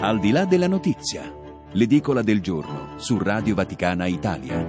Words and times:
Al 0.00 0.20
di 0.20 0.30
là 0.30 0.44
della 0.44 0.68
notizia, 0.68 1.24
l'edicola 1.72 2.22
del 2.22 2.40
giorno 2.40 2.98
su 2.98 3.18
Radio 3.18 3.56
Vaticana 3.56 4.06
Italia. 4.06 4.64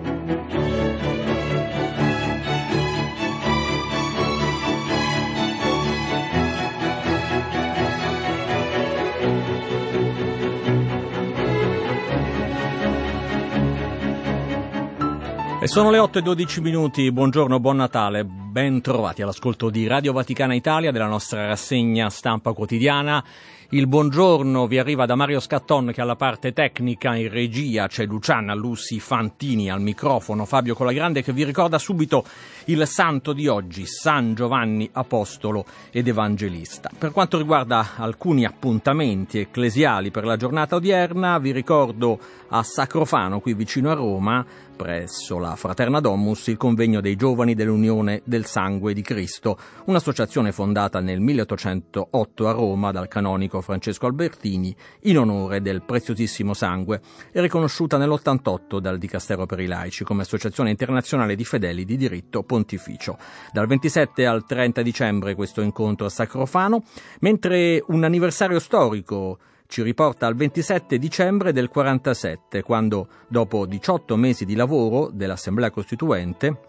E 15.61 15.67
sono 15.67 15.91
le 15.91 15.99
8 15.99 16.17
e 16.17 16.21
12 16.23 16.61
minuti, 16.61 17.11
buongiorno, 17.11 17.59
buon 17.59 17.75
Natale, 17.75 18.38
ben 18.59 18.81
trovati 18.81 19.21
all'ascolto 19.21 19.69
di 19.69 19.87
Radio 19.87 20.11
Vaticana 20.11 20.53
Italia 20.53 20.91
della 20.91 21.07
nostra 21.07 21.47
rassegna 21.47 22.09
stampa 22.09 22.51
quotidiana. 22.51 23.23
Il 23.69 23.87
buongiorno 23.87 24.67
vi 24.67 24.77
arriva 24.77 25.05
da 25.05 25.15
Mario 25.15 25.39
Scatton 25.39 25.91
che 25.93 26.01
alla 26.01 26.17
parte 26.17 26.51
tecnica 26.51 27.15
in 27.15 27.29
regia 27.29 27.87
c'è 27.87 28.05
Luciana 28.05 28.53
Lusi 28.53 28.99
Fantini 28.99 29.69
al 29.69 29.79
microfono, 29.79 30.43
Fabio 30.43 30.75
Colagrande 30.75 31.23
che 31.23 31.31
vi 31.31 31.45
ricorda 31.45 31.77
subito 31.77 32.25
il 32.65 32.85
santo 32.85 33.31
di 33.31 33.47
oggi, 33.47 33.85
San 33.85 34.33
Giovanni 34.33 34.89
Apostolo 34.91 35.63
ed 35.89 36.09
Evangelista. 36.09 36.89
Per 36.97 37.11
quanto 37.11 37.37
riguarda 37.37 37.91
alcuni 37.95 38.43
appuntamenti 38.43 39.39
ecclesiali 39.39 40.11
per 40.11 40.25
la 40.25 40.35
giornata 40.35 40.75
odierna, 40.75 41.37
vi 41.37 41.51
ricordo 41.51 42.19
a 42.49 42.61
Sacrofano, 42.63 43.39
qui 43.39 43.53
vicino 43.53 43.89
a 43.89 43.93
Roma, 43.93 44.45
presso 44.79 45.39
la 45.39 45.57
Fraterna 45.57 45.99
Domus, 45.99 46.47
il 46.47 46.55
convegno 46.55 47.01
dei 47.01 47.17
giovani 47.17 47.53
dell'Unione 47.53 48.21
del 48.23 48.45
Sangue 48.45 48.93
di 48.93 49.01
Cristo, 49.01 49.57
un'associazione 49.87 50.53
fondata 50.53 51.01
nel 51.01 51.19
1808 51.19 52.47
a 52.47 52.51
Roma 52.53 52.93
dal 52.93 53.09
canonico 53.09 53.59
Francesco 53.59 54.05
Albertini 54.05 54.73
in 55.01 55.17
onore 55.17 55.59
del 55.59 55.81
preziosissimo 55.81 56.53
sangue 56.53 57.01
e 57.33 57.41
riconosciuta 57.41 57.97
nell'88 57.97 58.79
dal 58.79 58.97
Dicastero 58.97 59.45
per 59.45 59.59
i 59.59 59.65
laici 59.67 60.05
come 60.05 60.21
associazione 60.21 60.69
internazionale 60.69 61.35
di 61.35 61.43
fedeli 61.43 61.83
di 61.83 61.97
diritto 61.97 62.43
pontificio. 62.43 63.17
Dal 63.51 63.67
27 63.67 64.25
al 64.25 64.45
30 64.45 64.81
dicembre 64.81 65.35
questo 65.35 65.59
incontro 65.59 66.05
a 66.05 66.09
Sacrofano, 66.09 66.83
mentre 67.19 67.83
un 67.87 68.05
anniversario 68.05 68.59
storico 68.59 69.39
ci 69.69 69.83
riporta 69.83 70.25
al 70.25 70.33
27 70.33 70.97
dicembre 70.97 71.53
del 71.53 71.69
47, 71.69 72.63
quando, 72.63 73.07
dopo 73.27 73.67
18 73.67 74.15
mesi 74.15 74.43
di 74.43 74.55
lavoro 74.55 75.11
dell'Assemblea 75.13 75.69
Costituente, 75.69 76.61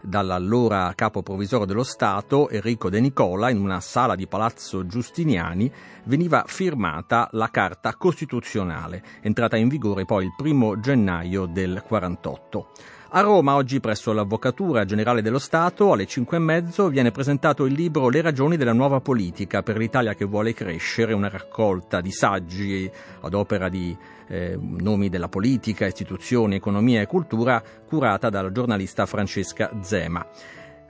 dall'allora 0.00 0.90
capo 0.94 1.22
provvisorio 1.22 1.66
dello 1.66 1.82
Stato, 1.82 2.48
Enrico 2.48 2.88
De 2.88 2.98
Nicola, 3.00 3.50
in 3.50 3.60
una 3.60 3.80
sala 3.80 4.14
di 4.14 4.26
Palazzo 4.26 4.86
Giustiniani, 4.86 5.70
veniva 6.04 6.44
firmata 6.46 7.28
la 7.32 7.50
Carta 7.50 7.94
Costituzionale, 7.94 9.04
entrata 9.20 9.58
in 9.58 9.68
vigore 9.68 10.06
poi 10.06 10.24
il 10.24 10.32
primo 10.34 10.80
gennaio 10.80 11.44
del 11.44 11.82
48. 11.86 12.68
A 13.10 13.22
Roma, 13.22 13.54
oggi 13.54 13.80
presso 13.80 14.12
l'Avvocatura 14.12 14.84
Generale 14.84 15.22
dello 15.22 15.38
Stato, 15.38 15.92
alle 15.92 16.04
5 16.04 16.36
e 16.36 16.40
mezzo, 16.40 16.88
viene 16.88 17.10
presentato 17.10 17.64
il 17.64 17.72
libro 17.72 18.10
Le 18.10 18.20
ragioni 18.20 18.58
della 18.58 18.74
nuova 18.74 19.00
politica 19.00 19.62
per 19.62 19.78
l'Italia 19.78 20.14
che 20.14 20.26
vuole 20.26 20.52
crescere, 20.52 21.14
una 21.14 21.30
raccolta 21.30 22.02
di 22.02 22.10
saggi 22.10 22.90
ad 23.22 23.32
opera 23.32 23.70
di 23.70 23.96
eh, 24.26 24.58
nomi 24.60 25.08
della 25.08 25.28
politica, 25.28 25.86
istituzioni, 25.86 26.56
economia 26.56 27.00
e 27.00 27.06
cultura, 27.06 27.62
curata 27.86 28.28
dal 28.28 28.52
giornalista 28.52 29.06
Francesca 29.06 29.70
Zema. 29.80 30.26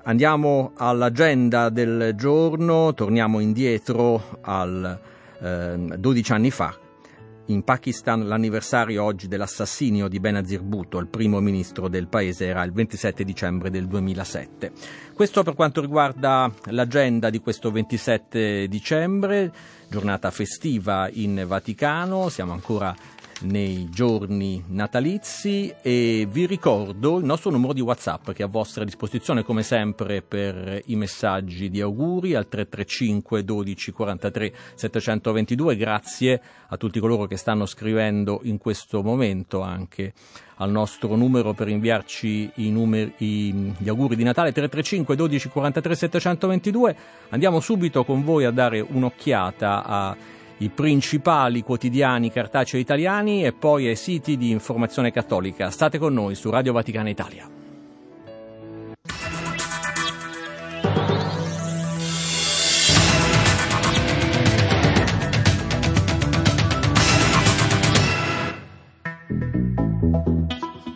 Andiamo 0.03 0.73
all'agenda 0.75 1.69
del 1.69 2.15
giorno, 2.17 2.95
torniamo 2.95 3.39
indietro 3.39 4.41
al 4.41 4.99
eh, 5.41 5.77
12 5.97 6.33
anni 6.33 6.51
fa, 6.51 6.75
in 7.49 7.63
Pakistan 7.63 8.27
l'anniversario 8.27 9.03
oggi 9.03 9.29
dell'assassinio 9.29 10.09
di 10.09 10.21
Benazir 10.21 10.63
Bhutto, 10.63 10.99
il 10.99 11.09
primo 11.09 11.41
ministro 11.41 11.89
del 11.89 12.09
paese, 12.09 12.47
era 12.47 12.63
il 12.63 12.73
27 12.73 13.25
dicembre 13.25 13.71
del 13.71 13.87
2007. 13.87 14.73
Questo 15.15 15.43
per 15.43 15.55
quanto 15.55 15.81
riguarda 15.81 16.53
l'agenda 16.67 17.31
di 17.31 17.41
questo 17.41 17.71
27 17.71 18.69
dicembre, 18.69 19.53
giornata 19.89 20.31
festiva 20.31 21.09
in 21.13 21.45
Vaticano, 21.47 22.29
siamo 22.29 22.53
ancora 22.53 22.95
nei 23.41 23.89
giorni 23.91 24.63
natalizi 24.69 25.73
e 25.81 26.27
vi 26.31 26.47
ricordo 26.47 27.19
il 27.19 27.25
nostro 27.25 27.51
numero 27.51 27.73
di 27.73 27.81
WhatsApp 27.81 28.31
che 28.31 28.43
è 28.43 28.47
a 28.47 28.49
vostra 28.49 28.85
disposizione 28.85 29.43
come 29.43 29.63
sempre 29.63 30.23
per 30.23 30.83
i 30.87 30.97
messaggi 30.97 31.71
di 31.71 31.81
auguri 31.81 32.35
al 32.35 32.49
335 32.49 33.45
12 33.45 33.93
43 33.93 34.53
722. 34.75 35.77
Grazie 35.77 36.41
a 36.69 36.77
tutti 36.77 37.01
coloro 37.01 37.27
che 37.27 37.37
stanno 37.37 37.67
scrivendo 37.67 38.41
in 38.45 38.59
questo 38.59 39.03
momento 39.03 39.61
anche 39.61 40.13
al 40.57 40.71
nostro 40.71 41.15
numero 41.15 41.53
per 41.53 41.69
inviarci 41.69 42.51
i 42.57 42.71
numeri, 42.71 43.13
gli 43.17 43.89
auguri 43.89 44.17
di 44.17 44.25
Natale 44.25 44.53
335 44.53 45.17
12 45.17 45.49
43 45.49 45.95
722. 45.95 46.97
Andiamo 47.31 47.61
subito 47.61 48.05
con 48.05 48.25
voi 48.25 48.45
a 48.45 48.51
dare 48.51 48.81
un'occhiata 48.81 49.85
a 49.85 50.17
i 50.59 50.71
principali 50.71 51.63
quotidiani 51.63 52.31
cartacei 52.31 52.81
italiani 52.81 53.45
e 53.45 53.53
poi 53.53 53.87
ai 53.87 53.97
siti 53.97 54.37
di 54.37 54.51
informazione 54.51 55.13
cattolica. 55.13 55.71
State 55.71 55.99
con 55.99 56.13
noi 56.13 56.35
su 56.35 56.51
Radio 56.51 56.73
Vaticana 56.73 57.09
Italia. 57.09 57.58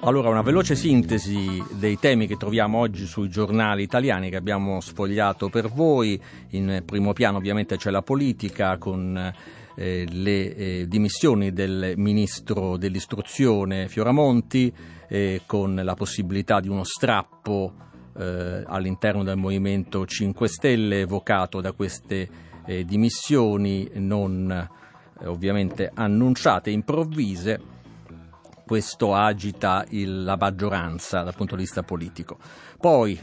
Allora, 0.05 0.31
una 0.31 0.43
veloce 0.43 0.75
sintesi 0.75 1.63
dei 1.71 1.97
temi 1.97 2.27
che 2.27 2.37
troviamo 2.37 2.79
oggi 2.79 3.07
sui 3.07 3.29
giornali 3.29 3.85
italiani 3.85 4.31
che 4.31 4.37
abbiamo 4.37 4.81
sfogliato 4.81 5.49
per 5.49 5.69
voi. 5.69 6.21
In 6.51 6.83
primo 6.85 7.13
piano 7.13 7.37
ovviamente 7.37 7.77
c'è 7.77 7.91
la 7.91 8.03
politica 8.03 8.79
con 8.79 9.33
eh, 9.77 10.07
le 10.11 10.57
eh, 10.57 10.89
dimissioni 10.89 11.53
del 11.53 11.93
ministro 11.99 12.77
dell'istruzione 12.77 13.87
Fioramonti, 13.87 14.75
eh, 15.07 15.43
con 15.47 15.81
la 15.81 15.95
possibilità 15.95 16.59
di 16.59 16.69
uno 16.69 16.83
strappo 16.83 17.73
eh, 18.19 18.65
all'interno 18.67 19.23
del 19.23 19.37
Movimento 19.37 20.05
5 20.05 20.49
Stelle 20.49 21.03
evocato 21.03 21.61
da 21.61 21.71
queste 21.71 22.29
eh, 22.67 22.85
dimissioni 22.85 23.89
non 23.95 24.69
ovviamente 25.27 25.89
annunciate, 25.95 26.71
improvvise 26.71 27.82
questo 28.73 29.15
agita 29.15 29.85
il, 29.91 30.25
la 30.25 30.39
maggioranza 30.41 31.21
dal 31.23 31.35
punto 31.35 31.57
di 31.57 31.61
vista 31.61 31.83
politico. 31.83 32.39
Poi, 32.81 33.21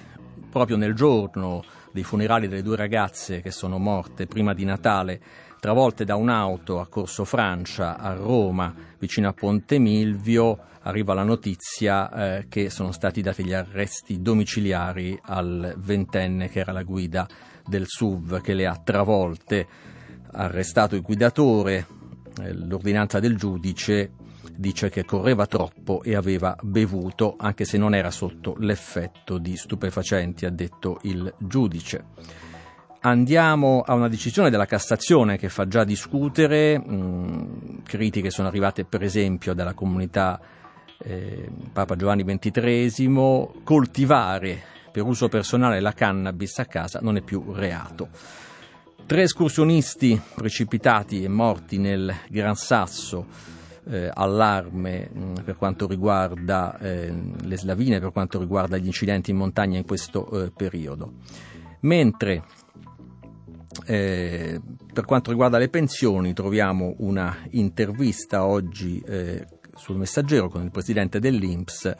proprio 0.47 0.77
nel 0.77 0.93
giorno 0.93 1.63
dei 1.91 2.03
funerali 2.03 2.47
delle 2.47 2.61
due 2.61 2.75
ragazze 2.75 3.41
che 3.41 3.49
sono 3.49 3.79
morte 3.79 4.27
prima 4.27 4.53
di 4.53 4.63
Natale, 4.63 5.19
travolte 5.59 6.05
da 6.05 6.17
un'auto 6.17 6.79
a 6.79 6.87
Corso 6.87 7.25
Francia 7.25 7.97
a 7.97 8.13
Roma, 8.13 8.71
vicino 8.99 9.27
a 9.27 9.33
Ponte 9.33 9.79
Milvio, 9.79 10.59
arriva 10.81 11.15
la 11.15 11.23
notizia 11.23 12.11
eh, 12.11 12.45
che 12.47 12.69
sono 12.69 12.91
stati 12.91 13.23
dati 13.23 13.43
gli 13.43 13.53
arresti 13.53 14.21
domiciliari 14.21 15.17
al 15.19 15.73
ventenne 15.77 16.47
che 16.49 16.59
era 16.59 16.73
la 16.73 16.83
guida 16.83 17.27
del 17.66 17.85
SUV 17.87 18.39
che 18.39 18.53
le 18.53 18.67
ha 18.67 18.79
travolte, 18.83 19.67
arrestato 20.31 20.93
il 20.93 21.01
guidatore, 21.01 21.87
eh, 22.39 22.53
l'ordinanza 22.53 23.19
del 23.19 23.35
giudice 23.35 24.11
dice 24.59 24.90
che 24.90 25.06
correva 25.06 25.46
troppo 25.46 26.03
e 26.03 26.16
aveva 26.16 26.53
bevuto, 26.62 27.36
anche 27.38 27.64
se 27.64 27.78
non 27.78 27.96
era 27.96 28.12
sotto 28.12 28.56
l'effetto 28.59 29.38
di 29.38 29.56
stupefacenti, 29.56 30.46
ha 30.46 30.50
detto 30.50 31.00
il 31.03 31.34
giudice. 31.38 32.03
Andiamo 33.02 33.82
a 33.85 33.94
una 33.94 34.09
decisione 34.09 34.50
della 34.50 34.66
Cassazione 34.66 35.38
che 35.38 35.47
fa 35.47 35.66
già 35.66 35.85
discutere, 35.85 36.78
mm, 36.78 37.78
critiche 37.84 38.29
sono 38.29 38.50
arrivate 38.50 38.84
per 38.84 39.02
esempio 39.02 39.53
dalla 39.53 39.73
comunità 39.73 40.41
eh, 40.97 41.50
Papa 41.72 41.96
Giovanni 41.96 42.26
XXIII, 42.26 43.62
coltivare 43.64 44.62
per 44.91 45.03
uso 45.03 45.29
personale 45.29 45.79
la 45.79 45.94
cannabis 45.94 46.59
a 46.59 46.66
casa 46.66 47.00
non 47.02 47.16
è 47.16 47.22
più 47.22 47.53
reato. 47.53 48.09
Tre 49.05 49.22
escursionisti 49.22 50.22
precipitati 50.35 51.23
e 51.23 51.29
morti 51.29 51.78
nel 51.78 52.14
Gran 52.28 52.55
Sasso 52.55 53.58
eh, 53.90 54.09
allarme 54.14 55.09
mh, 55.12 55.20
mm, 55.20 55.34
per 55.44 55.58
quanto 55.58 55.88
riguarda 55.88 56.78
eh, 56.80 57.14
le 57.41 57.58
slavine, 57.58 58.00
per 58.00 58.12
quanto 58.12 58.40
riguarda 58.40 58.78
gli 58.78 58.86
incidenti 58.86 59.32
in 59.32 59.38
montagna 59.38 59.78
in 59.78 59.86
questo 59.86 60.30
eh, 60.46 60.52
periodo. 60.52 61.14
Mentre 61.82 62.44
eh, 63.86 64.59
per 64.91 65.06
quanto 65.06 65.32
riguarda 65.32 65.58
le 65.58 65.70
pensioni 65.70 66.34
troviamo 66.34 66.96
una 67.00 67.36
intervista 67.52 68.46
oggi 68.46 69.02
eh, 69.06 69.46
sul 69.76 69.97
messaggero 69.97 70.50
con 70.50 70.64
il 70.64 70.72
presidente 70.72 71.20
dell'Inps 71.20 71.96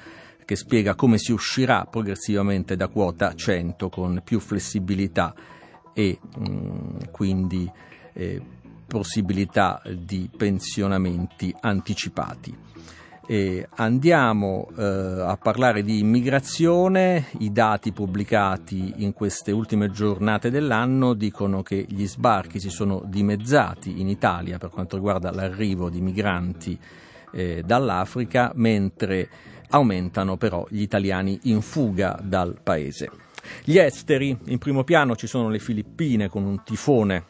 che 0.46 0.56
spiega 0.56 0.96
come 0.96 1.18
si 1.18 1.32
uscirà 1.32 1.86
progressivamente 1.86 2.76
da 2.76 2.88
quota 2.88 3.34
100 3.34 3.90
con 3.90 4.22
più 4.24 4.40
flessibilità 4.40 5.34
e 5.94 6.20
mh, 6.22 6.50
mm, 6.50 6.98
quindi 7.12 7.72
eh, 8.14 8.42
possibilità 8.90 9.82
di 9.96 10.30
pensionamenti 10.36 11.56
anticipati. 11.62 12.54
E 13.26 13.68
andiamo 13.76 14.70
eh, 14.76 14.84
a 14.84 15.38
parlare 15.40 15.84
di 15.84 16.00
immigrazione. 16.00 17.28
I 17.38 17.52
dati 17.52 17.92
pubblicati 17.92 18.96
in 18.98 19.14
queste 19.14 19.52
ultime 19.52 19.92
giornate 19.92 20.50
dell'anno 20.50 21.14
dicono 21.14 21.62
che 21.62 21.86
gli 21.88 22.08
sbarchi 22.08 22.60
si 22.60 22.72
sono 22.72 23.04
dimezzati 23.06 24.02
in 24.02 24.10
Italia 24.10 24.58
per 24.58 24.72
quanto 24.72 24.96
riguarda 24.96 25.32
l'arrivo 25.32 25.92
di 25.92 26.02
migranti 26.02 26.78
eh, 27.32 27.62
dall'Africa, 27.64 28.52
mentre 28.56 29.30
aumentano 29.70 30.36
però 30.36 30.66
gli 30.68 30.82
italiani 30.82 31.40
in 31.44 31.62
fuga 31.62 32.20
dal 32.24 32.60
paese. 32.64 33.12
Gli 33.64 33.78
esteri, 33.78 34.36
in 34.46 34.58
primo 34.58 34.84
piano 34.84 35.16
ci 35.16 35.28
sono 35.28 35.50
le 35.50 35.60
Filippine 35.60 36.30
con 36.30 36.44
un 36.46 36.64
tifone 36.64 37.26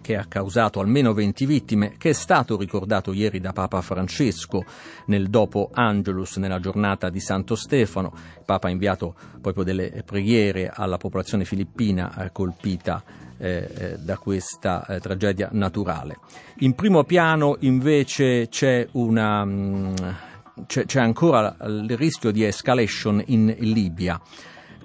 che 0.00 0.16
ha 0.16 0.26
causato 0.26 0.80
almeno 0.80 1.12
20 1.12 1.46
vittime, 1.46 1.94
che 1.98 2.10
è 2.10 2.12
stato 2.12 2.56
ricordato 2.56 3.12
ieri 3.12 3.40
da 3.40 3.52
Papa 3.52 3.80
Francesco 3.80 4.64
nel 5.06 5.28
dopo 5.28 5.70
Angelus 5.72 6.36
nella 6.36 6.60
giornata 6.60 7.10
di 7.10 7.20
Santo 7.20 7.54
Stefano. 7.54 8.12
Il 8.38 8.44
Papa 8.44 8.68
ha 8.68 8.70
inviato 8.70 9.14
proprio 9.40 9.64
delle 9.64 10.02
preghiere 10.04 10.70
alla 10.72 10.96
popolazione 10.96 11.44
filippina 11.44 12.24
eh, 12.24 12.32
colpita 12.32 13.02
eh, 13.38 13.70
eh, 13.74 13.96
da 13.98 14.16
questa 14.18 14.84
eh, 14.86 15.00
tragedia 15.00 15.48
naturale. 15.52 16.18
In 16.58 16.74
primo 16.74 17.04
piano 17.04 17.56
invece 17.60 18.48
c'è, 18.48 18.86
una, 18.92 19.44
mh, 19.44 19.50
mm, 19.50 19.94
c'è, 20.66 20.84
c'è 20.84 21.00
ancora 21.00 21.56
il 21.62 21.96
rischio 21.96 22.30
di 22.30 22.44
escalation 22.44 23.22
in 23.26 23.54
Libia 23.58 24.20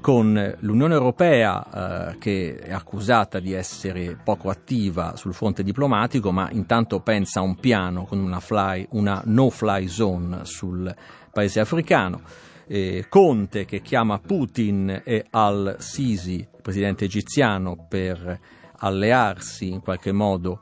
con 0.01 0.56
l'Unione 0.59 0.94
Europea 0.94 2.12
eh, 2.12 2.18
che 2.18 2.57
è 2.57 2.71
accusata 2.71 3.39
di 3.39 3.53
essere 3.53 4.18
poco 4.24 4.50
attiva 4.50 5.15
sul 5.15 5.33
fronte 5.33 5.63
diplomatico, 5.63 6.31
ma 6.31 6.50
intanto 6.51 7.00
pensa 7.00 7.39
a 7.39 7.44
un 7.44 7.56
piano 7.56 8.06
con 8.06 8.19
una, 8.19 8.39
fly, 8.39 8.88
una 8.92 9.21
no-fly 9.25 9.88
zone 9.88 10.39
sul 10.44 10.94
paese 11.31 11.59
africano. 11.59 12.21
Eh, 12.68 13.06
Conte 13.09 13.65
che 13.65 13.81
chiama 13.81 14.19
Putin 14.19 15.01
e 15.03 15.25
al-Sisi, 15.30 16.47
presidente 16.62 17.06
egiziano, 17.06 17.86
per 17.88 18.39
allearsi 18.77 19.69
in 19.69 19.81
qualche 19.81 20.12
modo 20.12 20.62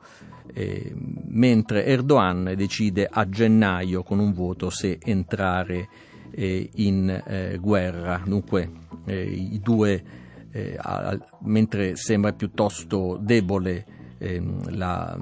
eh, 0.52 0.92
mentre 0.94 1.84
Erdogan 1.84 2.52
decide 2.56 3.08
a 3.10 3.28
gennaio 3.28 4.02
con 4.02 4.18
un 4.18 4.32
voto 4.32 4.70
se 4.70 4.98
entrare 5.02 5.88
eh, 6.34 6.70
in 6.74 7.08
eh, 7.08 7.58
guerra. 7.60 8.20
Dunque 8.24 8.70
eh, 9.04 9.22
i 9.22 9.60
due, 9.60 10.02
eh, 10.50 10.76
a, 10.78 11.16
mentre 11.40 11.96
sembra 11.96 12.32
piuttosto 12.32 13.18
debole 13.20 13.86
ehm, 14.18 14.76
la, 14.76 15.18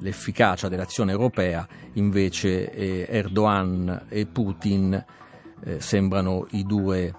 l'efficacia 0.00 0.68
dell'azione 0.68 1.12
europea, 1.12 1.66
invece 1.94 2.70
eh, 2.72 3.06
Erdogan 3.08 4.06
e 4.08 4.26
Putin 4.26 5.04
sembrano 5.76 6.46
i 6.52 6.64
due, 6.64 7.14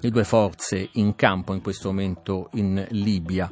le 0.00 0.10
due 0.10 0.24
forze 0.24 0.88
in 0.92 1.14
campo 1.16 1.52
in 1.52 1.60
questo 1.60 1.88
momento 1.90 2.48
in 2.54 2.82
Libia. 2.92 3.50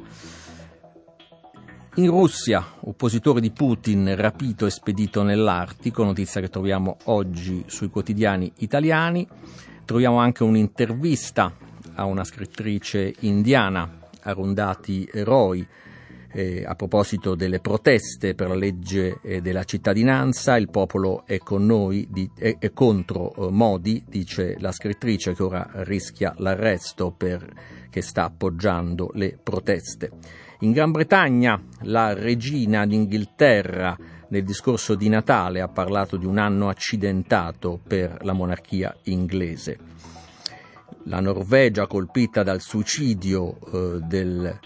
In 1.97 2.09
Russia, 2.09 2.61
oppositore 2.81 3.39
di 3.39 3.51
Putin 3.51 4.17
rapito 4.17 4.65
e 4.65 4.69
spedito 4.69 5.23
nell'Artico, 5.23 6.03
notizia 6.03 6.41
che 6.41 6.49
troviamo 6.49 6.97
oggi 7.05 7.63
sui 7.67 7.87
quotidiani 7.87 8.51
italiani. 8.57 9.25
Troviamo 9.85 10.17
anche 10.17 10.43
un'intervista 10.43 11.55
a 11.93 12.03
una 12.03 12.25
scrittrice 12.25 13.13
indiana, 13.19 13.89
Arundati 14.23 15.09
Roy, 15.23 15.65
eh, 16.35 16.65
a 16.67 16.75
proposito 16.75 17.33
delle 17.33 17.61
proteste 17.61 18.35
per 18.35 18.49
la 18.49 18.55
legge 18.55 19.19
eh, 19.23 19.39
della 19.39 19.63
cittadinanza, 19.63 20.57
il 20.57 20.69
popolo 20.69 21.25
è 21.25 21.37
con 21.37 21.65
noi, 21.65 22.07
di, 22.11 22.29
è, 22.37 22.57
è, 22.59 22.73
contro 22.73 23.33
eh, 23.33 23.51
Modi, 23.51 24.03
dice 24.05 24.57
la 24.59 24.73
scrittrice 24.73 25.33
che 25.33 25.43
ora 25.43 25.65
rischia 25.83 26.33
l'arresto 26.39 27.11
perché 27.11 28.01
sta 28.01 28.25
appoggiando 28.25 29.11
le 29.13 29.39
proteste. 29.41 30.11
In 30.59 30.73
Gran 30.73 30.91
Bretagna 30.91 31.61
la 31.83 32.13
regina 32.13 32.85
d'Inghilterra 32.85 33.97
nel 34.27 34.43
discorso 34.43 34.95
di 34.95 35.07
Natale 35.07 35.61
ha 35.61 35.69
parlato 35.69 36.17
di 36.17 36.25
un 36.25 36.37
anno 36.37 36.67
accidentato 36.67 37.79
per 37.81 38.17
la 38.23 38.33
monarchia 38.33 38.93
inglese. 39.03 39.77
La 41.03 41.21
Norvegia 41.21 41.87
colpita 41.87 42.43
dal 42.43 42.59
suicidio 42.59 43.57
eh, 43.71 43.99
del 44.01 44.59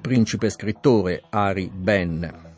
principe 0.00 0.50
scrittore 0.50 1.22
Ari 1.28 1.70
Ben. 1.72 2.48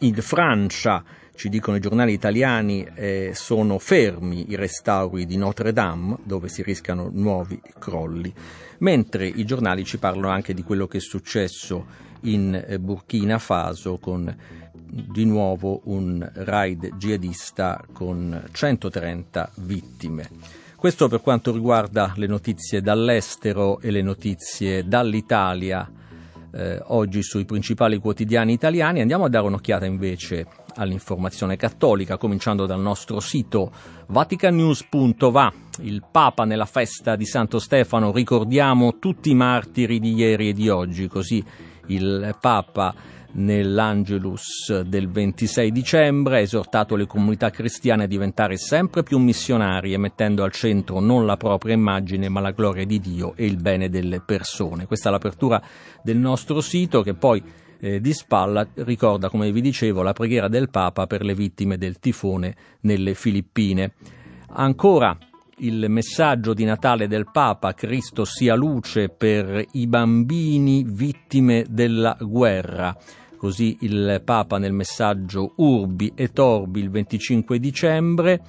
In 0.00 0.14
Francia 0.16 1.02
ci 1.34 1.48
dicono 1.48 1.78
i 1.78 1.80
giornali 1.80 2.12
italiani, 2.12 2.86
eh, 2.94 3.32
sono 3.34 3.78
fermi 3.78 4.50
i 4.50 4.56
restauri 4.56 5.24
di 5.24 5.36
Notre 5.36 5.72
Dame, 5.72 6.18
dove 6.22 6.48
si 6.48 6.62
rischiano 6.62 7.08
nuovi 7.12 7.60
crolli, 7.78 8.32
mentre 8.78 9.26
i 9.26 9.44
giornali 9.44 9.84
ci 9.84 9.98
parlano 9.98 10.28
anche 10.28 10.52
di 10.52 10.62
quello 10.62 10.86
che 10.86 10.98
è 10.98 11.00
successo 11.00 12.08
in 12.22 12.54
eh, 12.54 12.78
Burkina 12.78 13.38
Faso 13.38 13.98
con 13.98 14.36
di 14.92 15.24
nuovo 15.24 15.80
un 15.84 16.28
raid 16.34 16.96
jihadista 16.96 17.82
con 17.92 18.48
130 18.52 19.52
vittime. 19.56 20.28
Questo 20.76 21.08
per 21.08 21.20
quanto 21.20 21.52
riguarda 21.52 22.12
le 22.16 22.26
notizie 22.26 22.80
dall'estero 22.80 23.80
e 23.80 23.90
le 23.90 24.02
notizie 24.02 24.86
dall'Italia 24.86 25.90
eh, 26.52 26.80
oggi 26.86 27.22
sui 27.22 27.44
principali 27.44 27.98
quotidiani 27.98 28.52
italiani. 28.52 29.00
Andiamo 29.00 29.24
a 29.24 29.28
dare 29.28 29.46
un'occhiata 29.46 29.84
invece 29.84 30.46
all'informazione 30.76 31.56
cattolica, 31.56 32.16
cominciando 32.16 32.66
dal 32.66 32.80
nostro 32.80 33.20
sito 33.20 33.70
vaticanews.va. 34.06 35.52
Il 35.80 36.04
Papa 36.10 36.44
nella 36.44 36.66
festa 36.66 37.16
di 37.16 37.24
Santo 37.24 37.58
Stefano, 37.58 38.12
ricordiamo 38.12 38.98
tutti 38.98 39.30
i 39.30 39.34
martiri 39.34 39.98
di 39.98 40.14
ieri 40.14 40.50
e 40.50 40.52
di 40.52 40.68
oggi, 40.68 41.08
così 41.08 41.42
il 41.86 42.36
Papa 42.40 42.94
nell'Angelus 43.32 44.80
del 44.80 45.08
26 45.08 45.70
dicembre 45.70 46.36
ha 46.36 46.40
esortato 46.40 46.96
le 46.96 47.06
comunità 47.06 47.50
cristiane 47.50 48.04
a 48.04 48.06
diventare 48.06 48.56
sempre 48.56 49.02
più 49.02 49.18
missionarie, 49.18 49.96
mettendo 49.98 50.42
al 50.42 50.52
centro 50.52 51.00
non 51.00 51.26
la 51.26 51.36
propria 51.36 51.74
immagine, 51.74 52.28
ma 52.28 52.40
la 52.40 52.50
gloria 52.50 52.84
di 52.84 52.98
Dio 52.98 53.34
e 53.36 53.46
il 53.46 53.56
bene 53.56 53.88
delle 53.88 54.20
persone. 54.20 54.86
Questa 54.86 55.08
è 55.08 55.12
l'apertura 55.12 55.62
del 56.02 56.16
nostro 56.16 56.60
sito 56.60 57.02
che 57.02 57.14
poi 57.14 57.42
eh, 57.80 58.00
di 58.00 58.12
spalla 58.12 58.66
ricorda, 58.74 59.28
come 59.28 59.50
vi 59.52 59.60
dicevo, 59.60 60.02
la 60.02 60.12
preghiera 60.12 60.48
del 60.48 60.70
Papa 60.70 61.06
per 61.06 61.22
le 61.22 61.34
vittime 61.34 61.78
del 61.78 61.98
tifone 61.98 62.54
nelle 62.80 63.14
Filippine. 63.14 63.92
Ancora 64.52 65.16
il 65.60 65.86
messaggio 65.88 66.54
di 66.54 66.64
Natale 66.64 67.06
del 67.06 67.28
Papa, 67.30 67.74
Cristo 67.74 68.24
sia 68.24 68.54
luce 68.54 69.08
per 69.08 69.64
i 69.72 69.86
bambini 69.86 70.84
vittime 70.86 71.64
della 71.68 72.16
guerra. 72.18 72.96
Così 73.40 73.78
il 73.80 74.20
Papa 74.22 74.58
nel 74.58 74.74
messaggio 74.74 75.54
Urbi 75.56 76.12
e 76.14 76.28
Torbi 76.28 76.80
il 76.80 76.90
25 76.90 77.58
dicembre 77.58 78.42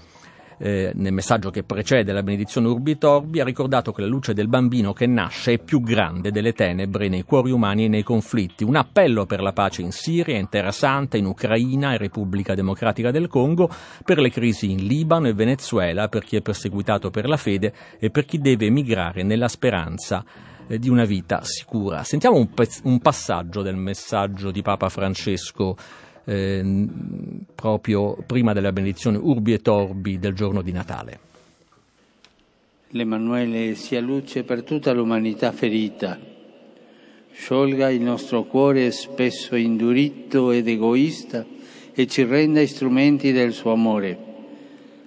eh, 0.58 0.92
nel 0.96 1.14
messaggio 1.14 1.50
che 1.50 1.64
precede 1.64 2.12
la 2.12 2.24
benedizione 2.24 2.68
Urbi 2.68 2.98
Torbi, 2.98 3.40
ha 3.40 3.46
ricordato 3.46 3.94
che 3.94 4.02
la 4.02 4.08
luce 4.08 4.34
del 4.34 4.50
bambino 4.50 4.92
che 4.92 5.08
nasce 5.08 5.54
è 5.54 5.60
più 5.60 5.80
grande 5.80 6.30
delle 6.30 6.52
tenebre 6.52 7.08
nei 7.08 7.24
cuori 7.24 7.52
umani 7.52 7.86
e 7.86 7.88
nei 7.88 8.04
conflitti. 8.04 8.66
Un 8.66 8.76
appello 8.76 9.26
per 9.26 9.42
la 9.42 9.54
pace 9.54 9.82
in 9.82 9.94
Siria, 9.94 10.38
in 10.38 10.50
Terra 10.50 10.74
Santa, 10.74 11.16
in 11.16 11.26
Ucraina 11.26 11.94
e 11.94 11.98
Repubblica 11.98 12.54
Democratica 12.54 13.12
del 13.12 13.30
Congo, 13.30 13.70
per 14.04 14.20
le 14.20 14.30
crisi 14.30 14.72
in 14.72 14.86
Libano 14.86 15.30
e 15.30 15.34
Venezuela, 15.34 16.10
per 16.10 16.26
chi 16.26 16.36
è 16.36 16.42
perseguitato 16.42 17.12
per 17.12 17.30
la 17.30 17.38
fede 17.38 17.74
e 17.98 18.10
per 18.10 18.26
chi 18.26 18.40
deve 18.40 18.66
emigrare 18.66 19.24
nella 19.24 19.48
speranza 19.48 20.50
di 20.78 20.90
una 20.90 21.06
vita 21.06 21.42
sicura. 21.44 22.04
Sentiamo 22.04 22.38
un, 22.38 22.50
pezz- 22.50 22.82
un 22.84 23.00
passaggio 23.00 23.62
del 23.62 23.76
messaggio 23.76 24.52
di 24.52 24.62
Papa 24.62 24.90
Francesco 24.90 25.76
eh, 26.26 26.88
proprio 27.56 28.18
prima 28.26 28.54
della 28.54 28.72
benedizione 28.72 29.18
Urbi 29.18 29.54
e 29.54 29.62
Torbi 29.62 30.20
del 30.20 30.34
giorno 30.34 30.62
di 30.62 30.72
Natale. 30.72 31.20
L'Emanuele 32.90 33.76
sia 33.76 34.02
luce 34.02 34.44
per 34.44 34.64
tutta 34.64 34.92
l'umanità 34.92 35.52
ferita, 35.52 36.20
sciolga 37.32 37.90
il 37.90 38.02
nostro 38.02 38.44
cuore 38.44 38.92
spesso 38.92 39.56
indurito 39.56 40.52
ed 40.52 40.68
egoista 40.68 41.46
e 41.94 42.08
ci 42.08 42.24
renda 42.24 42.66
strumenti 42.66 43.32
del 43.32 43.54
suo 43.54 43.72
amore. 43.72 44.30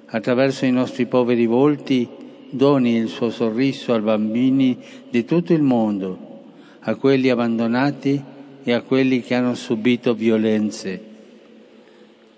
Attraverso 0.06 0.64
i 0.64 0.70
nostri 0.70 1.06
poveri 1.06 1.44
volti 1.46 2.08
doni 2.54 2.96
il 2.96 3.08
suo 3.08 3.30
sorriso 3.30 3.92
ai 3.92 4.00
bambini 4.00 4.78
di 5.10 5.24
tutto 5.24 5.52
il 5.52 5.62
mondo, 5.62 6.42
a 6.80 6.94
quelli 6.94 7.28
abbandonati 7.28 8.22
e 8.62 8.72
a 8.72 8.82
quelli 8.82 9.20
che 9.22 9.34
hanno 9.34 9.54
subito 9.54 10.14
violenze. 10.14 11.12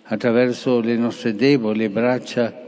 Attraverso 0.05 0.81
le 0.81 0.97
nostre 0.97 1.35
deboli 1.35 1.89
braccia 1.89 2.65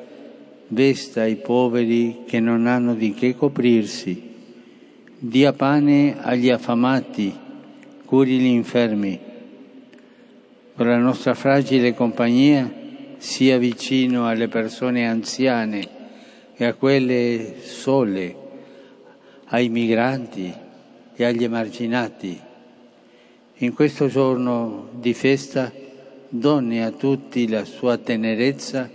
vesta 0.68 1.24
i 1.24 1.36
poveri 1.36 2.24
che 2.26 2.40
non 2.40 2.66
hanno 2.66 2.94
di 2.94 3.14
che 3.14 3.34
coprirsi. 3.34 4.26
Dia 5.18 5.52
pane 5.52 6.16
agli 6.20 6.50
affamati, 6.50 7.34
curi 8.04 8.38
gli 8.38 8.46
infermi. 8.46 9.26
con 10.76 10.86
la 10.86 10.98
nostra 10.98 11.34
fragile 11.34 11.92
compagnia, 11.92 12.72
sia 13.16 13.58
vicino 13.58 14.28
alle 14.28 14.46
persone 14.46 15.08
anziane 15.08 15.97
e 16.60 16.64
a 16.64 16.74
quelle 16.74 17.54
sole, 17.62 18.34
ai 19.46 19.68
migranti 19.68 20.52
e 21.14 21.24
agli 21.24 21.44
emarginati. 21.44 22.40
In 23.58 23.72
questo 23.74 24.08
giorno 24.08 24.88
di 24.92 25.14
festa 25.14 25.72
doni 26.28 26.82
a 26.82 26.90
tutti 26.90 27.48
la 27.48 27.64
sua 27.64 27.96
tenerezza 27.96 28.90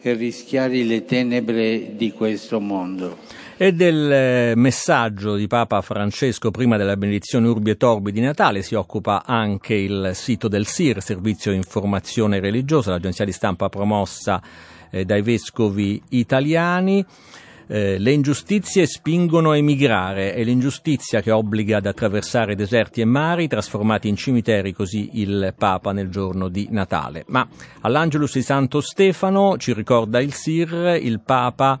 e 0.00 0.12
rischiari 0.14 0.86
le 0.86 1.04
tenebre 1.04 1.94
di 1.94 2.10
questo 2.10 2.58
mondo. 2.58 3.18
E 3.58 3.72
del 3.72 4.10
eh, 4.10 4.52
messaggio 4.56 5.36
di 5.36 5.46
Papa 5.46 5.82
Francesco 5.82 6.50
prima 6.50 6.78
della 6.78 6.96
benedizione 6.96 7.48
Urbi 7.48 7.70
e 7.70 7.76
Torbi 7.76 8.12
di 8.12 8.20
Natale 8.20 8.62
si 8.62 8.74
occupa 8.74 9.24
anche 9.26 9.74
il 9.74 10.12
sito 10.14 10.48
del 10.48 10.66
SIR, 10.66 11.02
Servizio 11.02 11.52
Informazione 11.52 12.40
Religiosa, 12.40 12.92
l'agenzia 12.92 13.26
di 13.26 13.32
stampa 13.32 13.68
promossa 13.68 14.42
eh, 14.94 15.04
dai 15.04 15.22
vescovi 15.22 16.00
italiani. 16.10 17.04
Eh, 17.66 17.98
le 17.98 18.12
ingiustizie 18.12 18.86
spingono 18.86 19.50
a 19.50 19.56
emigrare, 19.56 20.34
è 20.34 20.44
l'ingiustizia 20.44 21.22
che 21.22 21.30
obbliga 21.30 21.78
ad 21.78 21.86
attraversare 21.86 22.54
deserti 22.54 23.00
e 23.00 23.06
mari 23.06 23.48
trasformati 23.48 24.06
in 24.06 24.16
cimiteri, 24.16 24.72
così 24.72 25.10
il 25.14 25.54
Papa 25.56 25.92
nel 25.92 26.10
giorno 26.10 26.48
di 26.48 26.68
Natale. 26.70 27.24
Ma 27.28 27.48
all'Angelus 27.80 28.34
di 28.34 28.42
Santo 28.42 28.80
Stefano, 28.80 29.56
ci 29.56 29.72
ricorda 29.72 30.20
il 30.20 30.34
Sir, 30.34 30.98
il 31.00 31.20
Papa 31.20 31.80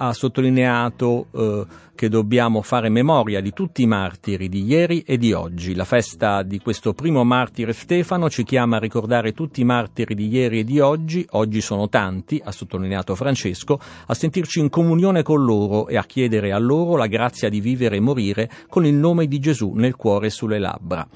ha 0.00 0.12
sottolineato 0.12 1.26
eh, 1.32 1.66
che 1.94 2.08
dobbiamo 2.08 2.62
fare 2.62 2.88
memoria 2.88 3.40
di 3.40 3.52
tutti 3.52 3.82
i 3.82 3.86
martiri 3.86 4.48
di 4.48 4.64
ieri 4.64 5.02
e 5.02 5.18
di 5.18 5.32
oggi. 5.32 5.74
La 5.74 5.84
festa 5.84 6.42
di 6.42 6.60
questo 6.60 6.92
primo 6.92 7.24
martire 7.24 7.72
Stefano 7.72 8.30
ci 8.30 8.44
chiama 8.44 8.76
a 8.76 8.80
ricordare 8.80 9.32
tutti 9.32 9.60
i 9.62 9.64
martiri 9.64 10.14
di 10.14 10.28
ieri 10.28 10.60
e 10.60 10.64
di 10.64 10.78
oggi, 10.78 11.26
oggi 11.30 11.60
sono 11.60 11.88
tanti, 11.88 12.40
ha 12.44 12.52
sottolineato 12.52 13.16
Francesco, 13.16 13.80
a 14.06 14.14
sentirci 14.14 14.60
in 14.60 14.70
comunione 14.70 15.22
con 15.22 15.44
loro 15.44 15.88
e 15.88 15.96
a 15.96 16.04
chiedere 16.04 16.52
a 16.52 16.58
loro 16.58 16.96
la 16.96 17.06
grazia 17.06 17.48
di 17.48 17.60
vivere 17.60 17.96
e 17.96 18.00
morire 18.00 18.48
con 18.68 18.86
il 18.86 18.94
nome 18.94 19.26
di 19.26 19.40
Gesù 19.40 19.72
nel 19.74 19.96
cuore 19.96 20.28
e 20.28 20.30
sulle 20.30 20.60
labbra. 20.60 21.06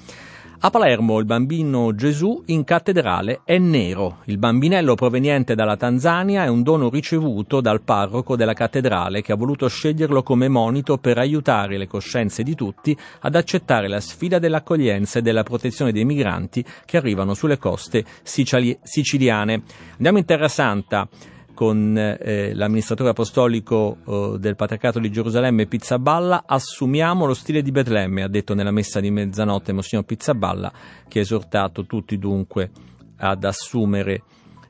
A 0.64 0.70
Palermo 0.70 1.18
il 1.18 1.24
bambino 1.24 1.92
Gesù 1.92 2.40
in 2.46 2.62
cattedrale 2.62 3.40
è 3.44 3.58
nero. 3.58 4.18
Il 4.26 4.38
bambinello 4.38 4.94
proveniente 4.94 5.56
dalla 5.56 5.76
Tanzania 5.76 6.44
è 6.44 6.46
un 6.46 6.62
dono 6.62 6.88
ricevuto 6.88 7.60
dal 7.60 7.82
parroco 7.82 8.36
della 8.36 8.52
cattedrale 8.52 9.22
che 9.22 9.32
ha 9.32 9.36
voluto 9.36 9.66
sceglierlo 9.66 10.22
come 10.22 10.46
monito 10.46 10.98
per 10.98 11.18
aiutare 11.18 11.78
le 11.78 11.88
coscienze 11.88 12.44
di 12.44 12.54
tutti 12.54 12.96
ad 13.22 13.34
accettare 13.34 13.88
la 13.88 13.98
sfida 13.98 14.38
dell'accoglienza 14.38 15.18
e 15.18 15.22
della 15.22 15.42
protezione 15.42 15.90
dei 15.90 16.04
migranti 16.04 16.64
che 16.84 16.96
arrivano 16.96 17.34
sulle 17.34 17.58
coste 17.58 18.04
sicili- 18.22 18.78
siciliane. 18.84 19.62
Andiamo 19.94 20.18
in 20.18 20.24
Terra 20.24 20.46
Santa 20.46 21.08
con 21.54 21.96
eh, 21.96 22.54
l'amministratore 22.54 23.10
apostolico 23.10 23.98
eh, 24.06 24.38
del 24.38 24.56
Patriarcato 24.56 24.98
di 24.98 25.10
Gerusalemme 25.10 25.66
Pizzaballa, 25.66 26.44
assumiamo 26.46 27.26
lo 27.26 27.34
stile 27.34 27.62
di 27.62 27.70
Betlemme, 27.70 28.22
ha 28.22 28.28
detto 28.28 28.54
nella 28.54 28.70
messa 28.70 29.00
di 29.00 29.10
mezzanotte 29.10 29.72
Monsignor 29.72 30.04
Pizzaballa, 30.04 30.72
che 31.08 31.18
ha 31.18 31.22
esortato 31.22 31.84
tutti 31.86 32.18
dunque 32.18 32.70
ad 33.16 33.44
assumere 33.44 34.22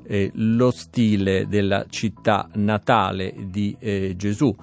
eh, 0.05 0.31
lo 0.35 0.71
stile 0.71 1.47
della 1.47 1.87
città 1.89 2.49
natale 2.55 3.35
di 3.49 3.77
eh, 3.79 4.15
Gesù 4.17 4.55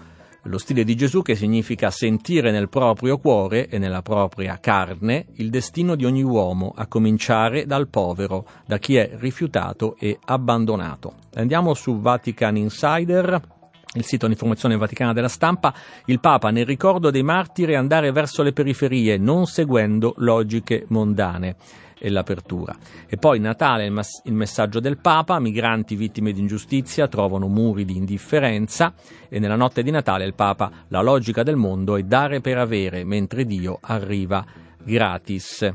lo 0.44 0.58
stile 0.58 0.84
di 0.84 0.96
Gesù 0.96 1.22
che 1.22 1.36
significa 1.36 1.90
sentire 1.90 2.52
nel 2.52 2.70
proprio 2.70 3.18
cuore 3.18 3.68
e 3.68 3.78
nella 3.78 4.02
propria 4.02 4.58
carne 4.60 5.26
il 5.36 5.50
destino 5.50 5.96
di 5.96 6.06
ogni 6.06 6.24
uomo, 6.24 6.74
a 6.76 6.88
cominciare 6.88 7.66
dal 7.66 7.90
povero, 7.90 8.46
da 8.66 8.78
chi 8.78 8.96
è 8.96 9.12
rifiutato 9.16 9.96
e 10.00 10.18
abbandonato. 10.26 11.14
Andiamo 11.36 11.74
su 11.74 12.00
Vatican 12.00 12.56
Insider. 12.56 13.58
Il 13.96 14.06
sito 14.06 14.28
di 14.28 14.34
informazione 14.34 14.78
vaticana 14.78 15.14
della 15.14 15.28
stampa, 15.28 15.74
il 16.06 16.20
Papa 16.20 16.52
nel 16.52 16.68
ricordo 16.68 17.10
dei 17.10 17.24
martiri 17.24 17.74
andare 17.74 18.12
verso 18.12 18.44
le 18.44 18.54
periferie, 18.54 19.18
non 19.18 19.48
seguendo 19.48 20.14
logiche 20.18 20.86
mondane 20.90 21.56
e 22.00 22.10
l'apertura. 22.10 22.76
E 23.08 23.18
poi 23.18 23.40
Natale, 23.40 23.86
il, 23.86 23.92
mas- 23.92 24.22
il 24.24 24.34
messaggio 24.34 24.80
del 24.80 24.98
Papa, 24.98 25.40
migranti 25.40 25.96
vittime 25.96 26.32
di 26.32 26.40
ingiustizia 26.40 27.08
trovano 27.08 27.48
muri 27.48 27.86
di 27.86 27.98
indifferenza 27.98 28.94
e 29.28 29.38
nella 29.40 29.56
notte 29.56 29.84
di 29.84 29.92
Natale 29.92 30.26
il 30.26 30.34
Papa, 30.34 30.72
la 30.88 31.02
logica 31.02 31.44
del 31.44 31.58
mondo 31.58 31.96
è 31.98 32.04
dare 32.04 32.42
per 32.42 32.58
avere, 32.58 33.04
mentre 33.04 33.46
Dio 33.46 33.78
arriva 33.82 34.44
gratis. 34.84 35.72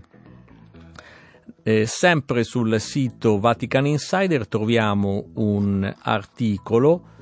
Eh, 1.62 1.86
sempre 1.86 2.44
sul 2.44 2.78
sito 2.80 3.38
Vatican 3.38 3.86
Insider 3.86 4.46
troviamo 4.48 5.30
un 5.34 5.94
articolo 6.02 7.12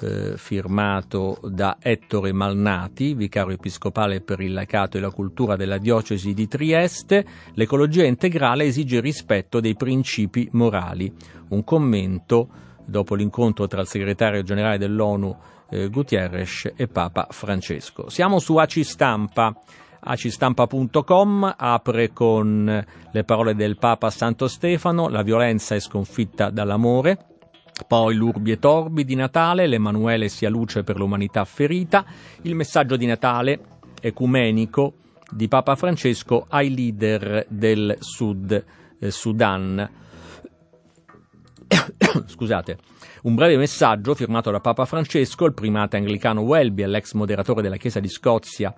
eh, 0.00 0.36
firmato 0.36 1.38
da 1.42 1.76
Ettore 1.80 2.32
Malnati, 2.32 3.14
vicario 3.14 3.54
episcopale 3.54 4.20
per 4.20 4.40
il 4.40 4.52
laicato 4.52 4.96
e 4.96 5.00
la 5.00 5.10
cultura 5.10 5.56
della 5.56 5.78
diocesi 5.78 6.34
di 6.34 6.48
Trieste, 6.48 7.24
l'ecologia 7.54 8.04
integrale 8.04 8.64
esige 8.64 9.00
rispetto 9.00 9.60
dei 9.60 9.74
principi 9.74 10.48
morali. 10.52 11.12
Un 11.48 11.64
commento 11.64 12.48
dopo 12.84 13.14
l'incontro 13.14 13.66
tra 13.66 13.80
il 13.80 13.86
segretario 13.86 14.42
generale 14.42 14.78
dell'ONU 14.78 15.36
eh, 15.70 15.88
Gutierrez 15.88 16.72
e 16.76 16.86
Papa 16.88 17.28
Francesco. 17.30 18.08
Siamo 18.08 18.38
su 18.38 18.56
ACI 18.56 18.84
Stampa 18.84 19.56
acistampa.com 20.04 21.54
apre 21.56 22.12
con 22.12 22.84
le 23.10 23.24
parole 23.24 23.54
del 23.54 23.78
Papa 23.78 24.10
Santo 24.10 24.48
Stefano, 24.48 25.08
la 25.08 25.22
violenza 25.22 25.74
è 25.74 25.80
sconfitta 25.80 26.50
dall'amore, 26.50 27.33
poi 27.86 28.14
l'Urbi 28.14 28.52
e 28.52 28.58
Torbi 28.58 29.04
di 29.04 29.14
Natale, 29.14 29.66
l'Emanuele 29.66 30.28
sia 30.28 30.48
luce 30.48 30.84
per 30.84 30.96
l'umanità 30.96 31.44
ferita, 31.44 32.04
il 32.42 32.54
messaggio 32.54 32.96
di 32.96 33.06
Natale 33.06 33.60
ecumenico 34.00 34.94
di 35.30 35.48
Papa 35.48 35.74
Francesco 35.74 36.46
ai 36.48 36.74
leader 36.74 37.46
del 37.48 37.96
Sud 38.00 38.64
eh, 38.98 39.10
Sudan. 39.10 39.90
Scusate, 42.26 42.78
un 43.22 43.34
breve 43.34 43.56
messaggio 43.56 44.14
firmato 44.14 44.50
da 44.50 44.60
Papa 44.60 44.84
Francesco, 44.84 45.46
il 45.46 45.54
primate 45.54 45.96
anglicano 45.96 46.42
Welby 46.42 46.82
e 46.82 46.86
l'ex 46.86 47.12
moderatore 47.14 47.62
della 47.62 47.76
Chiesa 47.76 48.00
di 48.00 48.08
Scozia 48.08 48.74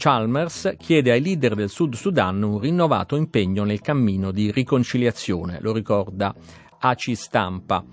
Chalmers 0.00 0.76
chiede 0.78 1.12
ai 1.12 1.20
leader 1.20 1.54
del 1.54 1.68
Sud 1.68 1.94
Sudan 1.94 2.42
un 2.42 2.58
rinnovato 2.58 3.16
impegno 3.16 3.64
nel 3.64 3.82
cammino 3.82 4.30
di 4.30 4.50
riconciliazione, 4.50 5.58
lo 5.60 5.74
ricorda 5.74 6.34
ACI 6.78 7.14
Stampa. 7.14 7.84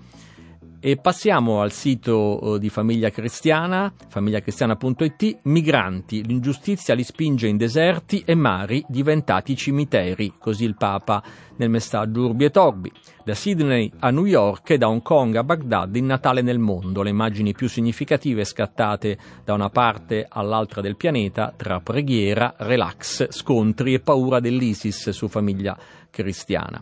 E 0.80 0.96
passiamo 0.96 1.60
al 1.60 1.72
sito 1.72 2.54
eh, 2.54 2.58
di 2.60 2.68
Famiglia 2.68 3.10
Cristiana, 3.10 3.92
famigliacristiana.it, 4.06 5.40
migranti, 5.42 6.24
l'ingiustizia 6.24 6.94
li 6.94 7.02
spinge 7.02 7.48
in 7.48 7.56
deserti 7.56 8.22
e 8.24 8.36
mari 8.36 8.84
diventati 8.86 9.56
cimiteri, 9.56 10.34
così 10.38 10.62
il 10.62 10.76
Papa 10.76 11.20
nel 11.56 11.68
messaggio 11.68 12.26
Urbi 12.26 12.44
e 12.44 12.50
Torbi. 12.50 12.92
Da 13.24 13.34
Sydney 13.34 13.90
a 13.98 14.10
New 14.10 14.26
York 14.26 14.70
e 14.70 14.78
da 14.78 14.88
Hong 14.88 15.02
Kong 15.02 15.34
a 15.34 15.42
Baghdad 15.42 15.96
il 15.96 16.04
Natale 16.04 16.42
nel 16.42 16.60
mondo, 16.60 17.02
le 17.02 17.10
immagini 17.10 17.54
più 17.54 17.68
significative 17.68 18.44
scattate 18.44 19.18
da 19.44 19.54
una 19.54 19.70
parte 19.70 20.26
all'altra 20.28 20.80
del 20.80 20.94
pianeta 20.94 21.52
tra 21.56 21.80
preghiera, 21.80 22.54
relax, 22.56 23.30
scontri 23.30 23.94
e 23.94 23.98
paura 23.98 24.38
dell'ISIS 24.38 25.10
su 25.10 25.26
Famiglia 25.26 25.76
Cristiana. 26.08 26.80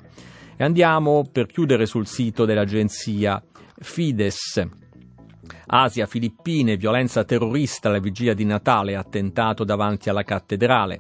E 0.55 0.65
andiamo 0.65 1.26
per 1.33 1.47
chiudere 1.47 1.87
sul 1.87 2.07
sito 2.07 2.45
dell'agenzia 2.45 3.43
Fides. 3.78 4.66
Asia, 5.66 6.06
Filippine, 6.06 6.76
violenza 6.76 7.25
terrorista 7.25 7.88
alla 7.88 7.99
vigilia 7.99 8.35
di 8.35 8.45
Natale, 8.45 8.97
attentato 8.97 9.64
davanti 9.64 10.09
alla 10.09 10.23
cattedrale. 10.23 10.99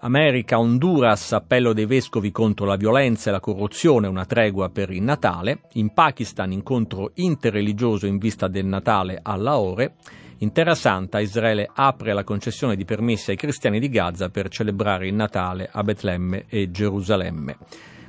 America, 0.00 0.58
Honduras, 0.58 1.32
appello 1.32 1.72
dei 1.72 1.86
vescovi 1.86 2.30
contro 2.30 2.66
la 2.66 2.76
violenza 2.76 3.30
e 3.30 3.32
la 3.32 3.40
corruzione, 3.40 4.06
una 4.06 4.26
tregua 4.26 4.68
per 4.68 4.90
il 4.90 5.02
Natale. 5.02 5.62
In 5.74 5.94
Pakistan, 5.94 6.52
incontro 6.52 7.12
interreligioso 7.14 8.06
in 8.06 8.18
vista 8.18 8.46
del 8.46 8.66
Natale 8.66 9.18
a 9.22 9.34
Lahore. 9.36 9.94
In 10.38 10.52
Terra 10.52 10.74
Santa, 10.74 11.20
Israele 11.20 11.70
apre 11.72 12.12
la 12.12 12.24
concessione 12.24 12.76
di 12.76 12.84
permessi 12.84 13.30
ai 13.30 13.36
cristiani 13.36 13.80
di 13.80 13.88
Gaza 13.88 14.28
per 14.28 14.48
celebrare 14.48 15.06
il 15.06 15.14
Natale 15.14 15.70
a 15.72 15.82
Betlemme 15.82 16.44
e 16.48 16.70
Gerusalemme. 16.70 17.56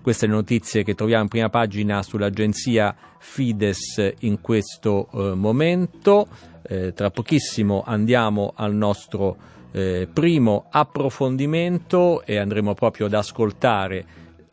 Queste 0.06 0.28
le 0.28 0.34
notizie 0.34 0.84
che 0.84 0.94
troviamo 0.94 1.24
in 1.24 1.30
prima 1.30 1.50
pagina 1.50 2.04
sull'agenzia 2.04 2.96
Fides 3.18 4.14
in 4.20 4.40
questo 4.40 5.10
eh, 5.12 5.34
momento. 5.34 6.28
Eh, 6.62 6.94
tra 6.94 7.10
pochissimo 7.10 7.82
andiamo 7.84 8.54
al 8.56 8.76
nostro 8.76 9.36
eh, 9.72 10.08
primo 10.14 10.68
approfondimento 10.70 12.24
e 12.24 12.38
andremo 12.38 12.76
proprio 12.76 13.08
ad 13.08 13.16
ascoltare 13.16 14.06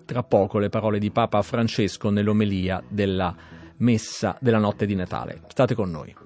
tra 0.07 0.23
poco 0.23 0.59
le 0.59 0.71
parole 0.71 0.99
di 0.99 1.11
Papa 1.11 1.43
Francesco 1.43 2.09
nell'omelia 2.09 2.83
della 2.89 3.37
messa 3.77 4.35
della 4.41 4.57
notte 4.57 4.87
di 4.87 4.95
Natale. 4.95 5.43
State 5.49 5.75
con 5.75 5.91
noi. 5.91 6.22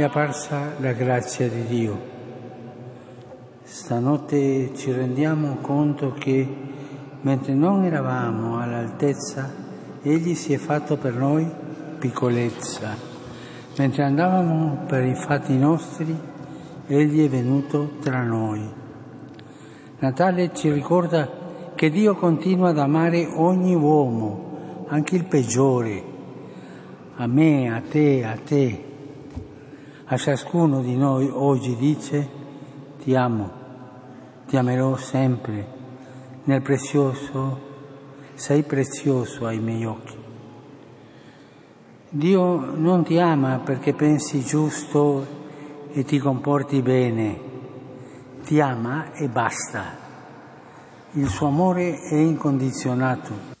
È 0.00 0.04
apparsa 0.04 0.74
la 0.78 0.92
grazia 0.92 1.48
di 1.48 1.64
Dio. 1.64 2.00
Stanotte 3.62 4.72
ci 4.74 4.92
rendiamo 4.92 5.56
conto 5.60 6.12
che 6.12 6.46
mentre 7.20 7.54
non 7.54 7.84
eravamo 7.84 8.60
all'altezza, 8.60 9.52
Egli 10.02 10.34
si 10.34 10.52
è 10.52 10.56
fatto 10.56 10.96
per 10.96 11.14
noi 11.14 11.50
piccolezza. 11.98 12.96
Mentre 13.76 14.04
andavamo 14.04 14.84
per 14.86 15.04
i 15.04 15.14
fatti 15.14 15.56
nostri, 15.56 16.16
Egli 16.86 17.24
è 17.24 17.28
venuto 17.28 17.92
tra 18.00 18.22
noi. 18.22 18.66
Natale 19.98 20.54
ci 20.54 20.70
ricorda 20.70 21.28
che 21.74 21.90
Dio 21.90 22.14
continua 22.14 22.70
ad 22.70 22.78
amare 22.78 23.28
ogni 23.34 23.74
uomo, 23.74 24.84
anche 24.88 25.16
il 25.16 25.24
peggiore, 25.24 26.02
a 27.16 27.26
me, 27.26 27.74
a 27.74 27.80
te, 27.80 28.24
a 28.24 28.36
te. 28.36 28.87
A 30.10 30.16
ciascuno 30.16 30.80
di 30.80 30.96
noi 30.96 31.28
oggi 31.30 31.76
dice 31.76 32.26
ti 33.02 33.14
amo, 33.14 33.50
ti 34.46 34.56
amerò 34.56 34.96
sempre, 34.96 35.66
nel 36.44 36.62
prezioso, 36.62 37.60
sei 38.32 38.62
prezioso 38.62 39.44
ai 39.44 39.58
miei 39.58 39.84
occhi. 39.84 40.16
Dio 42.08 42.74
non 42.74 43.04
ti 43.04 43.18
ama 43.18 43.58
perché 43.58 43.92
pensi 43.92 44.42
giusto 44.42 45.26
e 45.92 46.02
ti 46.04 46.18
comporti 46.18 46.80
bene, 46.80 47.40
ti 48.44 48.62
ama 48.62 49.12
e 49.12 49.28
basta. 49.28 49.84
Il 51.12 51.28
suo 51.28 51.48
amore 51.48 52.00
è 52.00 52.14
incondizionato. 52.14 53.57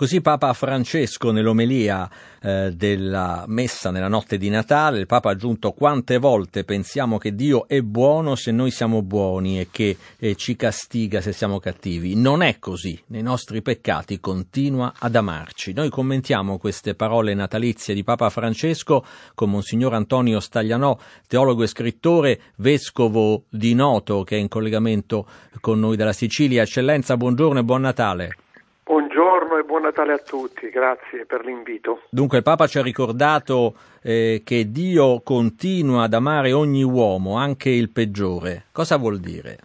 Così 0.00 0.22
Papa 0.22 0.54
Francesco 0.54 1.30
nell'omelia 1.30 2.08
eh, 2.40 2.72
della 2.74 3.44
messa 3.48 3.90
nella 3.90 4.08
notte 4.08 4.38
di 4.38 4.48
Natale, 4.48 4.98
il 4.98 5.04
Papa 5.04 5.28
ha 5.28 5.32
aggiunto 5.32 5.72
quante 5.72 6.16
volte 6.16 6.64
pensiamo 6.64 7.18
che 7.18 7.34
Dio 7.34 7.68
è 7.68 7.82
buono 7.82 8.34
se 8.34 8.50
noi 8.50 8.70
siamo 8.70 9.02
buoni 9.02 9.60
e 9.60 9.68
che 9.70 9.94
eh, 10.18 10.36
ci 10.36 10.56
castiga 10.56 11.20
se 11.20 11.32
siamo 11.32 11.58
cattivi. 11.58 12.16
Non 12.16 12.40
è 12.40 12.58
così, 12.58 12.98
nei 13.08 13.20
nostri 13.20 13.60
peccati 13.60 14.20
continua 14.20 14.94
ad 14.98 15.16
amarci. 15.16 15.74
Noi 15.74 15.90
commentiamo 15.90 16.56
queste 16.56 16.94
parole 16.94 17.34
natalizie 17.34 17.92
di 17.92 18.02
Papa 18.02 18.30
Francesco 18.30 19.04
con 19.34 19.50
Monsignor 19.50 19.92
Antonio 19.92 20.40
Staglianò, 20.40 20.96
teologo 21.28 21.62
e 21.62 21.66
scrittore, 21.66 22.40
vescovo 22.56 23.44
di 23.50 23.74
Noto 23.74 24.22
che 24.22 24.36
è 24.36 24.40
in 24.40 24.48
collegamento 24.48 25.26
con 25.60 25.78
noi 25.78 25.98
dalla 25.98 26.14
Sicilia. 26.14 26.62
Eccellenza, 26.62 27.18
buongiorno 27.18 27.58
e 27.58 27.64
buon 27.64 27.82
Natale. 27.82 28.36
Buongiorno 28.84 29.19
e 29.60 29.64
buon 29.64 29.82
Natale 29.82 30.12
a 30.12 30.18
tutti, 30.18 30.68
grazie 30.70 31.26
per 31.26 31.44
l'invito. 31.44 32.02
Dunque 32.10 32.38
il 32.38 32.42
Papa 32.42 32.66
ci 32.66 32.78
ha 32.78 32.82
ricordato 32.82 33.74
eh, 34.02 34.42
che 34.44 34.70
Dio 34.70 35.20
continua 35.22 36.04
ad 36.04 36.14
amare 36.14 36.52
ogni 36.52 36.82
uomo, 36.82 37.36
anche 37.36 37.68
il 37.70 37.90
peggiore. 37.90 38.64
Cosa 38.72 38.96
vuol 38.96 39.20
dire? 39.20 39.58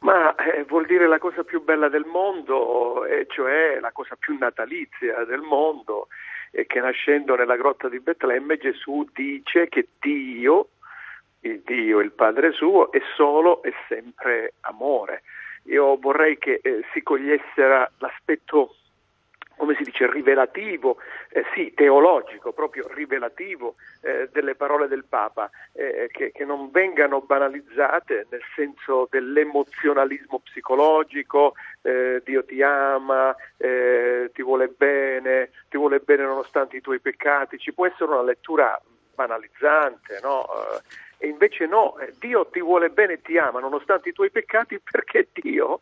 Ma 0.00 0.34
eh, 0.34 0.64
vuol 0.64 0.86
dire 0.86 1.06
la 1.06 1.18
cosa 1.18 1.44
più 1.44 1.62
bella 1.62 1.88
del 1.88 2.06
mondo, 2.06 3.04
e 3.04 3.26
cioè 3.28 3.78
la 3.80 3.92
cosa 3.92 4.16
più 4.18 4.36
natalizia 4.38 5.24
del 5.24 5.42
mondo, 5.42 6.08
e 6.50 6.66
che 6.66 6.80
nascendo 6.80 7.36
nella 7.36 7.56
grotta 7.56 7.88
di 7.88 8.00
Betlemme 8.00 8.56
Gesù 8.56 9.06
dice 9.12 9.68
che 9.68 9.88
Dio, 10.00 10.68
il 11.40 11.60
Dio, 11.64 12.00
il 12.00 12.12
Padre 12.12 12.52
suo, 12.52 12.90
è 12.90 13.00
solo 13.14 13.62
e 13.62 13.72
sempre 13.88 14.54
amore 14.62 15.22
io 15.64 15.96
vorrei 15.96 16.38
che 16.38 16.60
eh, 16.62 16.82
si 16.92 17.02
cogliesse 17.02 17.88
l'aspetto 17.98 18.74
come 19.60 19.74
si 19.76 19.82
dice, 19.82 20.10
rivelativo, 20.10 20.96
eh, 21.28 21.44
sì, 21.52 21.74
teologico, 21.74 22.54
proprio 22.54 22.88
rivelativo 22.94 23.74
eh, 24.00 24.30
delle 24.32 24.54
parole 24.54 24.88
del 24.88 25.04
Papa, 25.04 25.50
eh, 25.74 26.08
che, 26.10 26.32
che, 26.32 26.46
non 26.46 26.70
vengano 26.70 27.20
banalizzate 27.20 28.26
nel 28.30 28.40
senso 28.56 29.06
dell'emozionalismo 29.10 30.38
psicologico, 30.38 31.56
eh, 31.82 32.22
Dio 32.24 32.42
ti 32.46 32.62
ama, 32.62 33.36
eh, 33.58 34.30
ti 34.32 34.42
vuole 34.42 34.68
bene, 34.68 35.50
ti 35.68 35.76
vuole 35.76 35.98
bene 35.98 36.22
nonostante 36.22 36.78
i 36.78 36.80
tuoi 36.80 37.00
peccati, 37.00 37.58
ci 37.58 37.74
può 37.74 37.86
essere 37.86 38.12
una 38.12 38.22
lettura 38.22 38.80
banalizzante, 39.14 40.20
no? 40.22 40.46
Eh, 41.20 41.26
e 41.26 41.28
invece 41.28 41.66
no, 41.66 41.98
eh, 41.98 42.12
Dio 42.18 42.46
ti 42.46 42.60
vuole 42.60 42.90
bene 42.90 43.14
e 43.14 43.22
ti 43.22 43.38
ama 43.38 43.60
nonostante 43.60 44.08
i 44.08 44.12
tuoi 44.12 44.30
peccati 44.30 44.80
perché 44.90 45.28
Dio, 45.32 45.80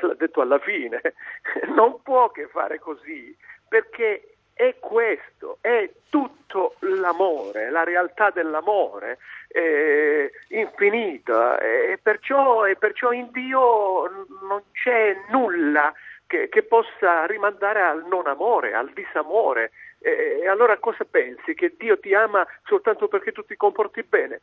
l'ha 0.00 0.14
detto 0.14 0.40
alla 0.40 0.58
fine, 0.58 1.00
non 1.74 2.00
può 2.02 2.30
che 2.30 2.46
fare 2.46 2.78
così 2.78 3.36
perché 3.68 4.34
è 4.54 4.74
questo, 4.80 5.58
è 5.60 5.88
tutto 6.08 6.74
l'amore, 6.80 7.70
la 7.70 7.84
realtà 7.84 8.30
dell'amore 8.30 9.18
eh, 9.48 10.32
infinita 10.48 11.60
e 11.60 11.98
perciò, 12.02 12.66
e 12.66 12.74
perciò, 12.74 13.12
in 13.12 13.30
Dio 13.30 14.26
non 14.48 14.62
c'è 14.72 15.16
nulla 15.30 15.92
che, 16.26 16.48
che 16.48 16.64
possa 16.64 17.24
rimandare 17.26 17.82
al 17.82 18.04
non 18.06 18.26
amore, 18.26 18.74
al 18.74 18.90
disamore. 18.92 19.70
E 20.00 20.46
allora 20.46 20.76
cosa 20.78 21.04
pensi? 21.04 21.54
Che 21.54 21.74
Dio 21.76 21.98
ti 21.98 22.14
ama 22.14 22.46
soltanto 22.64 23.08
perché 23.08 23.32
tu 23.32 23.44
ti 23.44 23.56
comporti 23.56 24.02
bene? 24.02 24.40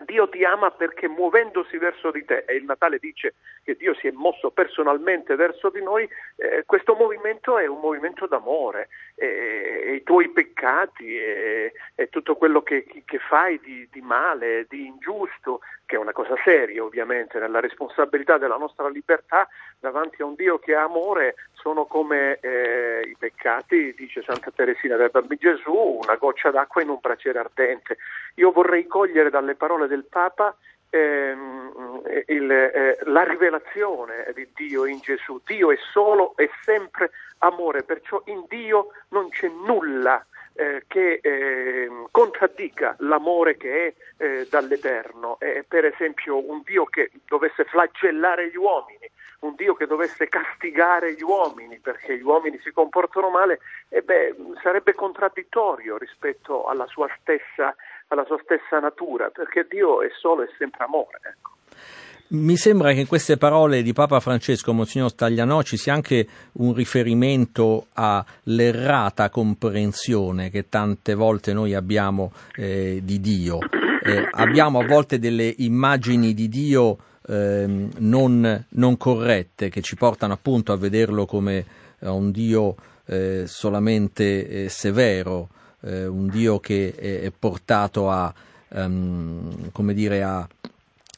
Dio 0.00 0.28
ti 0.28 0.44
ama 0.44 0.70
perché 0.72 1.08
muovendosi 1.08 1.78
verso 1.78 2.10
di 2.10 2.24
te, 2.24 2.44
e 2.46 2.56
il 2.56 2.64
Natale 2.64 2.98
dice 2.98 3.34
che 3.62 3.76
Dio 3.76 3.94
si 3.94 4.08
è 4.08 4.10
mosso 4.10 4.50
personalmente 4.50 5.36
verso 5.36 5.70
di 5.70 5.82
noi, 5.82 6.08
eh, 6.36 6.64
questo 6.66 6.94
movimento 6.94 7.58
è 7.58 7.66
un 7.66 7.80
movimento 7.80 8.26
d'amore 8.26 8.88
e, 9.14 9.94
i 9.94 10.02
tuoi 10.02 10.28
peccati 10.30 11.16
e, 11.16 11.72
e 11.94 12.08
tutto 12.08 12.36
quello 12.36 12.62
che, 12.62 12.84
che 13.04 13.18
fai 13.18 13.60
di, 13.60 13.88
di, 13.90 14.00
male, 14.00 14.66
di 14.68 14.86
ingiusto, 14.86 15.60
che 15.86 15.96
è 15.96 15.98
una 15.98 16.12
cosa 16.12 16.34
seria 16.44 16.82
ovviamente, 16.82 17.38
nella 17.38 17.60
responsabilità 17.60 18.38
della 18.38 18.56
nostra 18.56 18.88
libertà 18.88 19.48
davanti 19.78 20.22
a 20.22 20.26
un 20.26 20.34
Dio 20.34 20.58
che 20.58 20.72
è 20.72 20.76
amore, 20.76 21.34
sono 21.52 21.86
come 21.86 22.38
eh, 22.40 23.02
i 23.06 23.16
peccati, 23.18 23.94
dice 23.94 24.22
Santa 24.22 24.50
Teresina 24.50 24.96
del 24.96 25.10
Bambino 25.10 25.40
Gesù, 25.40 25.98
una 26.02 26.16
goccia 26.16 26.50
d'acqua 26.50 26.82
in 26.82 26.88
un 26.88 26.98
braciere 27.00 27.38
ardente. 27.38 27.96
Io 28.36 28.50
vorrei 28.50 28.86
cogliere 28.86 29.30
dalle 29.30 29.54
parole 29.54 29.86
del 29.86 30.04
Papa 30.04 30.56
ehm, 30.94 32.02
il, 32.26 32.50
eh, 32.50 32.98
la 33.04 33.24
rivelazione 33.24 34.30
di 34.34 34.48
Dio 34.54 34.86
in 34.86 35.00
Gesù. 35.00 35.40
Dio 35.44 35.72
è 35.72 35.78
solo 35.92 36.36
e 36.36 36.48
sempre 36.62 37.10
amore, 37.38 37.82
perciò 37.82 38.22
in 38.26 38.44
Dio 38.48 38.90
non 39.08 39.28
c'è 39.30 39.48
nulla 39.48 40.24
eh, 40.54 40.84
che 40.86 41.18
eh, 41.20 41.90
contraddica 42.12 42.94
l'amore 43.00 43.56
che 43.56 43.86
è 43.86 44.24
eh, 44.24 44.46
dall'Eterno. 44.48 45.36
per 45.66 45.84
esempio 45.84 46.48
un 46.48 46.62
Dio 46.64 46.84
che 46.84 47.10
dovesse 47.26 47.64
flagellare 47.64 48.50
gli 48.50 48.56
uomini, 48.56 49.10
un 49.40 49.54
Dio 49.56 49.74
che 49.74 49.86
dovesse 49.86 50.28
castigare 50.28 51.14
gli 51.14 51.22
uomini 51.22 51.78
perché 51.78 52.16
gli 52.16 52.22
uomini 52.22 52.58
si 52.62 52.70
comportano 52.72 53.30
male, 53.30 53.58
eh 53.88 54.02
beh, 54.02 54.36
sarebbe 54.62 54.94
contraddittorio 54.94 55.98
rispetto 55.98 56.64
alla 56.64 56.86
sua, 56.86 57.08
stessa, 57.20 57.74
alla 58.08 58.24
sua 58.24 58.38
stessa 58.42 58.78
natura, 58.78 59.30
perché 59.30 59.66
Dio 59.68 60.02
è 60.02 60.08
solo 60.18 60.42
e 60.42 60.48
sempre 60.58 60.84
amore. 60.84 61.20
Ecco. 61.22 61.52
Mi 62.26 62.56
sembra 62.56 62.92
che 62.92 63.00
in 63.00 63.06
queste 63.06 63.36
parole 63.36 63.82
di 63.82 63.92
Papa 63.92 64.18
Francesco, 64.18 64.72
Monsignor 64.72 65.10
Staglianò, 65.10 65.62
ci 65.62 65.76
sia 65.76 65.92
anche 65.92 66.26
un 66.52 66.72
riferimento 66.72 67.86
all'errata 67.92 69.28
comprensione 69.28 70.48
che 70.48 70.68
tante 70.68 71.14
volte 71.14 71.52
noi 71.52 71.74
abbiamo 71.74 72.32
eh, 72.56 73.00
di 73.02 73.20
Dio. 73.20 73.58
Eh, 74.02 74.28
abbiamo 74.32 74.80
a 74.80 74.86
volte 74.86 75.18
delle 75.18 75.54
immagini 75.58 76.34
di 76.34 76.48
Dio 76.48 76.96
eh, 77.26 77.88
non, 77.98 78.66
non, 78.68 78.96
corrette 78.96 79.68
che 79.68 79.80
ci 79.80 79.94
portano 79.94 80.32
appunto 80.32 80.72
a 80.72 80.76
vederlo 80.76 81.26
come 81.26 81.64
eh, 82.00 82.08
un 82.08 82.30
Dio 82.30 82.74
eh, 83.06 83.44
solamente 83.46 84.68
eh, 85.84 86.06
un 86.06 86.28
Dio 86.28 86.60
che 86.60 86.94
è, 86.94 87.20
è 87.20 87.30
portato 87.30 88.10
a, 88.10 88.32
um, 88.70 89.70
dire, 89.92 90.22
a 90.22 90.48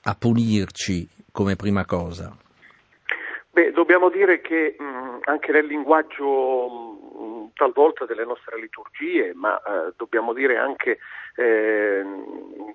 a 0.09 0.15
punirci 0.15 1.09
come 1.33 1.57
prima 1.57 1.85
cosa? 1.85 2.35
Beh, 3.57 3.73
dobbiamo 3.73 4.11
dire 4.11 4.43
che 4.43 4.77
mh, 4.79 5.21
anche 5.23 5.51
nel 5.51 5.65
linguaggio 5.65 6.69
mh, 6.69 7.53
talvolta 7.55 8.05
delle 8.05 8.27
nostre 8.27 8.61
liturgie, 8.61 9.33
ma 9.33 9.57
eh, 9.57 9.95
dobbiamo 9.97 10.35
dire 10.35 10.59
anche 10.59 10.99
eh, 11.37 12.05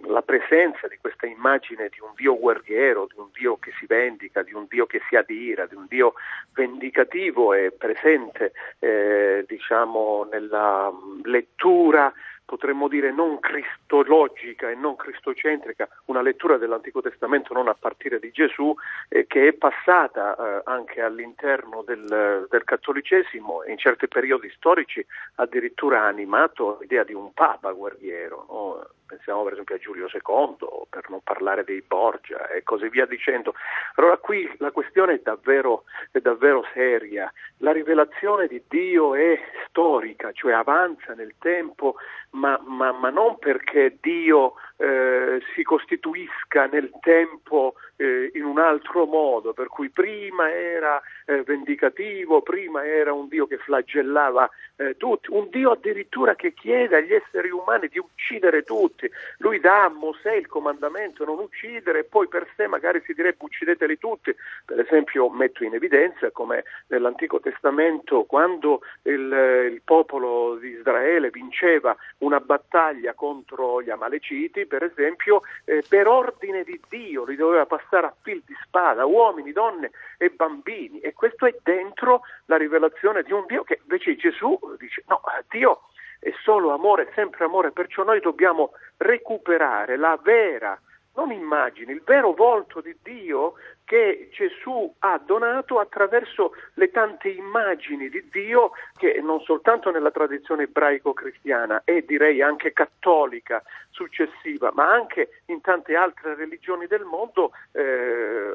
la 0.07 0.23
presenza 0.23 0.87
di 0.87 0.97
questa 0.99 1.27
immagine 1.27 1.89
di 1.89 1.99
un 1.99 2.09
Dio 2.15 2.35
guerriero, 2.35 3.05
di 3.05 3.19
un 3.19 3.27
Dio 3.31 3.57
che 3.57 3.71
si 3.77 3.85
vendica, 3.85 4.41
di 4.41 4.53
un 4.53 4.65
Dio 4.67 4.87
che 4.87 5.01
si 5.07 5.15
adira, 5.15 5.67
di 5.67 5.75
un 5.75 5.85
Dio 5.87 6.13
vendicativo 6.53 7.53
è 7.53 7.69
presente 7.69 8.53
eh, 8.79 9.45
diciamo, 9.47 10.27
nella 10.31 10.91
lettura 11.25 12.11
potremmo 12.51 12.89
dire 12.89 13.13
non 13.13 13.39
cristologica 13.39 14.69
e 14.69 14.75
non 14.75 14.97
cristocentrica, 14.97 15.87
una 16.07 16.21
lettura 16.21 16.57
dell'Antico 16.57 17.01
Testamento 17.01 17.53
non 17.53 17.69
a 17.69 17.77
partire 17.79 18.19
di 18.19 18.29
Gesù, 18.31 18.75
eh, 19.07 19.25
che 19.25 19.47
è 19.47 19.53
passata 19.53 20.35
eh, 20.35 20.61
anche 20.65 20.99
all'interno 20.99 21.81
del, 21.87 22.47
del, 22.49 22.63
cattolicesimo 22.65 23.63
e 23.63 23.71
in 23.71 23.77
certi 23.77 24.09
periodi 24.09 24.51
storici 24.53 25.05
addirittura 25.35 26.01
ha 26.01 26.07
animato 26.07 26.79
l'idea 26.81 27.05
di 27.05 27.13
un 27.13 27.31
papa 27.31 27.71
guerriero. 27.71 28.45
No? 28.49 28.87
Pensiamo 29.11 29.43
per 29.43 29.53
esempio 29.53 29.75
a 29.75 29.79
Giulio 29.79 30.07
II, 30.11 30.87
per 30.89 31.09
non 31.09 31.19
parlare 31.21 31.65
dei 31.65 31.83
Borgia 31.85 32.47
e 32.47 32.63
così 32.63 32.87
via 32.87 33.05
dicendo. 33.05 33.53
Allora 33.95 34.17
qui 34.17 34.49
la 34.59 34.71
questione 34.71 35.15
è 35.15 35.21
davvero, 35.21 35.83
è 36.11 36.19
davvero 36.19 36.63
seria, 36.73 37.31
la 37.57 37.73
rivelazione 37.73 38.47
di 38.47 38.63
Dio 38.69 39.15
è 39.15 39.37
storica, 39.67 40.31
cioè 40.31 40.53
avanza 40.53 41.13
nel 41.13 41.35
tempo, 41.39 41.95
ma, 42.31 42.57
ma, 42.65 42.93
ma 42.93 43.09
non 43.09 43.37
perché 43.37 43.97
Dio 43.99 44.53
eh, 44.81 45.39
si 45.53 45.61
costituisca 45.61 46.65
nel 46.65 46.91
tempo 47.01 47.75
eh, 47.97 48.31
in 48.33 48.43
un 48.43 48.57
altro 48.57 49.05
modo, 49.05 49.53
per 49.53 49.67
cui 49.67 49.89
prima 49.89 50.51
era 50.51 50.99
eh, 51.27 51.43
vendicativo, 51.43 52.41
prima 52.41 52.83
era 52.83 53.13
un 53.13 53.27
Dio 53.27 53.45
che 53.45 53.57
flagellava 53.57 54.49
eh, 54.77 54.97
tutti, 54.97 55.27
un 55.29 55.49
Dio 55.51 55.71
addirittura 55.71 56.33
che 56.33 56.53
chiede 56.53 56.97
agli 56.97 57.13
esseri 57.13 57.51
umani 57.51 57.89
di 57.89 57.99
uccidere 57.99 58.63
tutti. 58.63 59.07
Lui 59.37 59.59
dà 59.59 59.83
a 59.83 59.89
Mosè 59.89 60.33
il 60.33 60.47
comandamento 60.47 61.23
non 61.25 61.37
uccidere 61.37 61.99
e 61.99 62.03
poi 62.05 62.27
per 62.27 62.47
sé 62.55 62.65
magari 62.65 63.03
si 63.05 63.13
direbbe 63.13 63.37
uccideteli 63.43 63.99
tutti. 63.99 64.35
Per 64.65 64.79
esempio 64.79 65.29
metto 65.29 65.63
in 65.63 65.75
evidenza 65.75 66.31
come 66.31 66.63
nell'Antico 66.87 67.39
Testamento 67.39 68.23
quando 68.23 68.81
il, 69.03 69.69
il 69.71 69.81
popolo 69.85 70.55
di 70.55 70.69
Israele 70.69 71.29
vinceva 71.29 71.95
una 72.19 72.39
battaglia 72.39 73.13
contro 73.13 73.81
gli 73.83 73.91
Amaleciti, 73.91 74.65
per 74.71 74.83
esempio, 74.83 75.41
eh, 75.65 75.83
per 75.85 76.07
ordine 76.07 76.63
di 76.63 76.79
Dio 76.87 77.25
li 77.25 77.35
doveva 77.35 77.65
passare 77.65 78.07
a 78.07 78.15
fil 78.21 78.41
di 78.45 78.55
spada, 78.63 79.05
uomini, 79.05 79.51
donne 79.51 79.91
e 80.17 80.29
bambini. 80.29 81.01
E 81.01 81.11
questo 81.11 81.45
è 81.45 81.53
dentro 81.61 82.21
la 82.45 82.55
rivelazione 82.55 83.21
di 83.23 83.33
un 83.33 83.43
Dio 83.47 83.63
che 83.63 83.79
invece 83.81 84.15
Gesù 84.15 84.57
dice 84.77 85.03
no, 85.07 85.21
Dio 85.49 85.81
è 86.21 86.31
solo 86.41 86.71
amore, 86.71 87.11
sempre 87.15 87.43
amore, 87.43 87.71
perciò 87.71 88.03
noi 88.03 88.21
dobbiamo 88.21 88.71
recuperare 88.95 89.97
la 89.97 90.17
vera 90.23 90.79
non 91.15 91.31
immagini, 91.31 91.91
il 91.91 92.03
vero 92.05 92.33
volto 92.33 92.79
di 92.81 92.95
Dio 93.03 93.53
che 93.83 94.29
Gesù 94.31 94.93
ha 94.99 95.17
donato 95.17 95.79
attraverso 95.79 96.53
le 96.75 96.91
tante 96.91 97.27
immagini 97.27 98.09
di 98.09 98.25
Dio 98.31 98.71
che 98.97 99.19
non 99.21 99.41
soltanto 99.41 99.91
nella 99.91 100.11
tradizione 100.11 100.63
ebraico-cristiana 100.63 101.81
e 101.83 102.05
direi 102.05 102.41
anche 102.41 102.71
cattolica 102.71 103.61
successiva, 103.89 104.71
ma 104.73 104.89
anche 104.89 105.41
in 105.47 105.59
tante 105.59 105.95
altre 105.95 106.35
religioni 106.35 106.87
del 106.87 107.03
mondo 107.03 107.51
eh, 107.73 108.53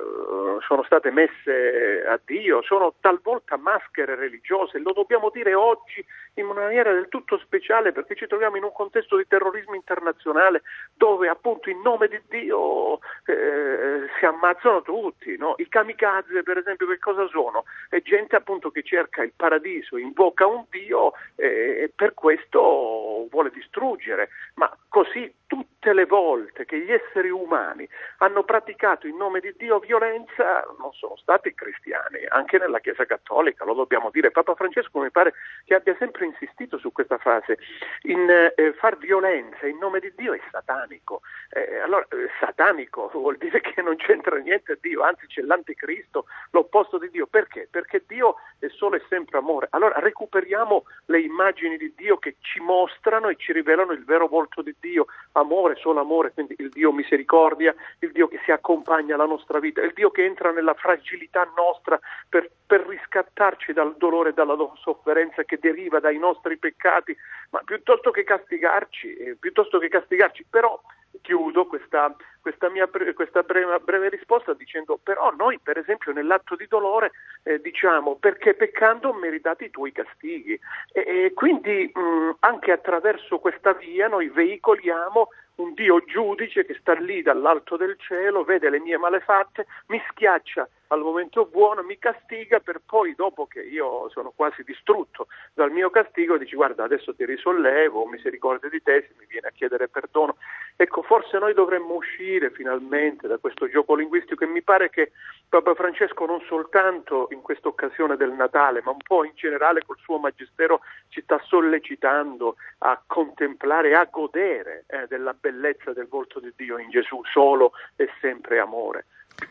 sono 0.61 0.83
state 0.85 1.11
messe 1.11 2.05
a 2.07 2.21
Dio, 2.25 2.63
sono 2.63 2.95
talvolta 3.01 3.57
maschere 3.57 4.15
religiose, 4.15 4.79
lo 4.79 4.93
dobbiamo 4.93 5.31
dire 5.33 5.55
oggi 5.55 6.05
in 6.35 6.47
una 6.47 6.63
maniera 6.63 6.93
del 6.93 7.09
tutto 7.09 7.39
speciale 7.39 7.93
perché 7.93 8.15
ci 8.15 8.27
troviamo 8.27 8.57
in 8.57 8.65
un 8.65 8.73
contesto 8.73 9.17
di 9.17 9.27
terrorismo 9.27 9.75
internazionale 9.75 10.63
dove 10.95 11.29
appunto 11.29 11.71
in 11.71 11.81
nome 11.81 12.09
di 12.09 12.21
Dio 12.29 12.99
eh, 13.25 14.07
si 14.19 14.25
ammazzano 14.25 14.83
tutti 14.83 15.37
no? 15.37 15.55
I 15.59 15.69
kamikaze 15.69 16.43
per 16.43 16.59
esempio 16.59 16.87
che 16.87 16.99
cosa 16.99 17.27
sono? 17.29 17.65
È 17.89 18.01
gente 18.03 18.37
appunto 18.37 18.71
che 18.71 18.83
cerca 18.83 19.23
il 19.23 19.33
paradiso, 19.35 19.97
invoca 19.97 20.47
un 20.47 20.65
Dio 20.71 21.13
eh, 21.37 21.85
e 21.85 21.93
per 21.95 22.15
questo 22.15 23.27
vuole 23.31 23.51
distruggere, 23.51 24.29
ma 24.55 24.71
così 24.89 25.33
tutte 25.47 25.93
le 25.93 26.07
volte 26.07 26.65
che 26.65 26.81
gli 26.81 26.93
esseri 26.93 27.31
umani 27.31 27.89
hanno 28.19 28.43
praticato 28.45 29.07
in 29.07 29.17
nome 29.17 29.41
di 29.41 29.55
Dio 29.57 29.79
violenza 29.79 30.65
non 30.79 30.93
sono 30.93 31.17
stati 31.17 31.55
cristiani, 31.55 32.25
anche 32.29 32.59
nella 32.59 32.81
Chiesa 32.81 33.05
Cattolica, 33.05 33.65
lo 33.65 33.75
dobbiamo 33.75 34.11
dire. 34.11 34.31
Papa 34.31 34.55
Francesco 34.55 35.01
mi 35.01 35.11
pare 35.11 35.35
che 35.65 35.75
abbia 35.75 35.95
sempre 35.99 36.27
insistito 36.27 36.79
su 36.79 36.93
questa 36.93 37.19
frase, 37.19 37.59
in 38.03 38.29
eh, 38.29 38.73
far 38.79 38.97
violenza 38.99 39.67
in 39.67 39.79
nome 39.79 40.01
di 40.01 40.13
Dio 40.17 40.33
è 40.33 40.41
satanico. 40.51 41.21
Eh, 41.51 41.79
allora, 41.79 42.07
eh, 42.11 42.29
satanico 42.41 43.09
vuol 43.15 43.37
dire 43.37 43.61
che 43.61 43.81
non 43.83 43.97
c'entra 43.97 44.37
niente 44.39 44.79
Dio, 44.81 45.03
anzi 45.03 45.27
c'è 45.27 45.43
l'anticristo, 45.43 46.27
l'opposto 46.51 46.99
di 46.99 47.11
Dio. 47.11 47.27
Perché? 47.27 47.69
Perché 47.71 48.03
Dio 48.07 48.37
è 48.59 48.69
solo 48.69 48.97
e 48.97 49.03
sempre 49.09 49.39
amore. 49.39 49.69
Allora 49.71 49.99
recuperiamo 49.99 50.85
le 51.07 51.21
immagini 51.21 51.77
di 51.77 51.93
Dio 51.97 52.19
che 52.19 52.37
ci 52.41 52.61
mostrano 52.61 53.29
e 53.29 53.37
ci 53.37 53.53
rivelano 53.53 53.93
il 53.93 54.05
vero 54.05 54.27
volto 54.27 54.63
di 54.63 54.75
Dio, 54.81 55.07
amore, 55.39 55.77
solo 55.77 56.01
amore, 56.01 56.33
quindi 56.33 56.55
il 56.59 56.71
Dio 56.71 56.93
misericordia, 56.93 57.75
il 58.01 58.13
Dio 58.13 58.29
che 58.29 58.41
si 58.45 58.51
accompagna 58.51 59.15
alla 59.15 59.27
nostra 59.27 59.59
vita, 59.59 59.83
il 59.83 59.93
Dio 59.93 60.11
che 60.11 60.25
entra 60.25 60.51
nella 60.51 60.75
fragilità 60.75 61.51
nostra 61.57 61.99
per, 62.29 62.51
per 62.67 62.87
riscattarci 62.87 63.73
dal 63.73 63.97
dolore 63.97 64.31
e 64.31 64.33
dalla 64.33 64.57
sofferenza 64.81 65.45
che 65.45 65.59
deriva 65.61 66.01
dai 66.01 66.19
nostri 66.19 66.57
peccati, 66.57 67.17
ma 67.51 67.61
piuttosto 67.65 68.11
che 68.11 68.25
castigarci, 68.25 69.15
eh, 69.17 69.37
piuttosto 69.39 69.79
che 69.79 69.89
castigarci, 69.89 70.47
però 70.49 70.81
chiudo 71.23 71.67
questa, 71.67 72.15
questa 72.41 72.69
mia 72.71 72.89
questa 73.15 73.43
breve, 73.43 73.79
breve, 73.81 74.09
risposta 74.09 74.55
dicendo 74.55 74.99
però 75.03 75.33
noi 75.35 75.59
per 75.59 75.79
esempio 75.79 76.13
nell'atto 76.13 76.55
di 76.55 76.67
dolore 76.69 77.13
eh, 77.43 77.61
diciamo 77.61 78.17
perché 78.17 78.55
peccando 78.55 79.09
ho 79.09 79.15
meritato 79.15 79.65
i 79.65 79.71
tuoi 79.71 79.93
castighi 79.93 80.59
e, 80.93 81.01
e 81.01 81.33
quindi 81.35 81.91
mh, 81.93 82.37
anche 82.41 82.73
attraverso 82.73 83.39
questa 83.39 83.73
via 83.73 84.09
noi 84.09 84.29
veicoliamo 84.29 85.29
un 85.57 85.75
Dio 85.75 86.03
giudice 86.05 86.65
che 86.65 86.77
sta 86.81 86.93
lì 86.95 87.23
dall'alto 87.23 87.77
del 87.77 87.97
cielo, 87.99 88.45
vede 88.45 88.71
le 88.71 88.81
mie 88.81 88.99
malefatte, 88.99 89.67
mi 89.87 90.03
schiaccia 90.11 90.69
al 90.89 91.01
momento 91.01 91.47
buono, 91.47 91.83
mi 91.83 91.99
castiga 91.99 92.61
per 92.61 92.81
poi 92.85 93.15
dopo 93.15 93.47
che 93.47 93.61
io 93.61 94.09
sono 94.11 94.33
quasi 94.35 94.63
distrutto 94.63 95.27
dal 95.53 95.71
mio 95.71 95.91
castigo 95.91 96.37
dici 96.37 96.55
guarda 96.55 96.85
adesso 96.85 97.15
ti 97.15 97.25
risollevo, 97.25 98.07
misericordia 98.07 98.69
di 98.69 98.83
te 98.83 99.07
se 99.09 99.15
mi 99.19 99.27
viene 99.27 99.49
a 99.49 99.53
chiedere 99.53 99.89
perdono. 99.89 100.37
Ecco, 100.77 101.03
forse 101.03 101.39
noi 101.39 101.55
dovremmo 101.55 101.95
uscire 101.95 102.51
finalmente 102.51 103.27
da 103.27 103.39
questo 103.39 103.69
gioco 103.69 103.95
linguistico 103.95 104.45
e 104.45 104.49
mi 104.49 104.63
pare 104.63 104.91
che 104.91 105.13
Papa 105.49 105.75
Francesco 105.75 106.27
non 106.27 106.43
soltanto 106.47 107.29
in 107.31 107.41
questa 107.41 107.69
occasione 107.69 108.17
del 108.17 108.33
Natale, 108.33 108.83
ma 108.85 108.91
un 108.91 108.99
po' 108.99 109.25
in 109.25 109.33
generale 109.35 109.83
col 109.87 109.97
suo 109.99 110.19
magistero 110.19 110.81
ci 111.09 111.23
sta 111.23 111.41
sollecitando 111.45 112.57
a 112.79 113.01
contemplare, 113.07 113.95
a 113.95 114.05
godere 114.05 114.85
eh, 114.89 115.07
della 115.09 115.33
bellezza 115.33 115.46
del 115.93 116.07
volto 116.09 116.41
di 116.41 116.53
Dio 116.57 116.79
in 116.79 116.91
Gesù, 116.91 117.21
solo 117.33 117.73
e 117.97 118.09
sempre 118.21 118.59
amore. 118.59 119.07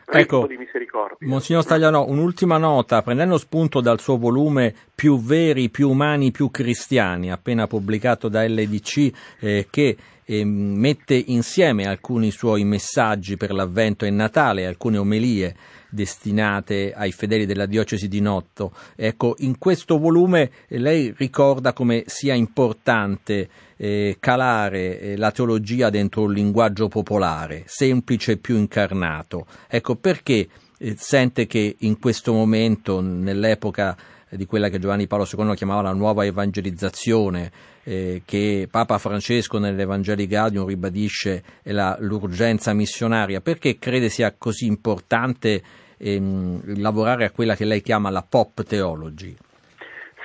Ecco, 0.07 0.47
Monsignor 1.19 1.61
Stagliano, 1.61 2.05
un'ultima 2.07 2.57
nota, 2.57 3.01
prendendo 3.03 3.37
spunto 3.37 3.81
dal 3.81 3.99
suo 3.99 4.17
volume 4.17 4.73
Più 4.95 5.19
veri, 5.19 5.69
più 5.69 5.89
umani, 5.89 6.31
più 6.31 6.49
cristiani, 6.49 7.31
appena 7.31 7.67
pubblicato 7.67 8.27
da 8.27 8.43
LDC, 8.43 9.11
eh, 9.39 9.67
che 9.69 9.97
eh, 10.23 10.43
mette 10.43 11.13
insieme 11.13 11.85
alcuni 11.85 12.31
suoi 12.31 12.63
messaggi 12.63 13.37
per 13.37 13.51
l'Avvento 13.51 14.05
e 14.05 14.09
Natale, 14.09 14.65
alcune 14.65 14.97
omelie 14.97 15.55
destinate 15.89 16.93
ai 16.93 17.11
fedeli 17.11 17.45
della 17.45 17.65
diocesi 17.65 18.07
di 18.07 18.21
Notto. 18.21 18.71
Ecco, 18.95 19.35
in 19.39 19.57
questo 19.57 19.97
volume 19.97 20.49
eh, 20.67 20.79
lei 20.79 21.13
ricorda 21.15 21.73
come 21.73 22.03
sia 22.07 22.33
importante 22.33 23.49
eh, 23.77 24.17
calare 24.19 24.99
eh, 24.99 25.17
la 25.17 25.31
teologia 25.31 25.89
dentro 25.89 26.23
un 26.23 26.33
linguaggio 26.33 26.87
popolare, 26.87 27.63
semplice 27.65 28.33
e 28.33 28.37
più 28.37 28.57
incarnato. 28.57 29.45
Ecco, 29.67 29.95
perché 29.95 30.47
eh, 30.77 30.95
sente 30.97 31.47
che 31.47 31.75
in 31.79 31.99
questo 31.99 32.33
momento, 32.33 33.01
nell'epoca 33.01 33.95
di 34.29 34.45
quella 34.45 34.69
che 34.69 34.79
Giovanni 34.79 35.07
Paolo 35.07 35.27
II 35.31 35.55
chiamava 35.55 35.81
la 35.81 35.93
nuova 35.93 36.25
evangelizzazione, 36.25 37.51
eh, 37.83 38.23
che 38.25 38.67
Papa 38.69 38.97
Francesco 38.97 39.59
nell'Evangeli 39.59 40.27
Gaudium 40.27 40.65
ribadisce 40.65 41.43
la, 41.63 41.95
l'urgenza 41.99 42.73
missionaria, 42.73 43.41
perché 43.41 43.77
crede 43.77 44.09
sia 44.09 44.33
così 44.37 44.65
importante 44.65 45.61
ehm, 45.97 46.79
lavorare 46.79 47.25
a 47.25 47.31
quella 47.31 47.55
che 47.55 47.65
lei 47.65 47.81
chiama 47.81 48.09
la 48.09 48.25
pop 48.27 48.63
theology? 48.63 49.35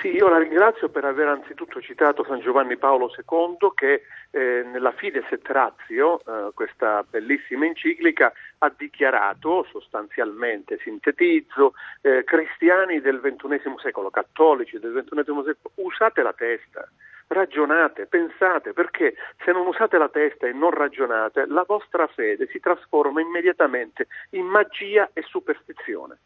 Sì, 0.01 0.15
io 0.15 0.31
la 0.31 0.39
ringrazio 0.39 0.89
per 0.89 1.05
aver 1.05 1.29
anzitutto 1.29 1.79
citato 1.83 2.25
San 2.25 2.41
Giovanni 2.41 2.79
Paolo 2.79 3.13
II 3.15 3.73
che 3.75 4.05
eh, 4.31 4.63
nella 4.73 4.93
Fides 4.93 5.31
et 5.31 5.47
Ratio, 5.47 6.21
eh, 6.21 6.53
questa 6.55 7.05
bellissima 7.07 7.67
enciclica, 7.67 8.33
ha 8.59 8.73
dichiarato 8.75 9.67
sostanzialmente, 9.71 10.79
sintetizzo, 10.83 11.75
eh, 12.01 12.25
cristiani 12.25 13.03
del 13.03 13.21
XXI 13.21 13.75
secolo, 13.77 14.09
cattolici 14.09 14.79
del 14.79 15.05
XXI 15.05 15.23
secolo, 15.23 15.73
usate 15.75 16.23
la 16.23 16.33
testa, 16.33 16.89
ragionate, 17.27 18.07
pensate, 18.07 18.73
perché 18.73 19.17
se 19.45 19.53
non 19.53 19.67
usate 19.67 19.99
la 19.99 20.09
testa 20.09 20.47
e 20.47 20.53
non 20.55 20.71
ragionate, 20.71 21.45
la 21.47 21.65
vostra 21.67 22.07
fede 22.07 22.49
si 22.51 22.59
trasforma 22.59 23.21
immediatamente 23.21 24.07
in 24.31 24.47
magia 24.47 25.11
e 25.13 25.21
superstizione. 25.29 26.17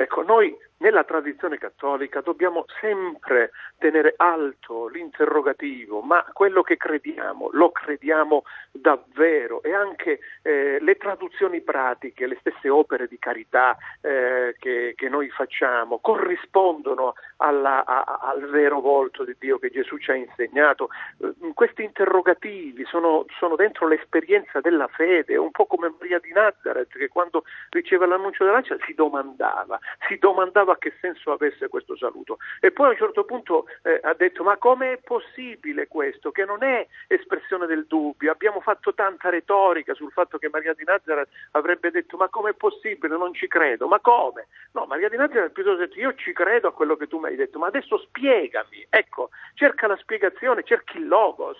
Ecco, 0.00 0.22
noi 0.22 0.56
nella 0.78 1.04
tradizione 1.04 1.58
cattolica 1.58 2.22
dobbiamo 2.22 2.64
sempre 2.80 3.50
tenere 3.76 4.14
alto 4.16 4.88
l'interrogativo, 4.88 6.00
ma 6.00 6.24
quello 6.32 6.62
che 6.62 6.78
crediamo 6.78 7.50
lo 7.52 7.70
crediamo 7.70 8.44
davvero 8.70 9.62
e 9.62 9.74
anche 9.74 10.20
eh, 10.42 10.78
le 10.80 10.96
traduzioni 10.96 11.60
pratiche, 11.60 12.26
le 12.26 12.38
stesse 12.40 12.70
opere 12.70 13.08
di 13.08 13.18
carità 13.18 13.76
eh, 14.00 14.54
che, 14.58 14.94
che, 14.96 15.08
noi 15.10 15.28
facciamo 15.28 15.98
corrispondono 15.98 17.14
alla, 17.38 17.84
a, 17.84 18.20
al 18.22 18.48
vero 18.48 18.80
volto 18.80 19.24
di 19.24 19.36
Dio 19.38 19.58
che 19.58 19.70
Gesù 19.70 19.98
ci 19.98 20.10
ha 20.10 20.14
insegnato. 20.14 20.88
Eh, 21.18 21.52
questi 21.52 21.82
interrogativi 21.84 22.86
sono, 22.86 23.26
sono, 23.38 23.54
dentro 23.54 23.86
l'esperienza 23.86 24.60
della 24.60 24.88
fede, 24.88 25.36
un 25.36 25.50
po' 25.50 25.66
come 25.66 25.92
Maria 25.98 26.18
di 26.20 26.32
Nazareth 26.32 26.96
che 26.96 27.08
quando 27.08 27.44
riceve 27.68 28.06
l'annuncio 28.06 28.44
dell'angelo 28.44 28.80
si 28.86 28.94
domandava, 28.94 29.78
si 30.06 30.16
domandava 30.18 30.76
che 30.78 30.94
senso 31.00 31.32
avesse 31.32 31.68
questo 31.68 31.96
saluto. 31.96 32.38
E 32.60 32.70
poi 32.70 32.88
a 32.88 32.90
un 32.90 32.96
certo 32.96 33.24
punto 33.24 33.66
eh, 33.82 34.00
ha 34.02 34.14
detto 34.14 34.42
ma 34.42 34.56
come 34.56 34.92
è 34.92 34.98
possibile 34.98 35.86
questo? 35.88 36.30
Che 36.30 36.44
non 36.44 36.62
è 36.62 36.86
espressione 37.06 37.66
del 37.66 37.86
dubbio, 37.86 38.30
abbiamo 38.30 38.60
fatto 38.60 38.94
tanta 38.94 39.30
retorica 39.30 39.94
sul 39.94 40.12
fatto 40.12 40.38
che 40.38 40.48
Maria 40.50 40.74
di 40.74 40.84
Nazareth 40.84 41.28
avrebbe 41.52 41.90
detto 41.90 42.16
ma 42.16 42.28
com'è 42.28 42.52
possibile, 42.52 43.16
non 43.16 43.34
ci 43.34 43.46
credo, 43.46 43.86
ma 43.86 44.00
come? 44.00 44.46
No, 44.72 44.86
Maria 44.86 45.08
di 45.08 45.16
Nazareth 45.16 45.52
piuttosto 45.52 45.82
ha 45.82 45.86
detto 45.86 45.98
io 45.98 46.14
ci 46.14 46.32
credo 46.32 46.68
a 46.68 46.72
quello 46.72 46.96
che 46.96 47.06
tu 47.06 47.18
mi 47.18 47.26
hai 47.26 47.36
detto, 47.36 47.58
ma 47.58 47.66
adesso 47.66 47.98
spiegami, 47.98 48.86
ecco, 48.88 49.30
cerca 49.54 49.86
la 49.86 49.96
spiegazione, 49.96 50.62
cerchi 50.64 50.98
il 50.98 51.08
logos. 51.08 51.58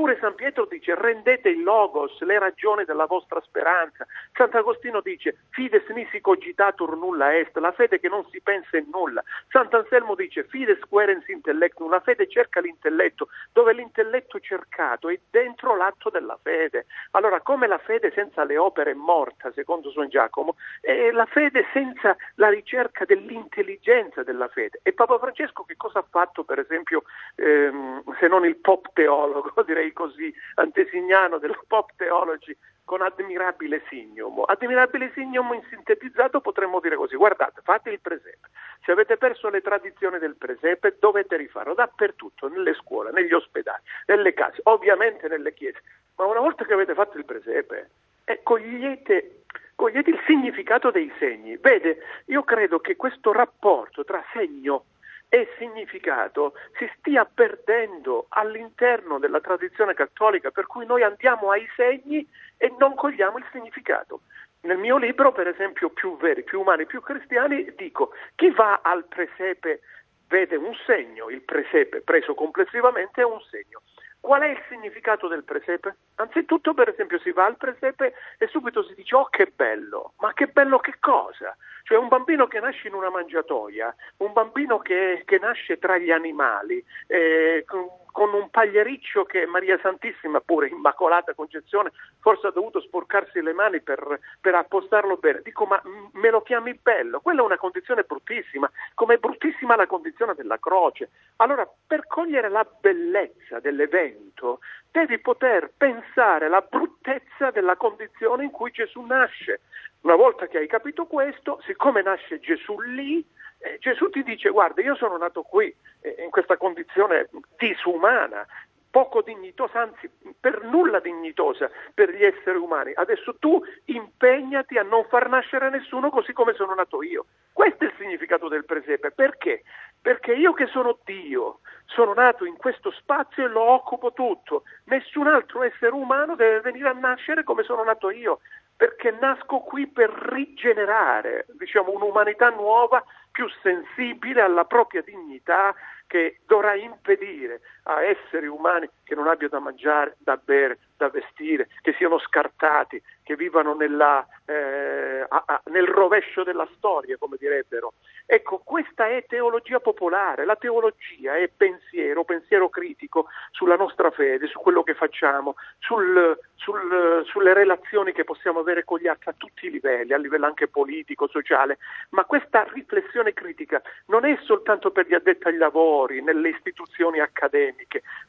Pure 0.00 0.16
San 0.18 0.34
Pietro 0.34 0.64
dice 0.64 0.94
rendete 0.94 1.50
il 1.50 1.62
logos, 1.62 2.18
le 2.22 2.38
ragioni 2.38 2.86
della 2.86 3.04
vostra 3.04 3.38
speranza. 3.42 4.06
Sant'Agostino 4.32 5.02
dice 5.02 5.36
fides 5.50 5.86
nisi 5.88 6.22
cogitatur 6.22 6.96
nulla 6.96 7.36
est, 7.36 7.54
la 7.58 7.70
fede 7.72 8.00
che 8.00 8.08
non 8.08 8.24
si 8.30 8.40
pensa 8.40 8.78
in 8.78 8.86
nulla. 8.90 9.22
Sant'Anselmo 9.50 10.14
dice 10.14 10.44
fides 10.44 10.78
querens 10.88 11.28
intellectum, 11.28 11.90
la 11.90 12.00
fede 12.00 12.26
cerca 12.28 12.60
l'intelletto, 12.60 13.28
dove 13.52 13.74
l'intelletto 13.74 14.40
cercato 14.40 15.10
è 15.10 15.20
dentro 15.28 15.76
l'atto 15.76 16.08
della 16.08 16.38
fede. 16.42 16.86
Allora 17.10 17.42
come 17.42 17.66
la 17.66 17.76
fede 17.76 18.10
senza 18.14 18.42
le 18.44 18.56
opere 18.56 18.92
è 18.92 18.94
morta, 18.94 19.52
secondo 19.52 19.92
San 19.92 20.08
Giacomo, 20.08 20.56
è 20.80 21.10
la 21.10 21.26
fede 21.26 21.66
senza 21.74 22.16
la 22.36 22.48
ricerca 22.48 23.04
dell'intelligenza 23.04 24.22
della 24.22 24.48
fede. 24.48 24.80
E 24.82 24.94
Papa 24.94 25.18
Francesco 25.18 25.64
che 25.64 25.76
cosa 25.76 25.98
ha 25.98 26.06
fatto 26.08 26.42
per 26.42 26.58
esempio 26.58 27.02
ehm, 27.34 28.02
se 28.18 28.28
non 28.28 28.46
il 28.46 28.56
pop 28.56 28.88
teologo, 28.94 29.52
direi 29.66 29.88
direi 29.90 29.92
così, 29.92 30.32
antesignano 30.54 31.38
della 31.38 31.58
pop 31.66 31.90
theology 31.96 32.56
con 32.84 33.02
admirabile 33.02 33.84
signum. 33.88 34.42
Admirabile 34.46 35.12
signum 35.14 35.52
in 35.52 35.62
sintetizzato 35.68 36.40
potremmo 36.40 36.80
dire 36.80 36.96
così, 36.96 37.16
guardate, 37.16 37.60
fate 37.62 37.90
il 37.90 38.00
presepe. 38.00 38.48
Se 38.84 38.92
avete 38.92 39.16
perso 39.16 39.48
le 39.48 39.60
tradizioni 39.60 40.18
del 40.18 40.36
presepe 40.36 40.96
dovete 40.98 41.36
rifarlo 41.36 41.74
dappertutto, 41.74 42.48
nelle 42.48 42.74
scuole, 42.74 43.12
negli 43.12 43.32
ospedali, 43.32 43.82
nelle 44.06 44.32
case, 44.32 44.60
ovviamente 44.64 45.28
nelle 45.28 45.52
chiese. 45.52 45.82
Ma 46.16 46.24
una 46.24 46.40
volta 46.40 46.64
che 46.64 46.72
avete 46.72 46.94
fatto 46.94 47.18
il 47.18 47.24
presepe, 47.24 47.90
eh, 48.24 48.40
cogliete, 48.42 49.42
cogliete 49.76 50.10
il 50.10 50.20
significato 50.26 50.90
dei 50.90 51.12
segni. 51.18 51.56
Vede, 51.58 51.98
io 52.26 52.42
credo 52.42 52.80
che 52.80 52.96
questo 52.96 53.32
rapporto 53.32 54.04
tra 54.04 54.24
segno 54.32 54.84
e 55.32 55.48
significato 55.58 56.54
si 56.76 56.90
stia 56.98 57.24
perdendo 57.24 58.26
all'interno 58.30 59.20
della 59.20 59.40
tradizione 59.40 59.94
cattolica, 59.94 60.50
per 60.50 60.66
cui 60.66 60.84
noi 60.84 61.04
andiamo 61.04 61.52
ai 61.52 61.66
segni 61.76 62.28
e 62.56 62.74
non 62.78 62.96
cogliamo 62.96 63.38
il 63.38 63.46
significato. 63.52 64.22
Nel 64.62 64.76
mio 64.76 64.98
libro, 64.98 65.32
per 65.32 65.46
esempio, 65.46 65.88
più 65.90 66.16
veri, 66.18 66.42
più 66.42 66.60
umani, 66.60 66.84
più 66.84 67.00
cristiani, 67.00 67.72
dico 67.76 68.10
chi 68.34 68.50
va 68.50 68.80
al 68.82 69.06
presepe 69.06 69.80
vede 70.26 70.56
un 70.56 70.74
segno, 70.84 71.30
il 71.30 71.42
presepe 71.42 72.00
preso 72.00 72.34
complessivamente 72.34 73.20
è 73.20 73.24
un 73.24 73.40
segno. 73.50 73.82
Qual 74.20 74.42
è 74.42 74.48
il 74.48 74.62
significato 74.68 75.28
del 75.28 75.44
presepe? 75.44 75.96
Anzitutto, 76.16 76.74
per 76.74 76.90
esempio, 76.90 77.18
si 77.20 77.32
va 77.32 77.46
al 77.46 77.56
presepe 77.56 78.14
e 78.38 78.46
subito 78.48 78.84
si 78.84 78.94
dice: 78.94 79.16
Oh, 79.16 79.28
che 79.30 79.50
bello! 79.54 80.12
Ma 80.18 80.32
che 80.34 80.46
bello 80.46 80.78
che 80.78 80.96
cosa? 81.00 81.56
Cioè, 81.84 81.96
un 81.96 82.08
bambino 82.08 82.46
che 82.46 82.60
nasce 82.60 82.88
in 82.88 82.94
una 82.94 83.10
mangiatoia, 83.10 83.94
un 84.18 84.32
bambino 84.32 84.78
che, 84.78 85.22
che 85.24 85.38
nasce 85.38 85.78
tra 85.78 85.96
gli 85.96 86.10
animali, 86.10 86.84
eh, 87.06 87.64
con, 88.10 88.32
un 88.32 88.50
pagliericcio 88.50 89.24
che 89.24 89.46
Maria 89.46 89.78
Santissima, 89.82 90.40
pure 90.40 90.68
Immacolata 90.68 91.34
Concezione, 91.34 91.92
forse 92.20 92.48
ha 92.48 92.50
dovuto 92.50 92.80
sporcarsi 92.80 93.40
le 93.40 93.52
mani 93.52 93.80
per, 93.80 94.20
per 94.40 94.54
appostarlo 94.54 95.16
bene. 95.16 95.42
Dico, 95.42 95.64
ma 95.66 95.80
me 96.12 96.30
lo 96.30 96.42
chiami 96.42 96.78
bello? 96.80 97.20
Quella 97.20 97.42
è 97.42 97.44
una 97.44 97.58
condizione 97.58 98.02
bruttissima, 98.02 98.70
come 98.94 99.14
è 99.14 99.18
bruttissima 99.18 99.76
la 99.76 99.86
condizione 99.86 100.34
della 100.34 100.58
croce. 100.58 101.10
Allora, 101.36 101.68
per 101.86 102.06
cogliere 102.06 102.48
la 102.48 102.66
bellezza 102.80 103.60
dell'evento, 103.60 104.60
devi 104.90 105.18
poter 105.18 105.72
pensare 105.76 106.46
alla 106.46 106.60
bruttezza 106.60 107.50
della 107.50 107.76
condizione 107.76 108.44
in 108.44 108.50
cui 108.50 108.70
Gesù 108.70 109.00
nasce. 109.02 109.60
Una 110.02 110.16
volta 110.16 110.46
che 110.46 110.58
hai 110.58 110.66
capito 110.66 111.06
questo, 111.06 111.60
siccome 111.66 112.02
nasce 112.02 112.40
Gesù 112.40 112.80
lì, 112.80 113.24
eh, 113.62 113.76
Gesù 113.78 114.08
ti 114.08 114.22
dice 114.22 114.48
guarda 114.48 114.80
io 114.80 114.94
sono 114.94 115.18
nato 115.18 115.42
qui 115.42 115.74
in 116.22 116.30
questa 116.30 116.56
condizione 116.56 117.28
disumana, 117.56 118.46
poco 118.90 119.22
dignitosa, 119.22 119.80
anzi 119.80 120.10
per 120.38 120.62
nulla 120.64 120.98
dignitosa 120.98 121.70
per 121.94 122.10
gli 122.10 122.24
esseri 122.24 122.58
umani. 122.58 122.92
Adesso 122.94 123.36
tu 123.38 123.62
impegnati 123.86 124.78
a 124.78 124.82
non 124.82 125.04
far 125.08 125.28
nascere 125.28 125.70
nessuno 125.70 126.10
così 126.10 126.32
come 126.32 126.54
sono 126.54 126.74
nato 126.74 127.02
io. 127.02 127.26
Questo 127.52 127.84
è 127.84 127.86
il 127.86 127.94
significato 127.98 128.48
del 128.48 128.64
presepe. 128.64 129.12
Perché? 129.12 129.62
Perché 130.02 130.32
io 130.32 130.52
che 130.52 130.66
sono 130.66 130.98
Dio, 131.04 131.60
sono 131.86 132.14
nato 132.14 132.44
in 132.44 132.56
questo 132.56 132.90
spazio 132.90 133.44
e 133.44 133.48
lo 133.48 133.62
occupo 133.62 134.12
tutto. 134.12 134.64
Nessun 134.84 135.28
altro 135.28 135.62
essere 135.62 135.92
umano 135.92 136.34
deve 136.34 136.60
venire 136.60 136.88
a 136.88 136.92
nascere 136.92 137.44
come 137.44 137.62
sono 137.62 137.84
nato 137.84 138.10
io 138.10 138.40
perché 138.80 139.10
nasco 139.10 139.58
qui 139.58 139.86
per 139.88 140.08
rigenerare 140.08 141.44
diciamo, 141.58 141.92
un'umanità 141.92 142.48
nuova 142.48 143.04
più 143.30 143.46
sensibile 143.62 144.40
alla 144.40 144.64
propria 144.64 145.02
dignità 145.02 145.74
che 146.10 146.40
dovrà 146.44 146.74
impedire 146.74 147.60
a 147.90 148.04
esseri 148.04 148.46
umani 148.46 148.88
che 149.02 149.14
non 149.16 149.26
abbiano 149.26 149.54
da 149.54 149.58
mangiare, 149.58 150.16
da 150.18 150.36
bere, 150.36 150.78
da 150.96 151.08
vestire, 151.08 151.68
che 151.80 151.94
siano 151.94 152.18
scartati, 152.18 153.02
che 153.22 153.34
vivano 153.34 153.74
nella, 153.74 154.24
eh, 154.44 155.24
a, 155.26 155.42
a, 155.46 155.60
nel 155.66 155.86
rovescio 155.86 156.44
della 156.44 156.68
storia, 156.76 157.16
come 157.16 157.36
direbbero. 157.38 157.94
Ecco, 158.26 158.58
questa 158.62 159.08
è 159.08 159.24
teologia 159.26 159.80
popolare, 159.80 160.44
la 160.44 160.54
teologia 160.54 161.36
è 161.36 161.48
pensiero, 161.48 162.22
pensiero 162.22 162.68
critico 162.68 163.26
sulla 163.50 163.74
nostra 163.74 164.10
fede, 164.10 164.46
su 164.46 164.60
quello 164.60 164.84
che 164.84 164.94
facciamo, 164.94 165.56
sul, 165.78 166.38
sul, 166.54 167.24
sulle 167.24 167.54
relazioni 167.54 168.12
che 168.12 168.22
possiamo 168.22 168.60
avere 168.60 168.84
con 168.84 168.98
gli 168.98 169.08
altri 169.08 169.30
a 169.30 169.34
tutti 169.36 169.66
i 169.66 169.70
livelli, 169.70 170.12
a 170.12 170.18
livello 170.18 170.46
anche 170.46 170.68
politico, 170.68 171.26
sociale, 171.26 171.78
ma 172.10 172.24
questa 172.24 172.64
riflessione 172.72 173.32
critica 173.32 173.82
non 174.06 174.24
è 174.24 174.38
soltanto 174.42 174.92
per 174.92 175.08
gli 175.08 175.14
addetti 175.14 175.48
ai 175.48 175.56
lavori, 175.56 176.22
nelle 176.22 176.50
istituzioni 176.50 177.18
accademiche, 177.18 177.79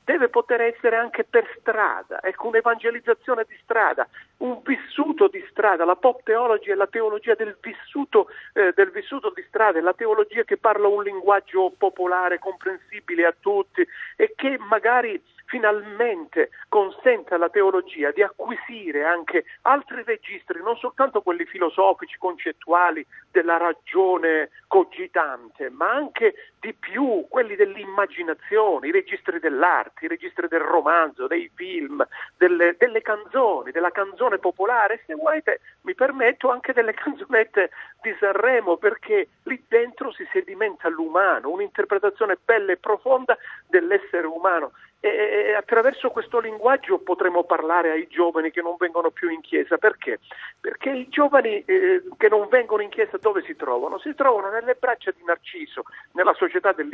deve 0.04 0.30
poter 0.30 0.62
essere 0.62 0.96
anche 0.96 1.24
per 1.24 1.48
strada, 1.60 2.22
ecco, 2.22 2.48
un'evangelizzazione 2.48 3.46
di 3.48 3.58
strada, 3.64 4.08
un 4.38 4.62
vissuto 4.64 5.28
di 5.28 5.44
strada, 5.50 5.86
la 5.86 5.96
pop 5.96 6.22
theology 6.24 6.72
è 6.72 6.76
la 6.76 6.88
teologia 6.88 7.36
del 7.36 7.58
vissuto, 7.62 8.28
eh, 8.54 8.74
del 8.76 8.92
vissuto 8.92 9.32
di 9.34 9.44
strada, 9.48 9.80
è 9.80 9.82
la 9.82 9.94
teologia 9.94 10.44
che 10.44 10.58
parla 10.58 10.88
un 10.88 11.04
linguaggio 11.04 11.74
popolare, 11.78 12.40
comprensibile 12.40 13.26
a 13.26 13.36
tutti 13.40 13.86
e 14.16 14.34
che 14.36 14.58
magari 14.58 15.22
finalmente 15.52 16.52
consente 16.70 17.34
alla 17.34 17.50
teologia 17.50 18.12
di 18.12 18.24
acquisire 18.24 19.04
anche 19.04 19.44
altri 19.64 20.02
registri, 20.06 20.64
non 20.64 20.78
soltanto 20.78 21.22
quelli 21.22 21.44
filosofici, 21.44 22.18
concettuali, 22.18 23.06
della 23.32 23.58
ragione 23.58 24.50
cogitante, 24.68 25.70
ma 25.70 25.92
anche 25.92 26.36
di 26.60 26.74
più 26.74 27.26
quelli 27.30 27.56
dell'immaginazione, 27.56 28.88
i 28.88 28.92
registri 28.92 29.40
dell'arte, 29.40 30.06
i 30.06 30.08
registri 30.08 30.48
del 30.48 30.62
romanzo, 30.62 31.28
dei 31.28 31.52
film, 31.54 32.06
delle, 32.38 32.76
delle 32.78 33.02
canzoni, 33.02 33.72
della 33.72 33.92
canzone 33.92 34.38
popolare, 34.38 35.04
se 35.06 35.16
volete 35.16 35.60
mi 35.82 35.96
permetto 35.96 36.50
anche 36.50 36.72
delle 36.72 36.94
canzonette 36.96 37.72
di 38.02 38.16
Sanremo, 38.20 38.78
perché 38.78 39.28
lì 39.44 39.62
dentro 39.68 40.14
si 40.14 40.26
sedimenta 40.32 40.88
l'umano, 40.88 41.50
un'interpretazione 41.50 42.38
bella 42.44 42.72
e 42.72 42.78
profonda 42.78 43.38
dell'essere 43.68 44.28
umano 44.28 44.72
e 45.04 45.56
attraverso 45.56 46.12
questo 46.12 46.40
linguaggio 46.40 47.00
potremo 47.00 47.44
parlare 47.44 47.90
ai 47.90 48.08
giovani 48.08 48.52
che 48.52 48.62
non 48.62 48.76
vengono 48.78 49.10
più 49.10 49.30
in 49.30 49.42
chiesa. 49.42 49.78
Perché? 49.78 50.20
Perché 50.60 50.92
i 50.92 51.10
giovani 51.10 51.64
eh, 51.66 52.04
che 52.18 52.30
non 52.30 52.48
vengono 52.50 52.84
in 52.84 52.90
chiesa 52.90 53.18
dove 53.18 53.42
si 53.42 53.56
trovano? 53.56 53.98
Si 53.98 54.14
trovano 54.14 54.52
nelle 54.52 54.76
braccia 54.76 55.10
di 55.10 55.24
Narciso, 55.26 55.84
nella 56.14 56.36
società 56.36 56.72
del 56.72 56.88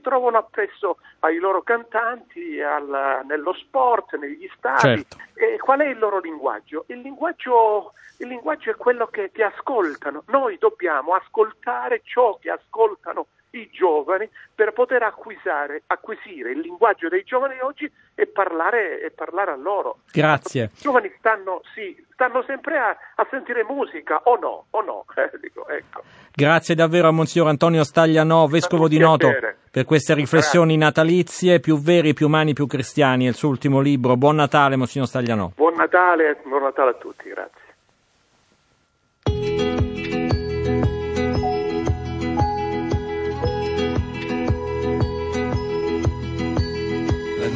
trovano 0.00 0.38
appresso 0.38 0.96
ai 1.20 1.36
loro 1.36 1.62
cantanti, 1.62 2.60
al, 2.62 3.22
nello 3.26 3.52
sport, 3.52 4.16
negli 4.16 4.50
stadi. 4.56 5.04
Certo. 5.04 5.16
E 5.34 5.58
qual 5.58 5.80
è 5.80 5.88
il 5.88 5.98
loro 5.98 6.18
linguaggio? 6.18 6.84
Il 6.88 7.00
linguaggio, 7.00 7.92
il 8.18 8.28
linguaggio 8.28 8.70
è 8.70 8.74
quello 8.74 9.06
che 9.08 9.30
ti 9.32 9.42
ascoltano. 9.42 10.22
Noi 10.28 10.56
dobbiamo 10.58 11.12
ascoltare 11.12 12.00
ciò 12.04 12.38
che 12.38 12.50
ascoltano 12.50 13.26
i 13.52 13.68
giovani 13.70 14.28
per 14.54 14.72
poter 14.72 15.02
acquisire, 15.02 15.82
acquisire 15.86 16.52
il 16.52 16.60
linguaggio 16.60 17.08
dei 17.08 17.22
giovani 17.24 17.58
oggi 17.60 17.90
e 18.14 18.26
parlare, 18.26 19.00
e 19.00 19.10
parlare 19.10 19.50
a 19.50 19.56
loro. 19.56 19.98
Grazie. 20.12 20.70
I 20.76 20.80
giovani 20.80 21.12
stanno, 21.18 21.62
sì, 21.74 21.96
stanno 22.12 22.42
sempre 22.44 22.78
a, 22.78 22.96
a, 23.16 23.26
sentire 23.30 23.64
musica, 23.64 24.20
o 24.24 24.36
no, 24.36 24.66
o 24.70 24.82
no. 24.82 25.04
Eh, 25.22 25.30
dico, 25.40 25.68
ecco. 25.68 26.02
Grazie 26.34 26.74
davvero 26.74 27.08
a 27.08 27.10
Monsignor 27.12 27.48
Antonio 27.48 27.84
Staglianò, 27.84 28.46
Vescovo 28.46 28.88
di 28.88 28.98
Noto, 28.98 29.28
per 29.70 29.84
queste 29.84 30.14
riflessioni 30.14 30.76
Grazie. 30.76 30.84
natalizie, 30.84 31.60
più 31.60 31.78
veri, 31.78 32.14
più 32.14 32.26
umani, 32.26 32.54
più 32.54 32.66
cristiani, 32.66 33.26
il 33.26 33.34
suo 33.34 33.50
ultimo 33.50 33.80
libro. 33.80 34.16
Buon 34.16 34.36
Natale, 34.36 34.76
Monsignor 34.76 35.06
Staglianò. 35.06 35.52
Buon 35.54 35.74
Natale, 35.74 36.40
buon 36.44 36.62
Natale 36.62 36.90
a 36.90 36.94
tutti, 36.94 37.28
grazie. 37.28 37.71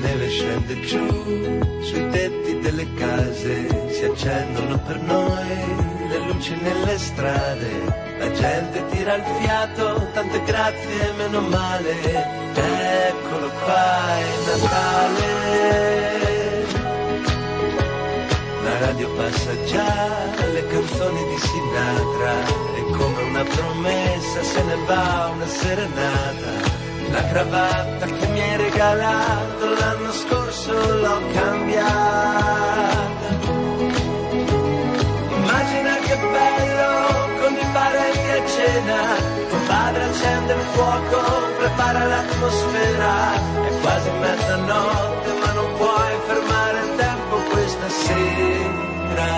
Neve 0.00 0.28
scende 0.28 0.80
giù 0.80 1.80
sui 1.80 2.08
tetti 2.10 2.58
delle 2.60 2.86
case, 2.94 3.90
si 3.90 4.04
accendono 4.04 4.78
per 4.78 5.00
noi 5.00 6.08
le 6.08 6.18
luci 6.26 6.54
nelle 6.60 6.98
strade, 6.98 7.70
la 8.18 8.30
gente 8.32 8.84
tira 8.90 9.14
il 9.14 9.24
fiato, 9.40 10.08
tante 10.12 10.42
grazie, 10.44 11.12
meno 11.16 11.40
male, 11.40 11.92
eccolo 13.08 13.50
qua, 13.64 14.18
è 14.18 14.24
Natale. 14.46 15.44
La 18.62 18.78
radio 18.78 19.08
passa 19.10 19.64
già 19.64 20.34
le 20.52 20.66
canzoni 20.66 21.24
di 21.28 21.38
Sinatra 21.38 22.34
e 22.76 22.82
come 22.96 23.22
una 23.22 23.44
promessa 23.44 24.42
se 24.42 24.62
ne 24.62 24.76
va 24.86 25.30
una 25.32 25.46
serenata 25.46 26.75
la 27.16 27.24
cravatta 27.28 28.04
che 28.06 28.26
mi 28.28 28.40
hai 28.40 28.56
regalato 28.56 29.64
l'anno 29.80 30.12
scorso 30.12 30.72
l'ho 31.02 31.20
cambiata. 31.32 33.28
Immagina 35.38 35.94
che 36.06 36.16
bello 36.36 36.90
con 37.40 37.52
i 37.54 37.66
parenti 37.72 38.30
a 38.38 38.42
cena. 38.54 39.00
Tuo 39.48 39.58
padre 39.66 40.02
accende 40.04 40.52
il 40.52 40.64
fuoco, 40.74 41.20
prepara 41.58 42.04
l'atmosfera. 42.04 43.14
È 43.68 43.70
quasi 43.80 44.10
mezzanotte 44.10 45.30
ma 45.40 45.52
non 45.52 45.68
puoi 45.80 46.12
fermare 46.26 46.78
il 46.84 46.94
tempo 46.96 47.34
questa 47.50 47.88
sera. 47.88 49.30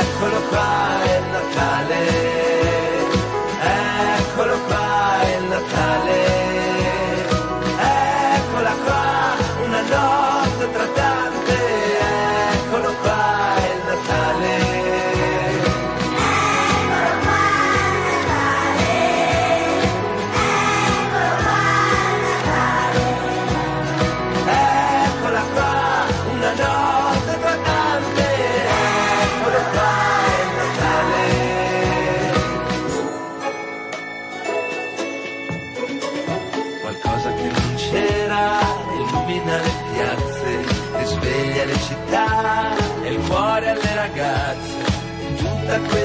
Eccolo 0.00 0.40
qua, 0.48 0.95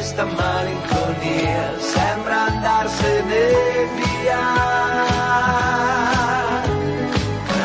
questa 0.02 0.26
malinconia 0.26 1.78
sembra 1.78 2.46
andarsene 2.46 3.88
via. 3.98 4.42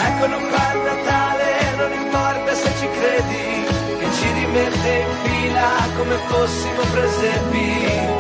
Eccolo 0.09 0.37
qua 0.37 0.73
il 0.75 0.81
Natale, 0.85 1.77
non 1.79 1.93
importa 1.93 2.55
se 2.55 2.71
ci 2.79 2.89
credi, 2.91 3.65
che 3.99 4.13
ci 4.19 4.33
rimette 4.33 5.07
in 5.07 5.31
fila 5.31 5.69
come 5.97 6.17
fossimo 6.29 6.83
presepi. 6.93 8.16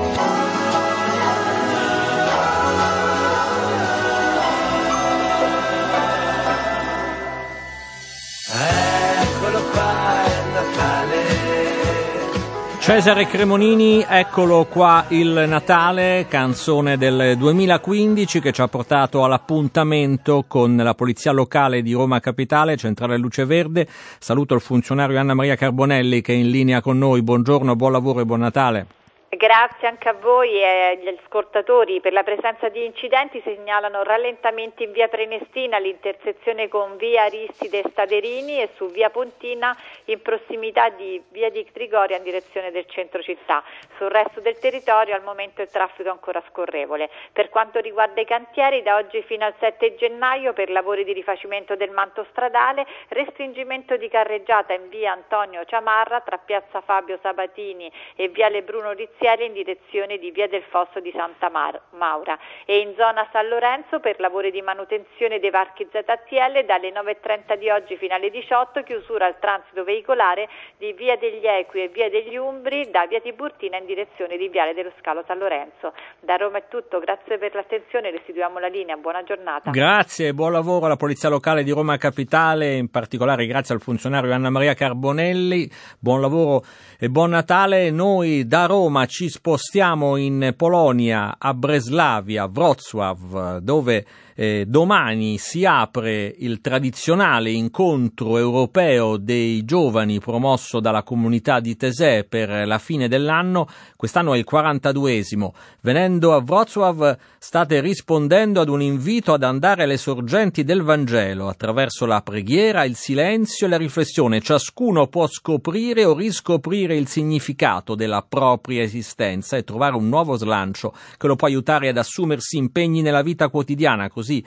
Cesare 12.86 13.26
Cremonini, 13.26 14.06
eccolo 14.08 14.64
qua 14.66 15.06
il 15.08 15.46
Natale, 15.48 16.26
canzone 16.28 16.96
del 16.96 17.36
2015 17.36 18.38
che 18.38 18.52
ci 18.52 18.60
ha 18.60 18.68
portato 18.68 19.24
all'appuntamento 19.24 20.44
con 20.46 20.76
la 20.76 20.94
Polizia 20.94 21.32
Locale 21.32 21.82
di 21.82 21.94
Roma 21.94 22.20
Capitale, 22.20 22.76
Centrale 22.76 23.16
Luce 23.16 23.44
Verde. 23.44 23.88
Saluto 24.20 24.54
il 24.54 24.60
funzionario 24.60 25.18
Anna 25.18 25.34
Maria 25.34 25.56
Carbonelli 25.56 26.20
che 26.20 26.32
è 26.32 26.36
in 26.36 26.48
linea 26.48 26.80
con 26.80 26.96
noi. 26.96 27.22
Buongiorno, 27.22 27.74
buon 27.74 27.90
lavoro 27.90 28.20
e 28.20 28.24
buon 28.24 28.38
Natale. 28.38 28.95
Grazie 29.28 29.88
anche 29.88 30.08
a 30.08 30.12
voi 30.12 30.52
e 30.52 30.96
agli 30.96 31.08
ascoltatori. 31.08 32.00
Per 32.00 32.12
la 32.12 32.22
presenza 32.22 32.68
di 32.68 32.84
incidenti 32.84 33.40
segnalano 33.42 34.04
rallentamenti 34.04 34.84
in 34.84 34.92
via 34.92 35.08
Prenestina 35.08 35.76
all'intersezione 35.76 36.68
con 36.68 36.96
via 36.96 37.24
Aristide 37.24 37.80
e 37.80 37.88
Staderini 37.90 38.62
e 38.62 38.70
su 38.76 38.86
via 38.86 39.10
Pontina 39.10 39.76
in 40.04 40.22
prossimità 40.22 40.90
di 40.90 41.20
via 41.30 41.50
di 41.50 41.66
Trigoria 41.70 42.16
in 42.16 42.22
direzione 42.22 42.70
del 42.70 42.86
centro 42.86 43.20
città. 43.20 43.64
Sul 43.96 44.10
resto 44.10 44.40
del 44.40 44.58
territorio 44.60 45.16
al 45.16 45.24
momento 45.24 45.60
il 45.60 45.70
traffico 45.70 46.08
è 46.08 46.12
ancora 46.12 46.42
scorrevole. 46.48 47.10
Per 47.32 47.48
quanto 47.48 47.80
riguarda 47.80 48.20
i 48.20 48.26
cantieri, 48.26 48.82
da 48.82 48.94
oggi 48.94 49.22
fino 49.22 49.44
al 49.44 49.54
7 49.58 49.96
gennaio 49.96 50.52
per 50.52 50.70
lavori 50.70 51.02
di 51.02 51.12
rifacimento 51.12 51.74
del 51.74 51.90
manto 51.90 52.24
stradale, 52.30 52.86
restringimento 53.08 53.96
di 53.96 54.08
carreggiata 54.08 54.72
in 54.72 54.88
via 54.88 55.10
Antonio 55.12 55.64
Ciamarra 55.64 56.20
tra 56.20 56.38
piazza 56.38 56.80
Fabio 56.80 57.18
Sabatini 57.20 57.90
e 58.14 58.28
viale 58.28 58.62
Bruno 58.62 58.92
Rizziani 58.92 59.14
parziale 59.16 59.46
in 59.46 59.52
direzione 59.52 60.18
di 60.18 60.30
Via 60.30 60.46
del 60.46 60.62
Fosso 60.68 61.00
di 61.00 61.10
Santa 61.14 61.48
Mar- 61.48 61.80
Maura 61.96 62.38
e 62.64 62.78
in 62.78 62.94
zona 62.96 63.26
San 63.32 63.48
Lorenzo 63.48 63.98
per 63.98 64.20
lavori 64.20 64.50
di 64.50 64.60
manutenzione 64.60 65.40
dei 65.40 65.50
varchi 65.50 65.88
ZTL 65.90 66.64
dalle 66.64 66.92
9.30 66.92 67.56
di 67.56 67.70
oggi 67.70 67.96
fino 67.96 68.14
alle 68.14 68.30
18 68.30 68.82
chiusura 68.82 69.26
al 69.26 69.38
transito 69.40 69.84
veicolare 69.84 70.48
di 70.76 70.92
Via 70.92 71.16
degli 71.16 71.44
Equi 71.44 71.82
e 71.82 71.88
Via 71.88 72.10
degli 72.10 72.36
Umbri 72.36 72.90
da 72.90 73.06
Via 73.06 73.20
Tiburtina 73.20 73.78
in 73.78 73.86
direzione 73.86 74.36
di 74.36 74.48
Viale 74.48 74.74
dello 74.74 74.92
Scalo 75.00 75.24
San 75.26 75.38
Lorenzo. 75.38 75.94
Da 76.20 76.36
Roma 76.36 76.58
è 76.58 76.64
tutto, 76.68 76.98
grazie 77.00 77.38
per 77.38 77.54
l'attenzione, 77.54 78.10
restituiamo 78.10 78.58
la 78.58 78.68
linea, 78.68 78.96
buona 78.96 79.22
giornata. 79.22 79.70
Grazie, 79.70 80.34
buon 80.34 80.52
lavoro 80.52 80.86
alla 80.86 80.96
Polizia 80.96 81.28
Locale 81.28 81.62
di 81.62 81.70
Roma 81.70 81.96
Capitale, 81.96 82.74
in 82.74 82.90
particolare 82.90 83.46
grazie 83.46 83.74
al 83.74 83.80
funzionario 83.80 84.32
Anna 84.32 84.50
Maria 84.50 84.74
Carbonelli, 84.74 85.70
buon 85.98 86.20
lavoro 86.20 86.62
e 86.98 87.08
buon 87.08 87.30
Natale. 87.30 87.90
Noi 87.90 88.46
da 88.46 88.66
Roma 88.66 89.05
ci 89.06 89.28
spostiamo 89.28 90.16
in 90.16 90.54
Polonia, 90.56 91.36
a 91.38 91.54
Breslavia, 91.54 92.46
Wrocław, 92.46 93.58
dove 93.60 94.06
eh, 94.38 94.64
domani 94.68 95.38
si 95.38 95.64
apre 95.64 96.34
il 96.38 96.60
tradizionale 96.60 97.50
incontro 97.50 98.36
europeo 98.36 99.16
dei 99.16 99.64
giovani 99.64 100.20
promosso 100.20 100.78
dalla 100.78 101.02
comunità 101.02 101.58
di 101.58 101.74
Tesè 101.74 102.24
per 102.24 102.66
la 102.66 102.78
fine 102.78 103.08
dell'anno. 103.08 103.66
Quest'anno 103.96 104.34
è 104.34 104.38
il 104.38 104.46
42esimo. 104.48 105.52
Venendo 105.80 106.34
a 106.34 106.42
Wrocław 106.46 107.16
state 107.38 107.80
rispondendo 107.80 108.60
ad 108.60 108.68
un 108.68 108.82
invito 108.82 109.32
ad 109.32 109.42
andare 109.42 109.84
alle 109.84 109.96
sorgenti 109.96 110.64
del 110.64 110.82
Vangelo 110.82 111.48
attraverso 111.48 112.04
la 112.04 112.20
preghiera, 112.20 112.84
il 112.84 112.96
silenzio 112.96 113.66
e 113.66 113.70
la 113.70 113.78
riflessione. 113.78 114.42
Ciascuno 114.42 115.06
può 115.06 115.26
scoprire 115.26 116.04
o 116.04 116.14
riscoprire 116.14 116.94
il 116.94 117.08
significato 117.08 117.94
della 117.94 118.24
propria 118.28 118.82
esistenza 118.82 119.56
e 119.56 119.64
trovare 119.64 119.96
un 119.96 120.10
nuovo 120.10 120.36
slancio 120.36 120.92
che 121.16 121.26
lo 121.26 121.36
può 121.36 121.46
aiutare 121.46 121.88
ad 121.88 121.96
assumersi 121.96 122.58
impegni 122.58 123.00
nella 123.00 123.22
vita 123.22 123.48
quotidiana. 123.48 124.10
Così 124.10 124.25
così 124.26 124.44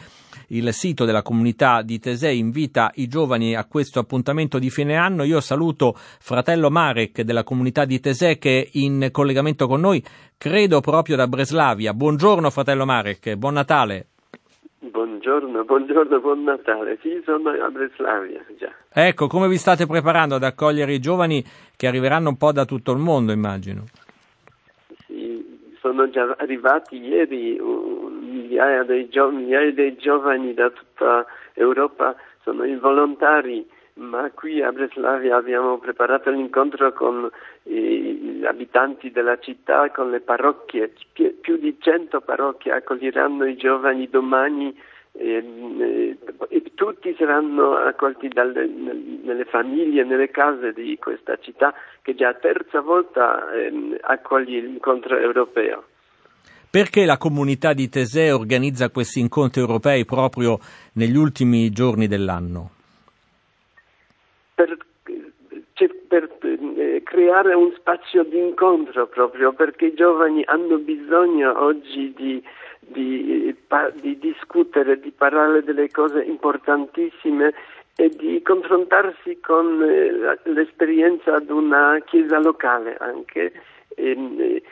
il 0.50 0.74
sito 0.74 1.06
della 1.06 1.22
comunità 1.22 1.82
di 1.84 2.00
Tesei 2.00 2.38
invita 2.38 2.92
i 2.96 3.08
giovani 3.08 3.56
a 3.56 3.66
questo 3.66 4.00
appuntamento 4.00 4.60
di 4.60 4.70
fine 4.70 4.98
anno. 4.98 5.24
Io 5.24 5.40
saluto 5.40 5.94
fratello 5.96 6.70
Marek 6.70 7.22
della 7.22 7.44
comunità 7.44 7.86
di 7.86 8.00
Tesei 8.00 8.38
che 8.38 8.64
è 8.64 8.70
in 8.74 9.10
collegamento 9.12 9.68
con 9.68 9.80
noi, 9.80 10.04
credo 10.38 10.82
proprio 10.82 11.16
da 11.16 11.28
Breslavia. 11.28 11.94
Buongiorno 11.94 12.50
fratello 12.50 12.86
Marek, 12.86 13.36
buon 13.36 13.54
Natale. 13.54 14.08
Buongiorno, 14.80 15.64
buongiorno, 15.64 16.20
buon 16.20 16.44
Natale. 16.44 16.98
Sì, 17.02 17.22
sono 17.24 17.50
a 17.50 17.70
Breslavia 17.70 18.44
già. 18.58 18.74
Ecco, 18.92 19.28
come 19.28 19.48
vi 19.48 19.58
state 19.58 19.86
preparando 19.86 20.36
ad 20.36 20.44
accogliere 20.44 20.94
i 20.94 21.00
giovani 21.00 21.44
che 21.78 21.88
arriveranno 21.88 22.30
un 22.30 22.38
po' 22.38 22.52
da 22.52 22.66
tutto 22.66 22.92
il 22.92 22.98
mondo, 22.98 23.32
immagino? 23.32 23.84
Sì, 25.06 25.46
sono 25.80 26.10
già 26.10 26.36
arrivati 26.40 26.98
ieri 26.98 27.60
migliaia 28.50 28.84
dei, 28.84 29.08
gio- 29.10 29.30
migliaia 29.30 29.72
dei 29.72 29.95
giovani 29.95 30.54
da 30.54 30.70
tutta 30.72 31.26
Europa, 31.54 32.16
sono 32.41 32.66
i 32.66 32.76
volontari 32.76 33.78
ma 34.00 34.32
qui 34.34 34.62
a 34.62 34.72
Breslavia 34.72 35.36
abbiamo 35.36 35.78
preparato 35.78 36.30
l'incontro 36.30 36.93
con 36.93 37.30
gli 37.64 38.45
abitanti 38.45 39.12
della 39.12 39.38
città, 39.39 39.91
con 39.91 40.10
le 40.10 40.22
parrocchie, 40.22 40.93
più 41.12 41.58
di 41.58 41.76
100 41.78 42.22
parrocchie 42.22 42.72
accoglieranno 42.72 43.45
i 43.45 43.58
giovani 43.58 44.08
domani 44.08 44.74
e, 45.12 45.43
e, 45.80 46.18
e 46.47 46.64
tutti 46.76 47.14
saranno 47.18 47.76
accolti 47.76 48.30
dalle, 48.30 48.68
nelle 48.68 49.43
famiglie, 49.43 50.06
nelle 50.06 50.32
case 50.32 50.72
di 50.72 50.97
questa 50.97 51.38
città 51.38 51.74
che 52.02 52.16
già 52.16 52.34
terza 52.36 52.80
volta 52.80 53.52
eh, 53.52 53.97
accoglie 54.00 54.62
l'incontro 54.62 55.18
europeo. 55.18 55.89
Perché 56.72 57.05
la 57.05 57.17
comunità 57.17 57.74
di 57.74 57.89
Teseo 57.89 58.38
organizza 58.38 58.89
questi 58.89 59.20
incontri 59.20 59.61
europei 59.61 60.05
proprio 60.05 60.59
negli 60.93 61.17
ultimi 61.17 61.72
giorni 61.72 62.07
dell'anno? 62.07 62.72
per, 66.09 66.28
per 66.30 66.30
eh, 66.78 67.01
creare 67.03 67.53
un 67.53 67.72
spazio 67.78 68.24
di 68.24 68.38
incontro 68.38 69.07
proprio 69.07 69.53
perché 69.53 69.86
i 69.86 69.93
giovani 69.93 70.43
hanno 70.45 70.78
bisogno 70.80 71.63
oggi 71.63 72.13
di, 72.17 72.43
di, 72.80 73.55
di 74.01 74.17
discutere, 74.17 74.99
di 74.99 75.11
parlare 75.11 75.63
delle 75.63 75.89
cose 75.91 76.24
importantissime 76.24 77.53
e 77.95 78.09
di 78.09 78.41
confrontarsi 78.41 79.39
con 79.39 79.82
eh, 79.84 80.39
l'esperienza 80.49 81.39
di 81.39 81.51
una 81.51 82.01
chiesa 82.05 82.39
locale 82.39 82.97
anche, 82.99 83.53
e, 83.96 84.64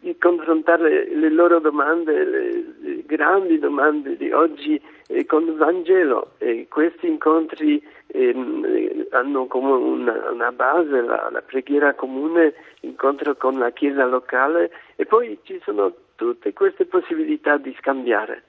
di 0.00 0.16
confrontare 0.18 1.08
le 1.14 1.30
loro 1.30 1.60
domande, 1.60 2.24
le 2.24 3.02
grandi 3.06 3.58
domande 3.58 4.16
di 4.16 4.32
oggi 4.32 4.80
eh, 5.06 5.24
con 5.26 5.46
il 5.46 5.54
Vangelo. 5.54 6.32
E 6.38 6.66
questi 6.68 7.06
incontri 7.06 7.82
eh, 8.08 9.06
hanno 9.10 9.46
come 9.46 9.72
una, 9.72 10.30
una 10.30 10.52
base 10.52 11.00
la, 11.00 11.28
la, 11.30 11.42
preghiera 11.42 11.94
comune, 11.94 12.54
incontro 12.80 13.36
con 13.36 13.58
la 13.58 13.70
chiesa 13.70 14.04
locale 14.04 14.70
e 14.96 15.06
poi 15.06 15.38
ci 15.42 15.60
sono 15.64 15.92
tutte 16.16 16.52
queste 16.52 16.86
possibilità 16.86 17.56
di 17.56 17.74
scambiare. 17.78 18.42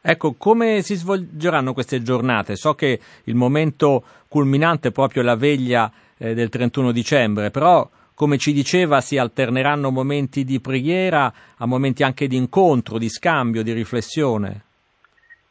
Ecco, 0.00 0.34
come 0.38 0.82
si 0.82 0.94
svolgeranno 0.94 1.72
queste 1.72 2.00
giornate? 2.00 2.54
So 2.54 2.74
che 2.74 3.00
il 3.24 3.34
momento 3.34 4.04
culminante 4.28 4.88
è 4.88 4.92
proprio 4.92 5.22
la 5.22 5.34
veglia 5.34 5.90
eh, 6.18 6.32
del 6.32 6.48
31 6.48 6.92
dicembre, 6.92 7.50
però 7.50 7.88
come 8.16 8.38
ci 8.38 8.54
diceva 8.54 9.02
si 9.02 9.18
alterneranno 9.18 9.90
momenti 9.90 10.42
di 10.42 10.58
preghiera 10.58 11.30
a 11.58 11.66
momenti 11.66 12.02
anche 12.02 12.26
di 12.26 12.36
incontro, 12.36 12.96
di 12.96 13.10
scambio, 13.10 13.62
di 13.62 13.72
riflessione. 13.72 14.64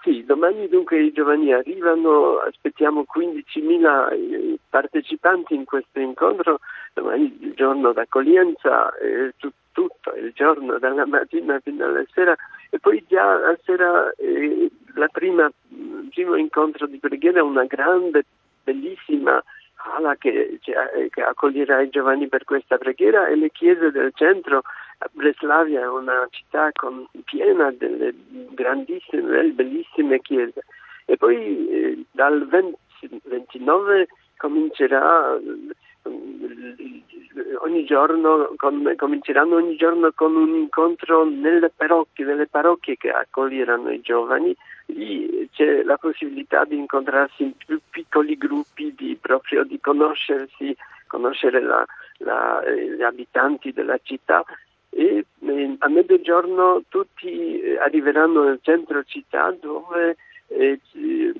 Sì, 0.01 0.23
domani 0.25 0.67
dunque 0.67 0.99
i 1.01 1.11
giovani 1.11 1.53
arrivano, 1.53 2.37
aspettiamo 2.37 3.05
15.000 3.05 4.11
eh, 4.11 4.57
partecipanti 4.67 5.53
in 5.53 5.65
questo 5.65 5.99
incontro, 5.99 6.59
domani 6.93 7.37
il 7.39 7.53
giorno 7.53 7.93
d'accoglienza, 7.93 8.91
eh, 8.97 9.33
tutto 9.37 10.13
il 10.15 10.31
giorno 10.33 10.79
dalla 10.79 11.05
mattina 11.05 11.59
fino 11.59 11.85
alla 11.85 12.03
sera 12.13 12.35
e 12.71 12.79
poi 12.79 13.03
già 13.07 13.33
a 13.33 13.57
sera 13.63 14.11
eh, 14.17 14.71
la 14.95 15.07
prima, 15.07 15.51
il 15.69 16.09
primo 16.11 16.35
incontro 16.35 16.87
di 16.87 16.97
preghiera, 16.97 17.43
una 17.43 17.65
grande, 17.65 18.25
bellissima 18.63 19.43
sala 19.85 20.15
che, 20.15 20.59
che, 20.61 21.21
accoglierà 21.21 21.81
i 21.81 21.89
giovani 21.89 22.27
per 22.27 22.43
questa 22.43 22.77
preghiera 22.77 23.27
e 23.27 23.35
le 23.35 23.51
chiese 23.51 23.91
del 23.91 24.11
centro. 24.15 24.63
Breslavia 25.11 25.81
è 25.81 25.87
una 25.87 26.27
città 26.31 26.71
con, 26.73 27.07
piena 27.23 27.71
delle 27.71 28.13
grandissime, 28.51 29.43
bellissime 29.51 30.19
chiese. 30.21 30.63
E 31.05 31.17
poi 31.17 31.69
eh, 31.69 32.03
dal 32.11 32.47
20, 32.47 32.77
29 33.25 34.07
comincerà 34.37 35.37
ogni 37.61 37.83
giorno 37.85 38.53
con, 38.57 38.93
cominceranno 38.95 39.55
ogni 39.55 39.75
giorno 39.75 40.11
con 40.13 40.35
un 40.35 40.55
incontro 40.55 41.25
nelle 41.25 41.69
parrocchie, 41.69 42.25
nelle 42.25 42.47
parrocchie 42.47 42.97
che 42.97 43.11
accoglieranno 43.11 43.91
i 43.91 44.01
giovani, 44.01 44.55
lì 44.87 45.49
c'è 45.51 45.83
la 45.83 45.97
possibilità 45.97 46.65
di 46.65 46.77
incontrarsi 46.77 47.43
in 47.43 47.53
più 47.55 47.79
piccoli 47.89 48.37
gruppi, 48.37 48.93
di, 48.95 49.17
proprio 49.19 49.63
di 49.63 49.79
conoscersi, 49.79 50.75
conoscere 51.07 51.61
la, 51.61 51.85
la, 52.19 52.61
gli 52.69 53.01
abitanti 53.01 53.71
della 53.71 53.99
città. 54.01 54.43
E 54.89 55.25
eh, 55.39 55.75
a 55.79 55.89
mezzogiorno 55.89 56.83
tutti 56.87 57.59
eh, 57.59 57.77
arriveranno 57.79 58.43
nel 58.43 58.59
centro 58.61 59.03
città 59.03 59.53
dove 59.59 60.15
eh, 60.47 60.79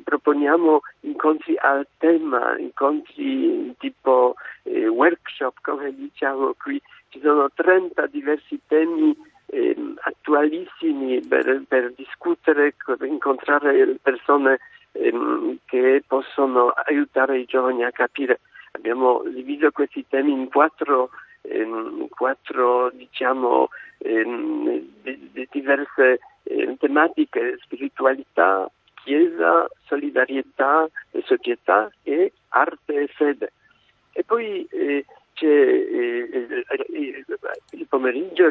proponiamo 0.03 0.81
incontri 1.25 1.57
al 1.57 1.87
tema, 1.97 2.55
incontri 2.59 3.73
tipo 3.79 4.35
eh, 4.63 4.87
workshop, 4.87 5.55
come 5.61 5.93
diciamo 5.95 6.53
qui. 6.61 6.79
Ci 7.09 7.19
sono 7.19 7.49
30 7.51 8.05
diversi 8.07 8.59
temi 8.67 9.15
eh, 9.47 9.75
attualissimi 10.01 11.19
per, 11.21 11.63
per, 11.67 11.93
discutere, 11.95 12.75
per 12.85 13.01
incontrare 13.03 13.97
persone 14.01 14.59
ehm, 14.91 15.57
che 15.65 16.03
possono 16.05 16.69
aiutare 16.69 17.39
i 17.39 17.45
giovani 17.45 17.83
a 17.83 17.91
capire. 17.91 18.41
Abbiamo 18.73 19.23
diviso 19.25 19.71
questi 19.71 20.05
temi 20.07 20.31
in 20.31 20.49
quattro, 20.49 21.09
ehm, 21.41 22.07
quattro 22.09 22.91
diciamo, 22.91 23.69
ehm, 23.99 24.79
di, 25.01 25.29
di 25.31 25.47
diverse 25.49 26.19
eh, 26.43 26.75
tematiche, 26.77 27.57
spiritualità, 27.63 28.69
Chiesa, 29.05 29.67
solidarietà 29.85 30.89
e 31.11 31.21
società 31.25 31.91
e 32.01 32.33
arte 32.49 32.93
e 33.01 33.07
fede. 33.07 33.53
E 34.11 34.23
poi 34.23 34.67
eh, 34.71 35.05
c'è 35.33 35.45
eh, 35.45 36.29
eh, 36.31 37.25
il 37.71 37.85
pomeriggio, 37.87 38.49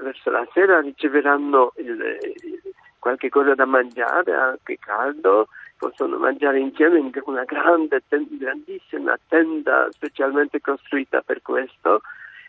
verso 0.00 0.30
la 0.30 0.48
sera 0.54 0.80
riceveranno 0.80 1.74
il, 1.76 2.18
qualche 2.98 3.28
cosa 3.28 3.54
da 3.54 3.66
mangiare, 3.66 4.32
anche 4.32 4.78
caldo, 4.78 5.48
possono 5.76 6.16
mangiare 6.16 6.58
insieme 6.58 6.98
in 6.98 7.12
una 7.26 7.44
grande, 7.44 8.02
grandissima 8.08 9.18
tenda 9.28 9.88
specialmente 9.90 10.62
costruita 10.62 11.20
per 11.20 11.42
questo. 11.42 12.00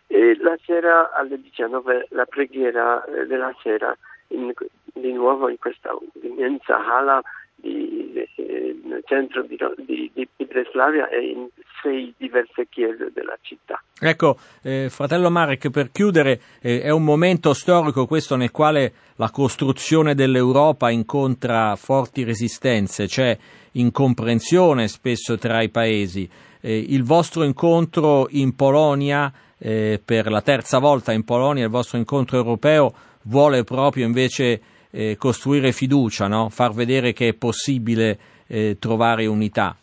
E 0.06 0.34
la 0.40 0.56
sera 0.64 1.12
alle 1.12 1.38
19 1.38 2.06
la 2.10 2.24
preghiera 2.24 3.04
eh, 3.04 3.26
della 3.26 3.54
sera 3.60 3.94
in, 4.28 4.52
di 4.94 5.12
nuovo 5.12 5.48
in 5.48 5.58
questa 5.58 5.90
immensa 6.22 6.76
hala 6.76 7.22
di, 7.56 8.12
eh, 8.36 8.80
nel 8.84 9.02
centro 9.06 9.42
di, 9.42 9.56
di, 9.84 10.10
di, 10.12 10.44
Breslavia 10.44 11.08
e 11.08 11.30
in 11.30 11.48
sei 11.82 12.14
diverse 12.16 12.66
chiese 12.68 13.10
della 13.12 13.36
città. 13.40 13.82
Ecco, 13.98 14.36
eh, 14.62 14.88
fratello 14.90 15.30
Marek, 15.30 15.70
per 15.70 15.90
chiudere, 15.90 16.40
eh, 16.60 16.80
è 16.80 16.90
un 16.90 17.04
momento 17.04 17.52
storico 17.52 18.06
questo 18.06 18.36
nel 18.36 18.50
quale 18.50 18.92
la 19.16 19.30
costruzione 19.30 20.14
dell'Europa 20.14 20.90
incontra 20.90 21.76
forti 21.76 22.24
resistenze, 22.24 23.06
c'è 23.06 23.36
incomprensione 23.72 24.88
spesso 24.88 25.36
tra 25.36 25.62
i 25.62 25.68
paesi. 25.68 26.28
Eh, 26.60 26.78
il 26.88 27.04
vostro 27.04 27.42
incontro 27.42 28.26
in 28.30 28.54
Polonia, 28.54 29.32
eh, 29.58 30.00
per 30.02 30.30
la 30.30 30.42
terza 30.42 30.78
volta 30.78 31.12
in 31.12 31.24
Polonia, 31.24 31.64
il 31.64 31.70
vostro 31.70 31.98
incontro 31.98 32.36
europeo, 32.36 32.92
vuole 33.26 33.64
proprio 33.64 34.06
invece 34.06 34.60
eh, 34.90 35.16
costruire 35.18 35.72
fiducia, 35.72 36.26
no? 36.26 36.48
far 36.48 36.72
vedere 36.72 37.12
che 37.12 37.28
è 37.28 37.34
possibile 37.34 38.18
eh, 38.46 38.76
trovare 38.78 39.26
unità. 39.26 39.76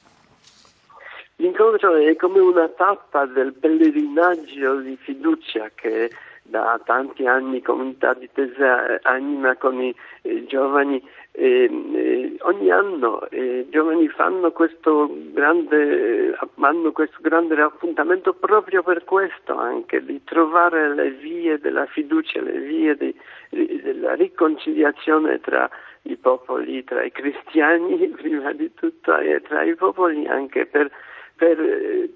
L'incontro 1.37 1.95
è 1.95 2.15
come 2.15 2.39
una 2.39 2.69
tappa 2.69 3.25
del 3.25 3.53
pellegrinaggio 3.53 4.79
di 4.79 4.97
fiducia 5.01 5.69
che 5.75 6.09
da 6.43 6.79
tanti 6.83 7.25
anni 7.25 7.61
comunità 7.61 8.13
di 8.13 8.29
Tesea 8.31 8.99
anima 9.03 9.55
con 9.55 9.81
i 9.81 9.95
eh, 10.23 10.45
giovani 10.45 11.01
e, 11.31 11.63
e, 11.93 12.35
ogni 12.41 12.69
anno 12.69 13.25
i 13.31 13.65
giovani 13.69 14.07
fanno 14.09 14.51
questo 14.51 15.09
grande 15.31 16.37
hanno 16.59 16.91
questo 16.91 17.17
grande 17.21 17.59
appuntamento 17.61 18.33
proprio 18.33 18.83
per 18.83 19.05
questo 19.05 19.57
anche 19.57 20.03
di 20.03 20.21
trovare 20.25 20.93
le 20.93 21.11
vie 21.11 21.59
della 21.59 21.85
fiducia 21.85 22.41
le 22.41 22.59
vie 22.59 22.95
di, 22.97 23.15
di, 23.49 23.81
della 23.81 24.13
riconciliazione 24.13 25.39
tra 25.39 25.69
i 26.03 26.17
popoli 26.17 26.83
tra 26.83 27.03
i 27.03 27.11
cristiani 27.11 28.05
prima 28.15 28.51
di 28.51 28.73
tutto 28.73 29.17
e 29.17 29.41
tra 29.41 29.63
i 29.63 29.75
popoli 29.75 30.27
anche 30.27 30.65
per, 30.65 30.91
per 31.35 32.11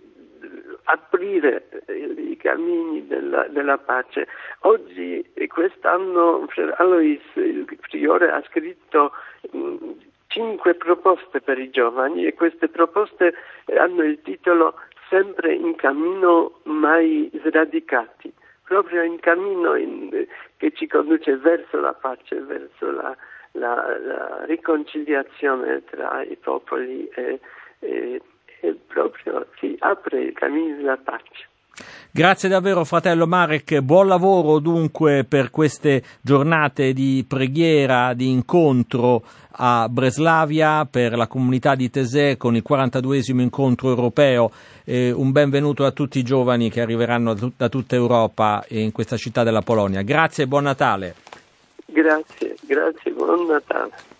aprire 0.84 1.68
eh, 1.86 1.96
i 1.96 2.38
cammini 2.38 3.08
della, 3.08 3.48
della 3.48 3.78
pace. 3.78 4.28
Oggi, 4.62 5.26
quest'anno, 5.48 6.48
Alois, 6.76 7.22
il 7.36 7.66
priore, 7.90 8.32
ha 8.32 8.44
scritto 8.48 9.12
cinque 10.28 10.76
proposte 10.76 11.42
per 11.42 11.58
i 11.58 11.70
giovani 11.70 12.26
e 12.26 12.34
queste 12.34 12.68
proposte 12.68 13.34
hanno 13.76 14.04
il 14.04 14.22
titolo 14.22 14.76
Sempre 15.10 15.54
in 15.54 15.76
cammino, 15.76 16.60
mai 16.64 17.32
sradicati. 17.46 18.34
proprio 18.64 19.02
in 19.02 19.20
cammino 19.20 19.76
in, 19.76 20.28
che 20.58 20.72
ci 20.74 20.88
conduce 20.88 21.38
verso 21.38 21.80
la 21.80 21.94
pace, 21.94 22.42
verso 22.42 22.92
la, 22.92 23.16
la, 23.54 23.98
la 23.98 24.44
riconciliazione 24.44 25.86
tra 25.86 26.22
i 26.24 26.36
popoli 26.36 27.08
e, 27.16 27.40
e, 27.80 28.22
e 28.68 28.78
proprio 28.88 29.48
si 29.60 29.76
apre 29.80 30.26
i 30.26 30.34
cammini 30.34 30.76
della 30.76 30.98
pace. 30.98 31.46
Grazie 32.10 32.50
davvero 32.50 32.84
fratello 32.84 33.28
Marek, 33.28 33.82
buon 33.82 34.08
lavoro 34.08 34.58
dunque 34.58 35.24
per 35.24 35.52
queste 35.52 36.02
giornate 36.22 36.92
di 36.92 37.24
preghiera, 37.28 38.14
di 38.16 38.32
incontro 38.32 39.22
a 39.60 39.88
Breslavia 39.88 40.88
per 40.90 41.16
la 41.16 41.28
comunità 41.28 41.76
di 41.76 41.92
Tesè 41.92 42.36
con 42.36 42.56
il 42.56 42.64
42 42.64 43.22
incontro 43.28 43.90
europeo. 43.90 44.50
Eh, 44.84 45.12
un 45.12 45.32
benvenuto 45.32 45.86
a 45.86 45.92
tutti 45.92 46.18
i 46.18 46.24
giovani 46.24 46.72
che 46.72 46.82
arriveranno 46.82 47.36
da 47.56 47.70
tutta 47.70 47.96
Europa 47.96 48.66
in 48.70 48.92
questa 48.92 49.18
città 49.18 49.44
della 49.44 49.62
Polonia. 49.62 50.02
Grazie 50.02 50.46
e 50.46 50.48
buon 50.48 50.64
Natale. 50.64 51.14
Grazie, 51.86 52.56
grazie, 52.66 53.12
buon 53.12 53.46
Natale. 53.46 54.17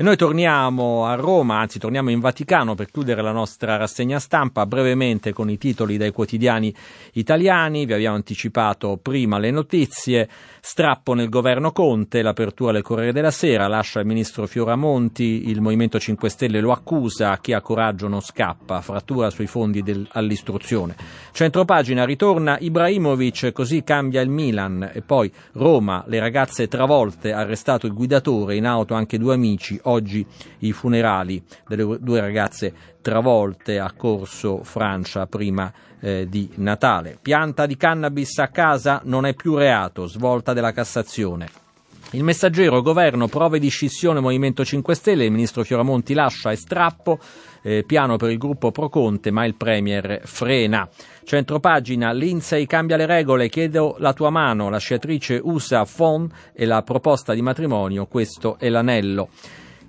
E 0.00 0.02
noi 0.02 0.16
torniamo 0.16 1.04
a 1.04 1.14
Roma, 1.14 1.58
anzi 1.58 1.78
torniamo 1.78 2.08
in 2.08 2.20
Vaticano 2.20 2.74
per 2.74 2.90
chiudere 2.90 3.20
la 3.20 3.32
nostra 3.32 3.76
rassegna 3.76 4.18
stampa 4.18 4.64
brevemente 4.64 5.34
con 5.34 5.50
i 5.50 5.58
titoli 5.58 5.98
dai 5.98 6.10
quotidiani 6.10 6.74
italiani. 7.12 7.84
Vi 7.84 7.92
abbiamo 7.92 8.16
anticipato 8.16 8.96
prima 8.96 9.38
le 9.38 9.50
notizie. 9.50 10.26
Strappo 10.62 11.12
nel 11.12 11.28
governo 11.28 11.72
Conte, 11.72 12.22
l'apertura 12.22 12.72
del 12.72 12.80
Corriere 12.80 13.12
della 13.12 13.30
Sera, 13.30 13.66
lascia 13.66 14.00
il 14.00 14.06
ministro 14.06 14.46
Fioramonti, 14.46 15.50
il 15.50 15.60
Movimento 15.60 15.98
5 15.98 16.30
Stelle 16.30 16.60
lo 16.60 16.72
accusa, 16.72 17.36
chi 17.36 17.52
ha 17.52 17.60
coraggio 17.60 18.08
non 18.08 18.22
scappa, 18.22 18.80
frattura 18.80 19.28
sui 19.28 19.46
fondi 19.46 19.82
del, 19.82 20.08
all'istruzione. 20.12 20.96
Centropagina 21.32 22.06
ritorna 22.06 22.56
Ibrahimovic, 22.58 23.52
così 23.52 23.82
cambia 23.82 24.22
il 24.22 24.30
Milan 24.30 24.92
e 24.94 25.02
poi 25.02 25.30
Roma, 25.52 26.04
le 26.06 26.20
ragazze 26.20 26.68
travolte, 26.68 27.32
arrestato 27.32 27.86
il 27.86 27.92
guidatore, 27.92 28.56
in 28.56 28.64
auto 28.64 28.94
anche 28.94 29.18
due 29.18 29.34
amici, 29.34 29.78
oggi 29.90 30.24
i 30.60 30.72
funerali 30.72 31.42
delle 31.66 31.98
due 32.00 32.20
ragazze 32.20 32.72
travolte 33.02 33.78
a 33.78 33.92
Corso 33.92 34.62
Francia 34.62 35.26
prima 35.26 35.72
eh, 36.00 36.26
di 36.28 36.50
Natale. 36.56 37.18
Pianta 37.20 37.66
di 37.66 37.76
cannabis 37.76 38.38
a 38.38 38.48
casa 38.48 39.00
non 39.04 39.26
è 39.26 39.34
più 39.34 39.56
reato, 39.56 40.06
svolta 40.06 40.52
della 40.52 40.72
Cassazione. 40.72 41.68
Il 42.12 42.24
messaggero, 42.24 42.82
governo, 42.82 43.28
prove 43.28 43.60
di 43.60 43.68
scissione 43.68 44.18
Movimento 44.18 44.64
5 44.64 44.96
Stelle, 44.96 45.26
il 45.26 45.30
ministro 45.30 45.62
Fioramonti 45.62 46.12
lascia 46.12 46.50
e 46.50 46.56
strappo, 46.56 47.20
eh, 47.62 47.84
piano 47.86 48.16
per 48.16 48.30
il 48.30 48.38
gruppo 48.38 48.72
Pro 48.72 48.88
Conte, 48.88 49.30
ma 49.30 49.44
il 49.44 49.54
Premier 49.54 50.20
frena. 50.24 50.88
Centropagina, 51.22 52.10
Lindsay 52.10 52.66
cambia 52.66 52.96
le 52.96 53.06
regole, 53.06 53.48
chiedo 53.48 53.94
la 54.00 54.12
tua 54.12 54.30
mano, 54.30 54.68
la 54.70 54.78
sciatrice 54.78 55.40
usa 55.40 55.84
phone 55.84 56.26
e 56.52 56.64
la 56.64 56.82
proposta 56.82 57.32
di 57.32 57.42
matrimonio, 57.42 58.06
questo 58.06 58.58
è 58.58 58.68
l'anello. 58.68 59.28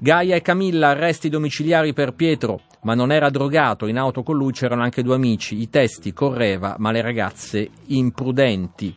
Gaia 0.04 0.36
e 0.36 0.42
Camilla, 0.42 0.88
arresti 0.88 1.30
domiciliari 1.30 1.94
per 1.94 2.14
Pietro, 2.14 2.62
ma 2.82 2.96
non 2.96 3.12
era 3.12 3.30
drogato, 3.30 3.86
in 3.86 4.00
auto 4.00 4.24
con 4.24 4.36
lui 4.36 4.52
c'erano 4.52 4.82
anche 4.82 5.04
due 5.04 5.14
amici, 5.14 5.62
i 5.62 5.70
testi 5.70 6.12
correva, 6.12 6.76
ma 6.80 6.90
le 6.90 7.02
ragazze 7.02 7.70
imprudenti. 7.86 8.96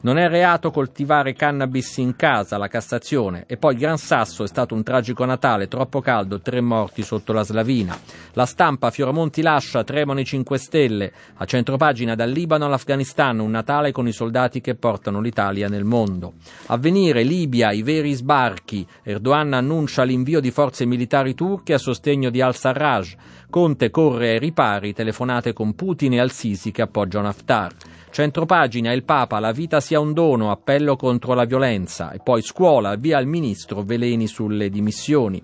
Non 0.00 0.18
è 0.18 0.28
reato 0.28 0.70
coltivare 0.70 1.32
cannabis 1.32 1.96
in 1.96 2.16
casa, 2.16 2.58
la 2.58 2.68
Cassazione. 2.68 3.44
E 3.46 3.56
poi 3.56 3.76
Gran 3.76 3.98
Sasso 3.98 4.44
è 4.44 4.46
stato 4.46 4.74
un 4.74 4.82
tragico 4.82 5.24
Natale, 5.24 5.68
troppo 5.68 6.00
caldo, 6.00 6.40
tre 6.40 6.60
morti 6.60 7.02
sotto 7.02 7.32
la 7.32 7.42
slavina. 7.42 7.98
La 8.34 8.46
stampa, 8.46 8.90
Fioramonti 8.90 9.42
lascia, 9.42 9.84
tremano 9.84 10.20
i 10.20 10.24
5 10.24 10.58
Stelle. 10.58 11.12
A 11.36 11.44
centropagina 11.44 12.14
dal 12.14 12.30
Libano 12.30 12.66
all'Afghanistan, 12.66 13.38
un 13.38 13.50
Natale 13.50 13.92
con 13.92 14.06
i 14.06 14.12
soldati 14.12 14.60
che 14.60 14.74
portano 14.74 15.20
l'Italia 15.20 15.68
nel 15.68 15.84
mondo. 15.84 16.34
Avvenire, 16.66 17.22
Libia, 17.22 17.72
i 17.72 17.82
veri 17.82 18.12
sbarchi. 18.12 18.86
Erdogan 19.02 19.54
annuncia 19.54 20.02
l'invio 20.02 20.40
di 20.40 20.50
forze 20.50 20.84
militari 20.84 21.34
turche 21.34 21.74
a 21.74 21.78
sostegno 21.78 22.30
di 22.30 22.40
al-Sarraj. 22.40 23.14
Conte 23.48 23.90
corre 23.90 24.30
ai 24.30 24.38
ripari, 24.38 24.92
telefonate 24.92 25.52
con 25.52 25.74
Putin 25.74 26.14
e 26.14 26.20
al-Sisi 26.20 26.70
che 26.72 26.82
appoggiano 26.82 27.28
Haftar. 27.28 27.74
Centropagina, 28.16 28.94
il 28.94 29.04
Papa, 29.04 29.38
la 29.40 29.52
vita 29.52 29.78
sia 29.78 30.00
un 30.00 30.14
dono, 30.14 30.50
appello 30.50 30.96
contro 30.96 31.34
la 31.34 31.44
violenza. 31.44 32.12
E 32.12 32.18
poi 32.24 32.40
scuola, 32.40 32.94
via 32.94 33.18
il 33.18 33.26
ministro, 33.26 33.82
veleni 33.82 34.26
sulle 34.26 34.70
dimissioni. 34.70 35.42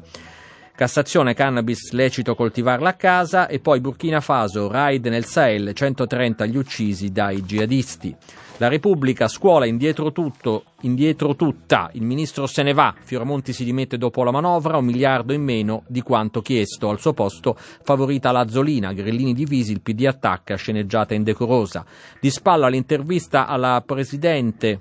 Cassazione, 0.74 1.34
cannabis, 1.34 1.92
lecito 1.92 2.34
coltivarla 2.34 2.90
a 2.90 2.94
casa. 2.94 3.46
E 3.46 3.60
poi 3.60 3.80
Burkina 3.80 4.20
Faso, 4.20 4.68
raid 4.68 5.06
nel 5.06 5.26
Sahel, 5.26 5.72
130 5.74 6.46
gli 6.46 6.56
uccisi 6.56 7.12
dai 7.12 7.42
jihadisti. 7.42 8.16
La 8.62 8.68
Repubblica, 8.68 9.28
scuola, 9.28 9.66
indietro 9.66 10.12
tutto, 10.12 10.64
indietro 10.82 11.34
tutta, 11.34 11.90
il 11.94 12.02
ministro 12.02 12.46
se 12.46 12.62
ne 12.62 12.72
va, 12.72 12.94
Fioramonti 13.02 13.52
si 13.52 13.64
dimette 13.64 13.98
dopo 13.98 14.22
la 14.22 14.30
manovra, 14.30 14.76
un 14.76 14.84
miliardo 14.84 15.32
in 15.32 15.42
meno 15.42 15.82
di 15.88 16.00
quanto 16.00 16.42
chiesto, 16.42 16.88
al 16.88 17.00
suo 17.00 17.12
posto 17.12 17.56
favorita 17.56 18.30
Lazzolina, 18.30 18.92
grillini 18.92 19.34
divisi, 19.34 19.72
il 19.72 19.80
PD 19.80 20.06
attacca, 20.06 20.54
sceneggiata 20.54 21.12
indecorosa. 21.12 21.84
Di 22.20 22.30
spalla 22.30 22.68
l'intervista 22.68 23.46
alla 23.48 23.82
Presidente 23.84 24.78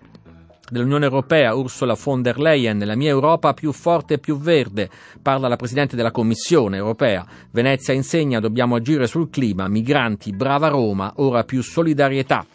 dell'Unione 0.72 1.03
Europea 1.03 1.53
Ursula 1.53 1.97
von 2.01 2.22
der 2.22 2.39
Leyen, 2.39 2.80
la 2.86 2.95
mia 2.95 3.09
Europa 3.09 3.53
più 3.53 3.74
forte 3.74 4.13
e 4.13 4.19
più 4.19 4.38
verde, 4.38 4.89
parla 5.22 5.49
la 5.49 5.57
Presidente 5.57 5.97
della 5.97 6.11
Commissione 6.11 6.78
Europea. 6.78 7.26
Venezia 7.51 7.93
insegna 7.93 8.39
dobbiamo 8.39 8.76
agire 8.76 9.05
sul 9.05 9.30
clima, 9.30 9.67
migranti, 9.67 10.32
brava 10.32 10.69
Roma, 10.69 11.11
ora 11.17 11.43
più 11.43 11.61
solidarietà 11.61 12.45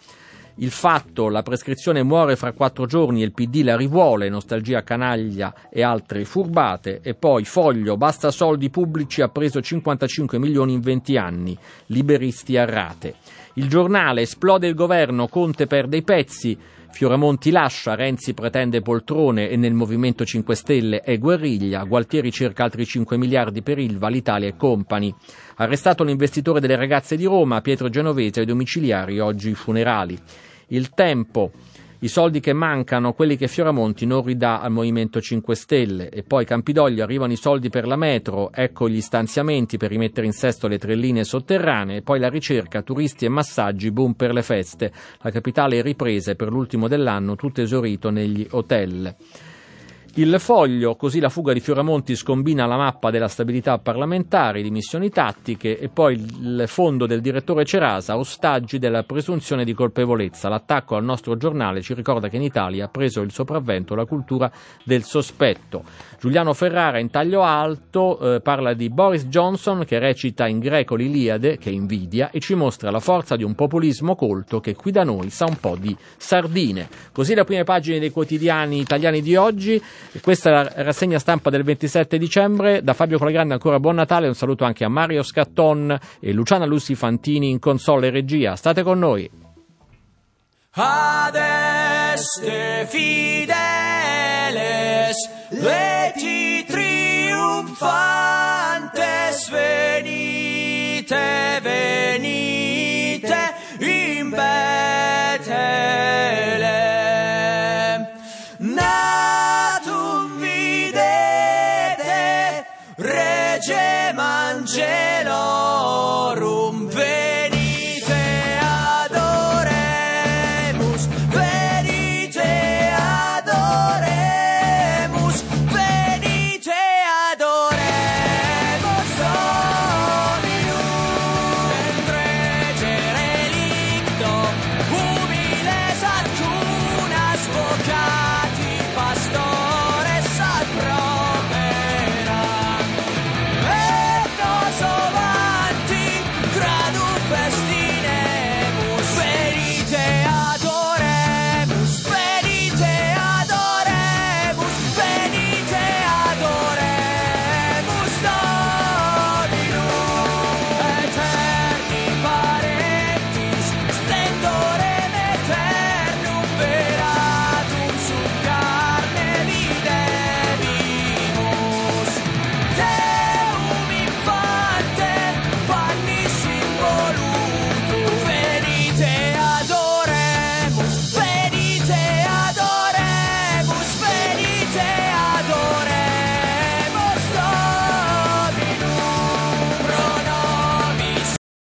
il 0.58 0.70
fatto, 0.70 1.28
la 1.28 1.42
prescrizione 1.42 2.02
muore 2.02 2.34
fra 2.34 2.52
quattro 2.52 2.86
giorni 2.86 3.20
e 3.20 3.26
il 3.26 3.32
PD 3.32 3.62
la 3.62 3.76
rivuole, 3.76 4.30
nostalgia 4.30 4.82
canaglia 4.82 5.52
e 5.68 5.82
altre 5.82 6.24
furbate, 6.24 7.00
e 7.02 7.12
poi 7.12 7.44
foglio, 7.44 7.98
basta 7.98 8.30
soldi 8.30 8.70
pubblici, 8.70 9.20
ha 9.20 9.28
preso 9.28 9.60
55 9.60 10.38
milioni 10.38 10.72
in 10.72 10.80
20 10.80 11.16
anni, 11.18 11.58
liberisti 11.88 12.56
a 12.56 12.64
rate. 12.64 13.16
Il 13.54 13.68
giornale, 13.68 14.22
esplode 14.22 14.66
il 14.66 14.74
governo, 14.74 15.28
Conte 15.28 15.66
perde 15.66 15.98
i 15.98 16.02
pezzi, 16.02 16.56
Fioramonti 16.96 17.50
lascia, 17.50 17.94
Renzi 17.94 18.32
pretende 18.32 18.80
poltrone 18.80 19.50
e 19.50 19.56
nel 19.56 19.74
Movimento 19.74 20.24
5 20.24 20.54
Stelle 20.54 21.00
è 21.00 21.18
guerriglia, 21.18 21.84
Gualtieri 21.84 22.32
cerca 22.32 22.64
altri 22.64 22.86
5 22.86 23.18
miliardi 23.18 23.60
per 23.60 23.78
Ilva, 23.78 24.08
l'Italia 24.08 24.48
e 24.48 24.56
Company. 24.56 25.14
Arrestato 25.56 26.04
l'investitore 26.04 26.58
delle 26.58 26.74
ragazze 26.74 27.18
di 27.18 27.26
Roma, 27.26 27.60
Pietro 27.60 27.90
Genovese 27.90 28.40
ai 28.40 28.46
domiciliari, 28.46 29.20
oggi 29.20 29.50
i 29.50 29.54
funerali. 29.54 30.18
Il 30.68 30.88
tempo, 30.88 31.50
i 32.00 32.08
soldi 32.08 32.40
che 32.40 32.52
mancano, 32.52 33.14
quelli 33.14 33.36
che 33.36 33.48
Fioramonti 33.48 34.04
non 34.04 34.22
ridà 34.22 34.60
al 34.60 34.70
Movimento 34.70 35.20
5 35.20 35.54
Stelle 35.54 36.08
e 36.10 36.22
poi 36.22 36.44
Campidoglio 36.44 37.02
arrivano 37.02 37.32
i 37.32 37.36
soldi 37.36 37.70
per 37.70 37.86
la 37.86 37.96
metro, 37.96 38.52
ecco 38.52 38.88
gli 38.88 39.00
stanziamenti 39.00 39.78
per 39.78 39.90
rimettere 39.90 40.26
in 40.26 40.32
sesto 40.32 40.68
le 40.68 40.78
tre 40.78 40.94
linee 40.94 41.24
sotterranee, 41.24 42.02
poi 42.02 42.18
la 42.18 42.28
ricerca, 42.28 42.82
turisti 42.82 43.24
e 43.24 43.30
massaggi, 43.30 43.90
boom 43.90 44.12
per 44.12 44.32
le 44.32 44.42
feste, 44.42 44.92
la 45.20 45.30
capitale 45.30 45.78
è 45.78 45.82
ripresa 45.82 46.32
e 46.32 46.36
per 46.36 46.50
l'ultimo 46.50 46.86
dell'anno 46.86 47.34
tutto 47.34 47.62
esaurito 47.62 48.10
negli 48.10 48.46
hotel. 48.50 49.14
Il 50.18 50.40
foglio, 50.40 50.96
così 50.96 51.20
la 51.20 51.28
fuga 51.28 51.52
di 51.52 51.60
Fioramonti 51.60 52.16
scombina 52.16 52.64
la 52.64 52.78
mappa 52.78 53.10
della 53.10 53.28
stabilità 53.28 53.76
parlamentare, 53.76 54.62
di 54.62 54.70
missioni 54.70 55.10
tattiche 55.10 55.78
e 55.78 55.90
poi 55.90 56.14
il 56.14 56.64
fondo 56.68 57.04
del 57.04 57.20
direttore 57.20 57.66
Cerasa, 57.66 58.16
ostaggi 58.16 58.78
della 58.78 59.02
presunzione 59.02 59.62
di 59.62 59.74
colpevolezza. 59.74 60.48
L'attacco 60.48 60.96
al 60.96 61.04
nostro 61.04 61.36
giornale 61.36 61.82
ci 61.82 61.92
ricorda 61.92 62.30
che 62.30 62.36
in 62.36 62.42
Italia 62.42 62.86
ha 62.86 62.88
preso 62.88 63.20
il 63.20 63.30
sopravvento 63.30 63.94
la 63.94 64.06
cultura 64.06 64.50
del 64.84 65.02
sospetto. 65.02 65.84
Giuliano 66.18 66.54
Ferrara 66.54 66.98
in 66.98 67.10
taglio 67.10 67.42
alto 67.42 68.36
eh, 68.36 68.40
parla 68.40 68.72
di 68.72 68.88
Boris 68.88 69.26
Johnson 69.26 69.84
che 69.84 69.98
recita 69.98 70.46
in 70.46 70.60
greco 70.60 70.94
l'Iliade, 70.94 71.58
che 71.58 71.68
invidia, 71.68 72.30
e 72.30 72.40
ci 72.40 72.54
mostra 72.54 72.90
la 72.90 73.00
forza 73.00 73.36
di 73.36 73.44
un 73.44 73.54
populismo 73.54 74.16
colto 74.16 74.60
che 74.60 74.74
qui 74.74 74.92
da 74.92 75.04
noi 75.04 75.28
sa 75.28 75.44
un 75.44 75.60
po' 75.60 75.76
di 75.78 75.94
sardine. 76.16 76.88
Così 77.12 77.34
le 77.34 77.44
prime 77.44 77.64
pagine 77.64 77.98
dei 77.98 78.10
quotidiani 78.10 78.78
italiani 78.78 79.20
di 79.20 79.36
oggi. 79.36 79.82
Questa 80.22 80.50
è 80.50 80.52
la 80.52 80.82
rassegna 80.82 81.18
stampa 81.18 81.50
del 81.50 81.62
27 81.62 82.18
dicembre. 82.18 82.82
Da 82.82 82.94
Fabio 82.94 83.18
Colagrande 83.18 83.54
ancora 83.54 83.80
buon 83.80 83.96
Natale. 83.96 84.28
Un 84.28 84.34
saluto 84.34 84.64
anche 84.64 84.84
a 84.84 84.88
Mario 84.88 85.22
Scatton 85.22 85.98
e 86.20 86.32
Luciana 86.32 86.66
Lusi 86.66 86.94
Fantini 86.94 87.50
in 87.50 87.58
console 87.58 88.08
e 88.08 88.10
regia. 88.10 88.56
State 88.56 88.82
con 88.82 88.98
noi. 88.98 89.30
Ad 90.78 91.34
este 91.34 92.86
fideles 92.88 93.56
leti 95.48 96.66
triumfantes 96.66 99.48
venite 99.50 101.16
venite 101.62 102.55